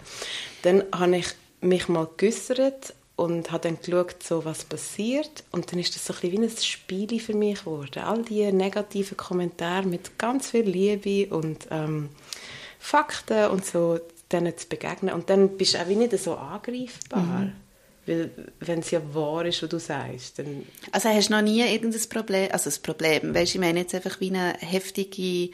Dann 0.62 0.85
habe 0.94 1.18
ich 1.18 1.28
mich 1.61 1.88
mal 1.88 2.08
geäussert 2.16 2.94
und 3.16 3.52
habe 3.52 3.68
dann 3.68 3.78
geschaut, 3.80 4.22
so, 4.22 4.44
was 4.44 4.64
passiert. 4.64 5.44
Und 5.52 5.70
dann 5.70 5.78
ist 5.78 5.94
das 5.94 6.06
so 6.06 6.14
ein 6.14 6.20
bisschen 6.20 6.42
wie 6.42 6.46
ein 6.46 6.56
Spiel 6.56 7.20
für 7.20 7.35
mich 7.35 7.61
geworden. 7.61 8.02
All 8.02 8.22
diese 8.22 8.52
negativen 8.52 9.16
Kommentare 9.16 9.87
mit 9.87 10.18
ganz 10.18 10.50
viel 10.50 10.68
Liebe 10.68 11.35
und 11.35 11.68
ähm, 11.70 12.08
Fakten 12.78 13.50
und 13.50 13.64
so 13.64 14.00
denen 14.32 14.56
zu 14.56 14.66
begegnen. 14.66 15.14
Und 15.14 15.30
dann 15.30 15.56
bist 15.56 15.74
du 15.74 15.78
auch 15.78 15.88
wie 15.88 15.96
nicht 15.96 16.18
so 16.18 16.35
angreifbar. 16.35 17.20
Mhm. 17.20 17.52
Weil, 18.06 18.30
wenn 18.58 18.80
es 18.80 18.90
ja 18.90 19.00
wahr 19.14 19.44
ist, 19.46 19.62
was 19.62 19.68
du 19.68 19.78
sagst, 19.78 20.38
dann... 20.38 20.66
Also 20.90 21.08
hast 21.08 21.28
du 21.28 21.34
noch 21.34 21.42
nie 21.42 21.62
irgendein 21.62 22.08
Problem, 22.08 22.48
also 22.50 22.64
das 22.64 22.80
Problem, 22.80 23.32
weißt, 23.34 23.54
ich 23.54 23.60
meine 23.60 23.80
jetzt 23.80 23.94
einfach 23.94 24.18
wie 24.20 24.30
eine 24.30 24.54
heftige 24.58 25.50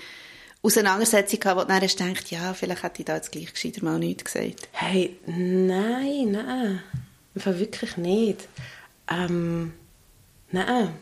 Auseinandersetzung 0.62 1.40
gehabt, 1.40 1.58
wo 1.58 1.62
du 1.62 1.68
dann 1.68 1.82
hast 1.82 1.98
gedacht, 1.98 2.30
ja, 2.30 2.54
vielleicht 2.54 2.82
hätte 2.82 3.00
ich 3.00 3.04
da 3.04 3.16
jetzt 3.16 3.32
gleich 3.32 3.52
gescheiter 3.52 3.84
mal 3.84 3.98
nichts 3.98 4.24
gesagt. 4.24 4.68
Hey, 4.72 5.16
nein, 5.26 6.32
nein. 6.32 6.82
Einfach 7.34 7.58
wirklich 7.58 7.96
nicht. 7.96 8.48
Ähm, 9.10 9.72
nein. 10.50 10.94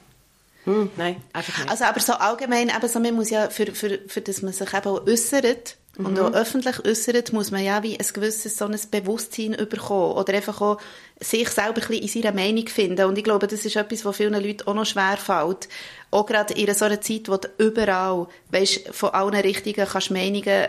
Hm, 0.65 0.91
nein, 0.97 1.23
einfach 1.33 1.59
nicht. 1.59 1.71
Also 1.71 1.85
aber 1.85 2.01
so 2.01 2.15
allgemein, 2.15 2.69
eben 2.69 2.89
so, 2.89 2.99
man 2.99 3.15
muss 3.15 3.31
ja, 3.31 3.49
für, 3.51 3.67
für, 3.67 4.01
für 4.09 4.21
dass 4.21 4.43
man 4.43 4.53
sich 4.53 4.75
eben 4.75 4.87
auch 4.87 5.07
äußert, 5.07 5.77
mhm. 5.99 6.07
und 6.07 6.21
auch 6.21 6.33
öffentlich 6.33 6.85
äußert, 6.85 7.33
muss 7.33 7.51
man 7.51 7.65
ja 7.65 7.83
wie 7.83 7.99
ein 7.99 8.07
gewisses 8.13 8.57
so 8.57 8.67
ein 8.67 8.79
Bewusstsein 8.91 9.57
bekommen 9.69 10.15
oder 10.17 10.35
einfach 10.35 10.61
auch 10.61 10.79
sich 11.21 11.49
selber 11.49 11.81
ein 11.83 11.89
bisschen 11.89 12.03
in 12.03 12.09
seiner 12.09 12.35
Meinung 12.35 12.67
finden. 12.69 13.07
Und 13.07 13.17
ich 13.17 13.25
glaube, 13.25 13.47
das 13.47 13.65
ist 13.65 13.77
etwas, 13.77 14.05
was 14.05 14.17
vielen 14.17 14.35
Leuten 14.35 14.67
auch 14.69 14.75
noch 14.75 14.87
schwer 14.87 15.17
fällt. 15.17 15.69
Auch 16.11 16.27
gerade 16.27 16.55
in 16.55 16.73
so 16.75 16.85
einer 16.85 17.01
Zeit, 17.01 17.29
wo 17.29 17.37
du 17.37 17.49
überall, 17.59 18.27
weißt, 18.51 18.89
von 18.93 19.11
allen 19.11 19.35
Richtungen 19.35 19.87
kannst 19.87 20.11
Meinungen 20.11 20.69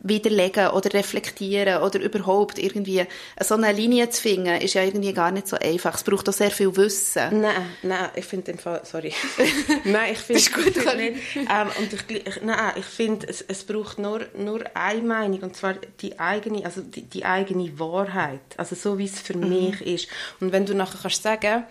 widerlegen 0.00 0.68
oder 0.68 0.92
reflektieren 0.94 1.82
oder 1.82 2.00
überhaupt 2.00 2.58
irgendwie 2.58 3.04
so 3.40 3.54
eine 3.54 3.72
Linie 3.72 4.08
zu 4.10 4.22
finden, 4.22 4.60
ist 4.60 4.74
ja 4.74 4.82
irgendwie 4.84 5.12
gar 5.12 5.30
nicht 5.30 5.48
so 5.48 5.56
einfach. 5.56 5.94
Es 5.94 6.04
braucht 6.04 6.28
auch 6.28 6.32
sehr 6.32 6.50
viel 6.50 6.74
Wissen. 6.76 7.40
Nein, 7.40 7.66
nein, 7.82 8.08
ich 8.14 8.24
finde 8.24 8.52
den 8.52 8.58
Fall, 8.58 8.80
sorry. 8.84 9.12
nein, 9.84 10.12
ich 10.12 10.18
finde... 10.18 10.40
ist 10.40 10.52
gut, 10.52 10.76
nicht. 10.96 11.36
Ähm, 11.36 11.68
und 11.78 11.92
ich, 11.92 12.26
ich, 12.26 12.42
nein, 12.42 12.72
ich 12.76 12.84
finde, 12.84 13.28
es, 13.28 13.42
es 13.42 13.64
braucht 13.64 13.98
nur, 13.98 14.20
nur 14.36 14.64
eine 14.74 15.02
Meinung, 15.02 15.40
und 15.40 15.56
zwar 15.56 15.74
die 16.00 16.18
eigene, 16.18 16.64
also 16.64 16.80
die, 16.80 17.02
die 17.02 17.24
eigene 17.24 17.78
Wahrheit. 17.78 18.40
Also 18.56 18.76
so, 18.76 18.98
wie 18.98 19.06
es 19.06 19.20
für 19.20 19.36
mhm. 19.36 19.48
mich 19.48 19.80
ist. 19.80 20.08
Und 20.40 20.52
wenn 20.52 20.64
du 20.64 20.74
nachher 20.74 20.98
kannst 21.02 21.22
sagen, 21.22 21.64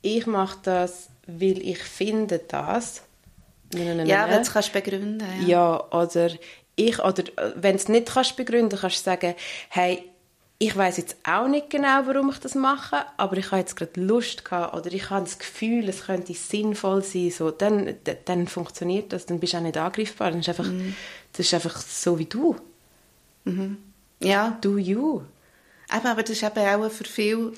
ich 0.00 0.26
mache 0.26 0.58
das, 0.62 1.10
weil 1.26 1.58
ich 1.58 1.82
finde 1.82 2.38
das, 2.38 3.02
ja, 3.74 4.28
wenn 4.30 4.42
du 4.42 4.50
kannst 4.50 4.72
begründen. 4.72 5.22
Ja. 5.42 5.46
ja, 5.46 5.90
oder 5.90 6.30
ich, 6.76 6.98
oder 6.98 7.24
äh, 7.38 7.52
wenn 7.56 7.72
du 7.72 7.82
es 7.82 7.88
nicht 7.88 8.06
kannst 8.12 8.36
begründen 8.36 8.78
kannst 8.78 8.98
du 8.98 9.02
sagen, 9.02 9.34
hey, 9.68 10.04
ich 10.58 10.74
weiß 10.74 10.96
jetzt 10.96 11.16
auch 11.22 11.48
nicht 11.48 11.68
genau, 11.68 12.06
warum 12.06 12.30
ich 12.30 12.38
das 12.38 12.54
mache, 12.54 13.04
aber 13.18 13.36
ich 13.36 13.46
habe 13.46 13.58
jetzt 13.58 13.76
gerade 13.76 14.00
Lust 14.00 14.44
gehabt 14.44 14.74
oder 14.74 14.90
ich 14.90 15.10
habe 15.10 15.24
das 15.24 15.38
Gefühl, 15.38 15.88
es 15.88 16.06
könnte 16.06 16.32
sinnvoll 16.32 17.02
sein, 17.02 17.30
so, 17.30 17.50
dann, 17.50 17.94
dann 18.24 18.48
funktioniert 18.48 19.12
das, 19.12 19.26
dann 19.26 19.38
bist 19.38 19.52
du 19.52 19.58
auch 19.58 19.62
nicht 19.62 19.76
angreifbar, 19.76 20.30
dann 20.30 20.40
ist 20.40 20.48
einfach, 20.48 20.64
mhm. 20.64 20.94
das 21.32 21.46
ist 21.46 21.54
einfach 21.54 21.76
so 21.76 22.18
wie 22.18 22.24
du. 22.24 22.56
Mhm. 23.44 23.76
Ja. 24.22 24.56
Do 24.62 24.78
you. 24.78 25.22
Eben, 25.94 26.06
aber 26.06 26.22
das 26.22 26.30
ist 26.30 26.42
eben 26.42 26.58
auch 26.58 26.90
für 26.90 27.04
viele 27.04 27.52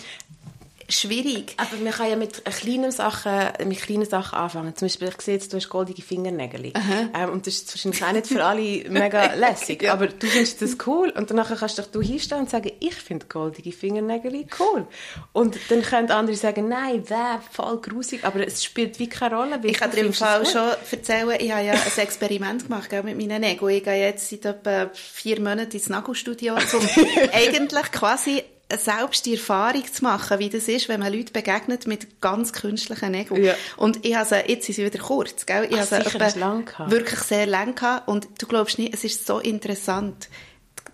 schwierig. 0.89 1.55
Aber 1.59 1.77
man 1.83 1.93
kann 1.93 2.11
ja 2.11 2.17
mit 2.17 2.45
kleinen 2.45 2.91
Sachen, 2.91 3.33
mit 3.67 3.81
kleinen 3.81 4.07
Sachen 4.07 4.39
anfangen. 4.39 4.75
Zum 4.75 4.87
Beispiel, 4.87 5.09
ich 5.09 5.21
sehe 5.21 5.35
jetzt, 5.35 5.53
du 5.53 5.57
hast 5.59 5.69
goldige 5.69 6.03
Fingernägel. 6.03 6.73
Ähm, 7.15 7.31
und 7.31 7.47
das 7.47 7.55
ist 7.57 7.75
wahrscheinlich 7.75 8.05
auch 8.05 8.13
nicht 8.13 8.27
für 8.27 8.45
alle 8.45 8.91
mega 8.91 9.35
lässig. 9.35 9.83
ja. 9.83 9.93
Aber 9.93 10.07
du 10.07 10.27
findest 10.27 10.63
das 10.63 10.77
cool. 10.87 11.11
Und 11.11 11.31
danach 11.31 11.55
kannst 11.55 11.79
du 11.79 12.01
dich 12.01 12.09
hinstellen 12.09 12.45
und 12.45 12.51
sagen, 12.51 12.73
ich 12.81 12.95
finde 12.95 13.27
goldige 13.27 13.73
Fingernägel 13.73 14.47
cool. 14.59 14.87
Und 15.33 15.59
dann 15.69 15.83
können 15.83 16.11
andere 16.11 16.37
sagen, 16.37 16.69
nein, 16.69 17.09
wäre 17.09 17.41
voll 17.51 17.81
grusig. 17.81 18.25
Aber 18.25 18.47
es 18.47 18.65
spielt 18.65 18.99
wie 18.99 19.09
keine 19.09 19.37
Rolle. 19.37 19.61
Ich 19.65 19.75
kann 19.75 19.91
dir 19.91 20.01
im 20.01 20.13
Fall 20.15 20.47
schon 20.47 20.71
erzählen, 20.91 21.37
ich 21.39 21.53
habe 21.53 21.65
ja 21.65 21.73
ein 21.73 21.99
Experiment 21.99 22.65
gemacht 22.65 22.89
gell, 22.89 23.03
mit 23.03 23.19
meinen 23.19 23.41
Nägeln. 23.41 23.75
Ich 23.75 23.85
gehe 23.85 24.01
jetzt 24.01 24.31
seit 24.31 24.45
etwa 24.47 24.91
vier 24.95 25.39
Monaten 25.41 25.73
ins 25.73 25.89
Nagelstudio, 25.89 26.55
um 26.55 26.61
eigentlich 27.33 27.93
quasi 27.93 28.43
selbst 28.77 29.25
die 29.25 29.35
Erfahrung 29.35 29.85
zu 29.91 30.05
machen, 30.05 30.39
wie 30.39 30.51
das 30.51 30.69
ist, 30.69 30.89
wenn 30.89 31.01
man 31.01 31.13
Leute 31.13 31.33
begegnet 31.33 31.87
mit 31.87 32.21
ganz 32.21 32.53
künstlichen 32.53 33.13
Nägeln. 33.13 33.43
Ja. 33.43 33.55
Und 33.77 34.05
ich 34.05 34.15
habe 34.15 34.45
jetzt 34.47 34.67
sind 34.67 34.75
sie 34.75 34.85
wieder 34.85 34.99
kurz, 34.99 35.47
gell? 35.47 35.67
Ich 35.71 35.79
Ach, 35.79 35.91
habe 35.91 36.39
lang 36.39 36.71
wirklich 36.87 37.21
sehr 37.21 37.47
lang 37.47 37.75
gehabt. 37.75 38.09
Und 38.09 38.29
du 38.39 38.47
glaubst 38.47 38.79
nicht, 38.79 38.93
es 38.93 39.05
ist 39.05 39.27
so 39.27 39.39
interessant, 39.39 40.29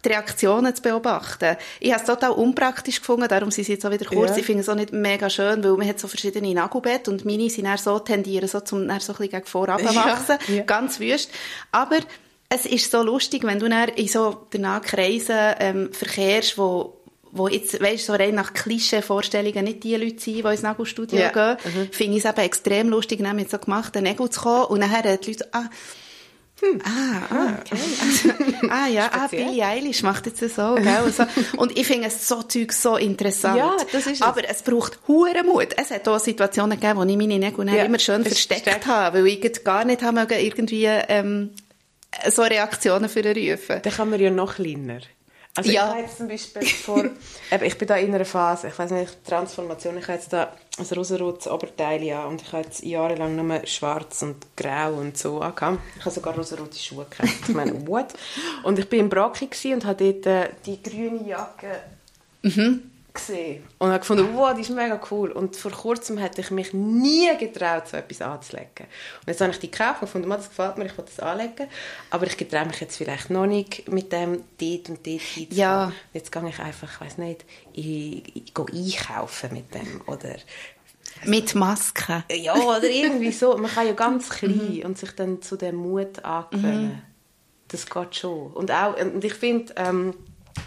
die 0.04 0.08
Reaktionen 0.08 0.74
zu 0.74 0.82
beobachten. 0.82 1.56
Ich 1.80 1.90
habe 1.92 2.00
es 2.00 2.06
total 2.06 2.30
unpraktisch 2.32 3.00
gefunden, 3.00 3.26
darum 3.28 3.50
sind 3.50 3.64
sie 3.64 3.72
jetzt 3.72 3.86
auch 3.86 3.90
wieder 3.90 4.04
kurz. 4.04 4.32
Ja. 4.32 4.36
Ich 4.38 4.46
finde 4.46 4.60
es 4.60 4.68
auch 4.68 4.74
nicht 4.74 4.92
mega 4.92 5.28
schön, 5.28 5.64
weil 5.64 5.72
man 5.72 5.88
hat 5.88 5.98
so 5.98 6.08
verschiedene 6.08 6.54
Nagelbett 6.54 7.08
und 7.08 7.24
meine 7.24 7.50
sind 7.50 7.64
dann 7.64 7.78
so, 7.78 7.98
tendieren 7.98 8.48
so 8.48 8.60
zum, 8.60 8.86
dann 8.86 9.00
so 9.00 9.12
ein 9.12 9.16
bisschen 9.16 9.30
gegen 9.30 9.46
vorab 9.46 9.82
wachsen. 9.82 10.38
Ja. 10.54 10.62
Ganz 10.62 11.00
wüst. 11.00 11.30
Aber 11.72 11.98
es 12.48 12.66
ist 12.66 12.90
so 12.90 13.02
lustig, 13.02 13.44
wenn 13.44 13.58
du 13.58 13.68
dann 13.68 13.88
in 13.88 14.06
so 14.06 14.46
danach 14.50 14.82
Kreisen 14.82 15.54
ähm, 15.58 15.92
verkehrst, 15.92 16.58
wo 16.58 17.00
wo 17.34 17.48
jetzt, 17.48 17.80
weißt, 17.80 18.06
so 18.06 18.14
rein 18.14 18.34
nach 18.34 18.54
Klischee-Vorstellungen 18.54 19.64
nicht 19.64 19.84
die 19.84 19.96
Leute 19.96 20.20
sind, 20.20 20.44
die 20.44 20.48
ins 20.48 20.62
Nagelstudio 20.62 21.18
yeah. 21.18 21.56
gehen, 21.56 21.56
mhm. 21.64 21.88
finde 21.90 22.16
ich 22.16 22.24
es 22.24 22.30
eben 22.30 22.40
extrem 22.40 22.88
lustig, 22.88 23.20
mit 23.20 23.50
so 23.50 23.58
gemachten 23.58 24.04
Nägeln 24.04 24.30
zu 24.30 24.40
kommen 24.40 24.66
und 24.66 24.80
nachher 24.80 25.16
die 25.16 25.32
Leute, 25.32 25.48
ah, 25.52 25.64
Hm. 26.60 26.80
Ah, 26.84 27.22
ah, 27.30 27.58
okay. 27.60 27.76
Also, 28.00 28.68
ah 28.70 28.86
ja, 28.86 29.10
ah, 29.12 29.26
Billie 29.26 29.64
Eilish 29.64 30.04
macht 30.04 30.26
jetzt 30.26 30.38
so, 30.38 30.76
gell? 30.76 30.86
Also, 30.86 31.24
und 31.56 31.76
ich 31.76 31.84
finde 31.84 32.06
es 32.06 32.28
so 32.28 32.42
Zeug 32.42 32.72
so 32.72 32.96
interessant. 32.96 33.58
Ja, 33.58 33.76
das 33.90 34.06
ist 34.06 34.20
es. 34.20 34.22
Aber 34.22 34.48
es 34.48 34.62
braucht 34.62 35.00
hure 35.08 35.42
Mut. 35.42 35.68
Es 35.76 35.90
hat 35.90 36.06
auch 36.06 36.20
Situationen 36.20 36.78
gegeben, 36.78 37.00
wo 37.00 37.02
ich 37.02 37.16
meine 37.16 37.40
Nägel 37.40 37.68
ja, 37.74 37.84
immer 37.84 37.98
schön 37.98 38.24
versteckt, 38.24 38.62
versteckt 38.62 38.86
habe, 38.86 39.18
weil 39.18 39.26
ich 39.26 39.64
gar 39.64 39.84
nicht 39.84 40.02
haben 40.02 40.14
mögen, 40.14 40.38
irgendwie 40.38 40.84
ähm, 40.84 41.50
so 42.30 42.42
Reaktionen 42.42 43.08
für 43.08 43.24
rufen. 43.24 43.80
Dann 43.82 43.92
kann 43.92 44.10
man 44.10 44.20
ja 44.20 44.30
noch 44.30 44.54
kleiner. 44.54 45.00
Also 45.56 45.70
ja. 45.70 45.84
ich 45.84 45.90
habe 45.90 46.00
jetzt 46.00 46.18
zum 46.18 46.28
Beispiel 46.28 46.66
vor, 46.66 47.04
ich 47.62 47.78
bin 47.78 47.88
da 47.88 47.96
in 47.96 48.12
einer 48.12 48.24
Phase, 48.24 48.68
ich 48.68 48.78
weiß 48.78 48.90
nicht, 48.90 49.24
Transformation, 49.24 49.98
ich 49.98 50.04
habe 50.04 50.14
jetzt 50.14 50.32
da 50.32 50.52
ein 50.78 50.86
rosarotes 50.96 51.46
Oberteil 51.46 52.10
an 52.12 52.26
und 52.26 52.42
ich 52.42 52.52
habe 52.52 52.64
jetzt 52.64 52.82
jahrelang 52.82 53.36
nur 53.36 53.64
schwarz 53.66 54.22
und 54.22 54.44
grau 54.56 54.94
und 54.94 55.16
so 55.16 55.40
angehabt. 55.40 55.78
Ich 55.96 56.04
habe 56.04 56.10
sogar 56.10 56.34
rosarote 56.34 56.76
Schuhe 56.76 57.06
gekauft. 57.08 57.48
Ich 57.48 57.54
meine, 57.54 57.86
what? 57.86 58.14
Und 58.64 58.78
ich 58.80 58.90
war 58.90 58.98
in 58.98 59.08
Brocki 59.08 59.72
und 59.72 59.84
habe 59.84 60.12
dort 60.12 60.26
äh, 60.26 60.50
die 60.66 60.82
grüne 60.82 61.28
Jacke 61.28 61.80
mhm 62.42 62.90
gesehen 63.14 63.62
und 63.78 63.88
habe 63.88 64.00
gefunden, 64.00 64.28
wow, 64.34 64.52
die 64.54 64.62
ist 64.62 64.70
mega 64.70 65.00
cool. 65.10 65.30
Und 65.30 65.56
vor 65.56 65.70
kurzem 65.70 66.18
hätte 66.18 66.40
ich 66.40 66.50
mich 66.50 66.74
nie 66.74 67.34
getraut, 67.38 67.88
so 67.88 67.96
etwas 67.96 68.20
anzulegen. 68.20 68.86
Und 69.20 69.28
jetzt 69.28 69.40
habe 69.40 69.52
ich 69.52 69.58
die 69.60 69.70
gekauft 69.70 70.02
und 70.02 70.08
gefunden, 70.08 70.28
das 70.28 70.48
gefällt 70.48 70.76
mir, 70.76 70.86
ich 70.86 70.98
will 70.98 71.04
das 71.04 71.20
anlegen. 71.20 71.68
Aber 72.10 72.26
ich 72.26 72.36
getraue 72.36 72.66
mich 72.66 72.80
jetzt 72.80 72.96
vielleicht 72.96 73.30
noch 73.30 73.46
nicht 73.46 73.88
mit 73.88 74.12
dem 74.12 74.42
dort 74.60 74.88
und 74.88 75.06
dort 75.06 75.20
hinzufahren. 75.20 75.48
Ja. 75.50 75.92
Jetzt 76.12 76.32
gehe 76.32 76.48
ich 76.48 76.58
einfach, 76.58 76.92
ich 76.92 77.00
weiß 77.00 77.18
nicht, 77.18 77.44
ich, 77.72 78.36
ich 78.36 78.52
gehe 78.52 78.66
einkaufen 78.66 79.52
mit 79.52 79.72
dem 79.72 80.00
oder 80.06 80.36
mit 81.24 81.54
Maske. 81.54 82.24
Ja, 82.30 82.54
oder 82.54 82.90
irgendwie 82.90 83.32
so. 83.32 83.56
Man 83.56 83.70
kann 83.70 83.86
ja 83.86 83.92
ganz 83.92 84.28
klein 84.30 84.78
mhm. 84.78 84.84
und 84.84 84.98
sich 84.98 85.12
dann 85.12 85.40
zu 85.40 85.56
dem 85.56 85.76
Mut 85.76 86.24
angewöhnen. 86.24 86.86
Mhm. 86.86 87.02
Das 87.68 87.88
geht 87.88 88.16
schon. 88.16 88.52
Und 88.52 88.70
auch, 88.70 88.98
und 89.00 89.24
ich 89.24 89.34
finde, 89.34 89.72
ähm, 89.76 90.14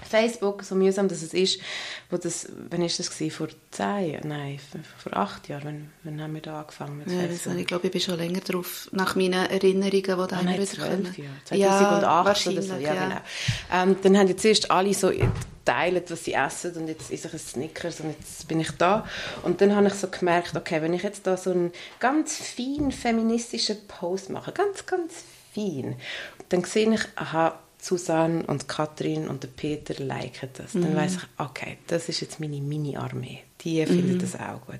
Facebook, 0.10 0.64
so 0.64 0.76
mühsam 0.76 1.08
dass 1.08 1.22
es 1.22 1.34
ist, 1.34 1.60
wo 2.10 2.18
das, 2.18 2.48
wann 2.70 2.82
ist 2.82 3.00
das 3.00 3.10
gewesen? 3.10 3.32
Vor 3.32 3.48
zehn 3.72 4.20
Nein, 4.24 4.60
vor 4.98 5.16
acht 5.16 5.48
Jahren. 5.48 5.64
Wann, 5.64 5.92
wann 6.04 6.22
haben 6.22 6.34
wir 6.34 6.42
da 6.42 6.62
angefangen 6.62 6.98
mit 6.98 7.12
ja, 7.12 7.20
Facebook? 7.28 7.58
Ich 7.58 7.68
glaube, 7.68 7.88
ich 7.88 7.92
bin 7.92 8.02
schon 8.02 8.18
länger 8.18 8.40
drauf, 8.42 8.90
nach 8.92 9.16
meinen 9.16 9.34
Erinnerungen, 9.34 9.92
die 9.92 10.04
da 10.04 10.28
ah, 10.32 10.40
immer 10.42 10.54
wieder 10.54 10.90
kommen. 10.90 11.16
2008 11.46 12.46
ja, 12.46 12.52
oder 12.52 12.62
so. 12.62 12.74
Ja, 12.76 12.80
ja. 12.80 13.04
Genau. 13.04 13.22
Ähm, 13.74 13.98
dann 14.02 14.18
haben 14.18 14.28
jetzt 14.28 14.46
erst 14.46 14.72
alle 14.72 14.94
so 14.94 15.12
geteilt, 15.68 16.10
was 16.10 16.24
sie 16.24 16.34
essen 16.34 16.76
und 16.76 16.88
jetzt 16.88 17.12
esse 17.12 17.28
ich 17.28 17.34
ein 17.34 17.40
Snickers 17.40 18.00
und 18.00 18.10
jetzt 18.10 18.48
bin 18.48 18.60
ich 18.60 18.72
da. 18.72 19.06
Und 19.44 19.62
dann 19.62 19.76
habe 19.76 19.88
ich 19.88 19.94
so 19.94 20.08
gemerkt, 20.08 20.56
okay, 20.56 20.82
wenn 20.82 20.94
ich 20.94 21.04
jetzt 21.04 21.28
da 21.28 21.38
so 21.38 21.52
einen 21.52 21.72
ganz 22.00 22.38
fein 22.38 22.92
feministischen 22.92 23.78
Post 23.88 24.30
mache, 24.30 24.52
ganz, 24.52 24.86
ganz 24.86 25.24
fein, 25.54 25.96
dann 26.50 26.64
sehe 26.64 26.94
ich, 26.94 27.02
aha, 27.16 27.60
Susanne 27.80 28.44
und 28.48 28.68
Katrin 28.68 29.28
und 29.28 29.44
der 29.44 29.50
Peter 29.50 29.94
liken 30.04 30.50
das. 30.54 30.74
Mhm. 30.74 30.82
Dann 30.82 30.96
weiß 30.96 31.16
ich, 31.18 31.24
okay, 31.38 31.78
das 31.88 32.10
ist 32.10 32.22
jetzt 32.22 32.40
meine 32.40 32.60
Mini-Armee. 32.60 33.44
Die 33.62 33.84
finden 33.86 34.14
mhm. 34.14 34.20
das 34.20 34.36
auch 34.36 34.62
gut. 34.68 34.80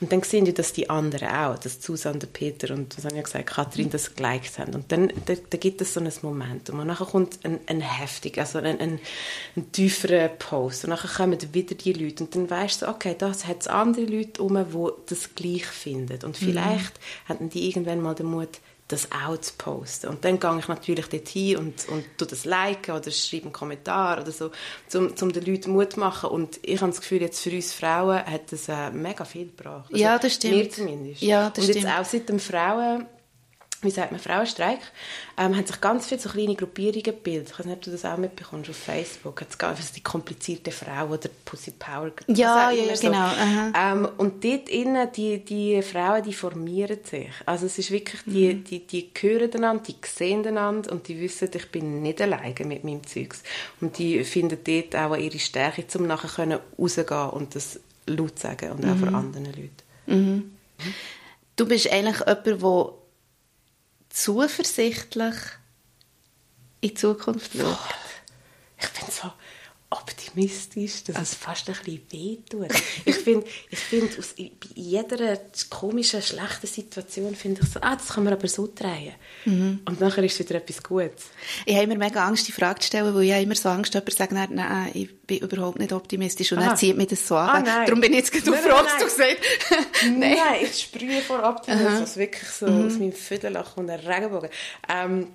Und 0.00 0.12
dann 0.12 0.22
sehen 0.22 0.44
die, 0.44 0.52
dass 0.52 0.72
die 0.72 0.90
anderen 0.90 1.28
auch, 1.28 1.58
dass 1.58 1.82
Susanne, 1.82 2.18
der 2.18 2.26
Peter 2.26 2.74
und, 2.74 2.94
was 3.02 3.12
ich 3.12 3.22
gesagt, 3.22 3.46
Katrin 3.46 3.88
das 3.88 4.14
geliked 4.14 4.58
haben. 4.58 4.74
Und 4.74 4.92
dann 4.92 5.12
da, 5.26 5.34
da 5.48 5.58
gibt 5.58 5.80
es 5.80 5.94
so 5.94 6.00
ein 6.00 6.12
Momentum. 6.22 6.80
Und 6.80 6.86
nachher 6.86 7.06
kommt 7.06 7.44
ein, 7.44 7.60
ein 7.66 7.80
heftig, 7.80 8.38
also 8.38 8.58
ein, 8.58 8.78
ein, 8.78 9.00
ein 9.56 9.72
tieferer 9.72 10.28
Post. 10.28 10.84
Und 10.84 10.90
nachher 10.90 11.08
kommen 11.08 11.38
wieder 11.54 11.74
die 11.74 11.92
Leute. 11.92 12.24
Und 12.24 12.34
dann 12.34 12.50
weißt 12.50 12.82
du, 12.82 12.88
okay, 12.88 13.14
da 13.16 13.28
hat 13.30 13.60
es 13.60 13.68
andere 13.68 14.04
Leute 14.04 14.42
um, 14.42 14.54
die 14.54 14.88
das 15.08 15.34
gleich 15.34 15.66
finden. 15.66 16.24
Und 16.24 16.40
mhm. 16.40 16.46
vielleicht 16.46 16.94
mhm. 16.94 17.28
hatten 17.28 17.48
die 17.48 17.68
irgendwann 17.68 18.00
mal 18.02 18.14
den 18.14 18.26
Mut, 18.26 18.60
das 18.92 19.08
auch 19.12 19.38
zu 19.38 19.52
posten. 19.56 20.08
Und 20.08 20.24
dann 20.24 20.40
gehe 20.40 20.58
ich 20.58 20.68
natürlich 20.68 21.06
dorthin 21.06 21.56
und, 21.58 21.88
und 21.88 22.04
tu 22.18 22.24
das 22.24 22.44
liken 22.44 22.94
oder 22.94 23.10
schreibe 23.10 23.44
einen 23.44 23.52
Kommentar 23.52 24.20
oder 24.20 24.32
so, 24.32 24.50
um, 24.94 25.12
um 25.20 25.32
den 25.32 25.44
Leuten 25.44 25.72
Mut 25.72 25.92
zu 25.92 26.00
machen. 26.00 26.30
Und 26.30 26.58
ich 26.62 26.80
habe 26.80 26.90
das 26.90 27.00
Gefühl, 27.00 27.22
jetzt 27.22 27.40
für 27.40 27.50
uns 27.50 27.72
Frauen 27.72 28.24
hat 28.24 28.52
das 28.52 28.68
äh, 28.68 28.90
mega 28.90 29.24
viel 29.24 29.46
gebracht. 29.46 29.90
Also 29.90 30.02
ja, 30.02 30.18
das 30.18 30.34
stimmt. 30.34 30.56
Mir 30.56 30.70
zumindest. 30.70 31.22
Ja, 31.22 31.50
das 31.50 31.66
und 31.66 31.74
jetzt 31.74 31.86
auch 31.86 32.04
seit 32.04 32.28
dem 32.28 32.40
Frauen 32.40 33.06
wie 33.82 33.90
sagt 33.90 34.12
man, 34.12 34.20
Frauenstreik, 34.20 34.80
ähm, 35.38 35.56
haben 35.56 35.66
sich 35.66 35.80
ganz 35.80 36.06
viele 36.06 36.20
so 36.20 36.28
kleine 36.28 36.54
Gruppierungen 36.54 37.02
gebildet. 37.02 37.50
Ich 37.50 37.58
weiß 37.58 37.66
nicht, 37.66 37.76
ob 37.76 37.82
du 37.82 37.90
das 37.90 38.04
auch 38.04 38.18
mitbekommst 38.18 38.68
auf 38.68 38.76
Facebook. 38.76 39.42
Es 39.48 39.56
gibt 39.56 39.96
die 39.96 40.02
komplizierte 40.02 40.70
Frau 40.70 41.06
oder 41.06 41.30
Pussy 41.46 41.70
Power. 41.72 42.10
Ja, 42.26 42.70
ja, 42.70 42.84
ja 42.84 42.96
so. 42.96 43.06
genau. 43.06 43.30
Ähm, 43.74 44.08
und 44.18 44.44
dort 44.44 44.68
innen, 44.68 45.08
die, 45.16 45.42
die 45.42 45.80
Frauen, 45.82 46.22
die 46.22 46.34
formieren 46.34 46.98
sich. 47.04 47.30
Also 47.46 47.66
es 47.66 47.78
ist 47.78 47.90
wirklich, 47.90 48.20
die, 48.26 48.54
mhm. 48.54 48.64
die, 48.64 48.86
die 48.86 49.10
hören 49.18 49.54
einander, 49.54 49.82
die 49.82 49.96
sehen 50.06 50.46
einander 50.46 50.92
und 50.92 51.08
die 51.08 51.18
wissen, 51.18 51.48
ich 51.54 51.70
bin 51.70 52.02
nicht 52.02 52.20
alleine 52.20 52.54
mit 52.66 52.84
meinem 52.84 53.06
Zeugs. 53.06 53.42
Und 53.80 53.98
die 53.98 54.24
finden 54.24 54.58
dort 54.62 54.94
auch 54.96 55.16
ihre 55.16 55.38
Stärke, 55.38 55.84
um 55.98 56.06
nachher 56.06 56.28
können 56.28 56.58
rausgehen 56.78 57.30
und 57.30 57.54
das 57.54 57.80
laut 58.06 58.38
sagen 58.38 58.72
und 58.72 58.84
auch 58.84 58.94
mhm. 58.94 58.98
vor 58.98 59.14
anderen 59.14 59.46
Leuten. 59.46 59.70
Mhm. 60.06 60.50
Du 61.56 61.66
bist 61.66 61.90
eigentlich 61.92 62.18
jemand, 62.20 62.46
der 62.46 62.62
zuversichtlich 64.10 65.34
in 66.80 66.90
die 66.90 66.94
Zukunft 66.94 67.52
schaut? 67.52 67.78
Ich 68.78 68.88
bin 68.90 69.10
so 69.10 69.32
optimistisch, 69.90 71.02
dass 71.04 71.20
es 71.20 71.34
fast 71.34 71.68
ein 71.68 71.74
bisschen 71.74 72.00
wehtut. 72.12 72.68
Ich 73.04 73.16
finde, 73.24 73.44
ich 73.70 73.78
find, 73.78 74.16
bei 74.36 74.50
jeder 74.74 75.36
komischen, 75.68 76.22
schlechten 76.22 76.68
Situation 76.68 77.34
finde 77.34 77.62
ich 77.62 77.68
so, 77.68 77.80
ah, 77.82 77.96
das 77.96 78.10
kann 78.10 78.22
man 78.22 78.32
aber 78.32 78.46
so 78.46 78.68
drehen. 78.72 79.14
Mhm. 79.44 79.80
Und 79.84 80.00
nachher 80.00 80.22
ist 80.22 80.34
es 80.38 80.48
wieder 80.48 80.58
etwas 80.58 80.80
Gutes. 80.82 81.30
Ich 81.66 81.74
habe 81.74 81.84
immer 81.84 81.96
mega 81.96 82.24
Angst, 82.24 82.46
die 82.46 82.52
Frage 82.52 82.78
zu 82.78 82.86
stellen, 82.86 83.12
weil 83.12 83.24
ich 83.24 83.32
habe 83.32 83.42
immer 83.42 83.56
so 83.56 83.68
Angst, 83.68 83.92
jemand 83.92 84.12
sagt, 84.12 84.32
nein, 84.32 84.48
nein, 84.52 84.90
ich 84.94 85.22
bin 85.22 85.38
überhaupt 85.38 85.80
nicht 85.80 85.92
optimistisch. 85.92 86.52
Und 86.52 86.58
Aha. 86.58 86.70
er 86.70 86.76
zieht 86.76 86.96
mir 86.96 87.06
das 87.06 87.26
so 87.26 87.34
an. 87.34 87.66
Ah, 87.66 87.84
Darum 87.84 88.00
bin 88.00 88.12
ich 88.12 88.18
jetzt 88.18 88.32
gerade 88.32 88.56
froh, 88.56 88.82
dass 88.84 88.96
du 88.98 89.04
gesagt 89.04 89.38
nein. 90.04 90.36
nein, 90.36 90.60
ich 90.62 90.82
sprühe 90.82 91.20
vor 91.20 91.42
Optimismus. 91.42 92.16
Wirklich 92.16 92.48
so 92.48 92.68
mhm. 92.68 92.86
aus 92.86 92.92
meinem 92.92 93.12
Viertelach 93.12 93.76
und 93.76 93.90
einem 93.90 94.06
Regenbogen. 94.06 94.50
Ähm, 94.88 95.28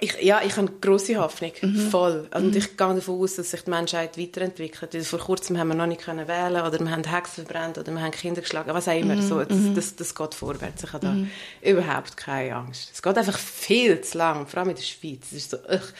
ich, 0.00 0.22
ja, 0.22 0.42
ich 0.44 0.56
habe 0.56 0.70
grosse 0.80 1.16
Hoffnung, 1.16 1.52
mhm. 1.60 1.90
voll. 1.90 2.28
Und 2.34 2.50
mhm. 2.50 2.56
ich 2.56 2.76
gehe 2.76 2.94
davon 2.94 3.20
aus, 3.20 3.36
dass 3.36 3.50
sich 3.50 3.62
die 3.62 3.70
Menschheit 3.70 4.18
weiterentwickelt. 4.18 4.94
Weil 4.94 5.04
vor 5.04 5.18
kurzem 5.18 5.58
haben 5.58 5.68
wir 5.68 5.74
noch 5.74 5.86
nicht 5.86 6.02
können 6.02 6.28
wählen 6.28 6.62
oder 6.62 6.78
wir 6.78 6.90
haben 6.90 7.04
Hexen 7.04 7.46
verbrannt 7.46 7.78
oder 7.78 7.92
wir 7.92 8.00
haben 8.00 8.10
Kinder 8.10 8.40
geschlagen, 8.40 8.72
was 8.72 8.88
auch 8.88 8.98
immer. 8.98 9.16
Mhm. 9.16 9.22
So, 9.22 9.42
das, 9.42 9.56
mhm. 9.56 9.74
das, 9.74 9.96
das, 9.96 10.14
geht 10.14 10.34
vorwärts. 10.34 10.84
Ich 10.84 10.92
habe 10.92 11.06
da 11.06 11.12
mhm. 11.12 11.30
überhaupt 11.62 12.16
keine 12.16 12.56
Angst. 12.56 12.90
Es 12.92 13.02
geht 13.02 13.16
einfach 13.16 13.38
viel 13.38 14.00
zu 14.00 14.18
lang, 14.18 14.46
vor 14.46 14.60
allem 14.60 14.70
in 14.70 14.76
der 14.76 14.82
Schweiz. 14.82 15.26
Es 15.26 15.32
ist 15.32 15.50
so, 15.50 15.58
ugh. 15.58 15.92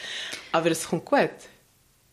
aber 0.51 0.71
es 0.71 0.87
kommt 0.87 1.05
gut. 1.05 1.29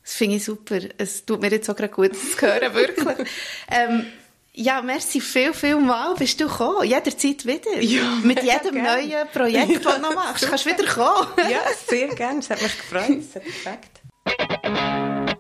Das 0.03 0.15
finde 0.15 0.37
ich 0.37 0.45
super. 0.45 0.79
Es 0.99 1.25
tut 1.25 1.41
mir 1.41 1.51
jetzt 1.51 1.69
auch 1.71 1.77
gerade 1.77 1.93
gut 1.93 2.15
zu 2.15 2.41
hören, 2.41 2.75
wirklich. 2.75 3.29
ähm, 3.71 4.07
ja, 4.55 4.83
merci 4.83 5.21
viel, 5.21 5.53
viel 5.53 5.77
mal 5.77 6.15
bist 6.15 6.41
du 6.41 6.47
gekommen. 6.47 6.85
Jederzeit 6.85 7.45
wieder. 7.45 7.81
Ja, 7.81 8.03
Mit 8.23 8.43
jedem 8.43 8.83
neuen 8.83 9.29
Projekt, 9.33 9.85
das 9.85 9.95
du 9.97 10.01
noch 10.01 10.15
machst. 10.15 10.47
Kannst 10.49 10.65
du 10.67 10.71
wieder 10.71 10.87
kommen. 10.87 11.51
ja, 11.51 11.61
sehr 11.87 12.09
gerne. 12.09 12.39
Es 12.39 12.51
hat 12.51 12.63
mich 12.63 12.77
gefreut. 12.79 13.19
Es 13.19 13.33
perfekt. 13.33 14.01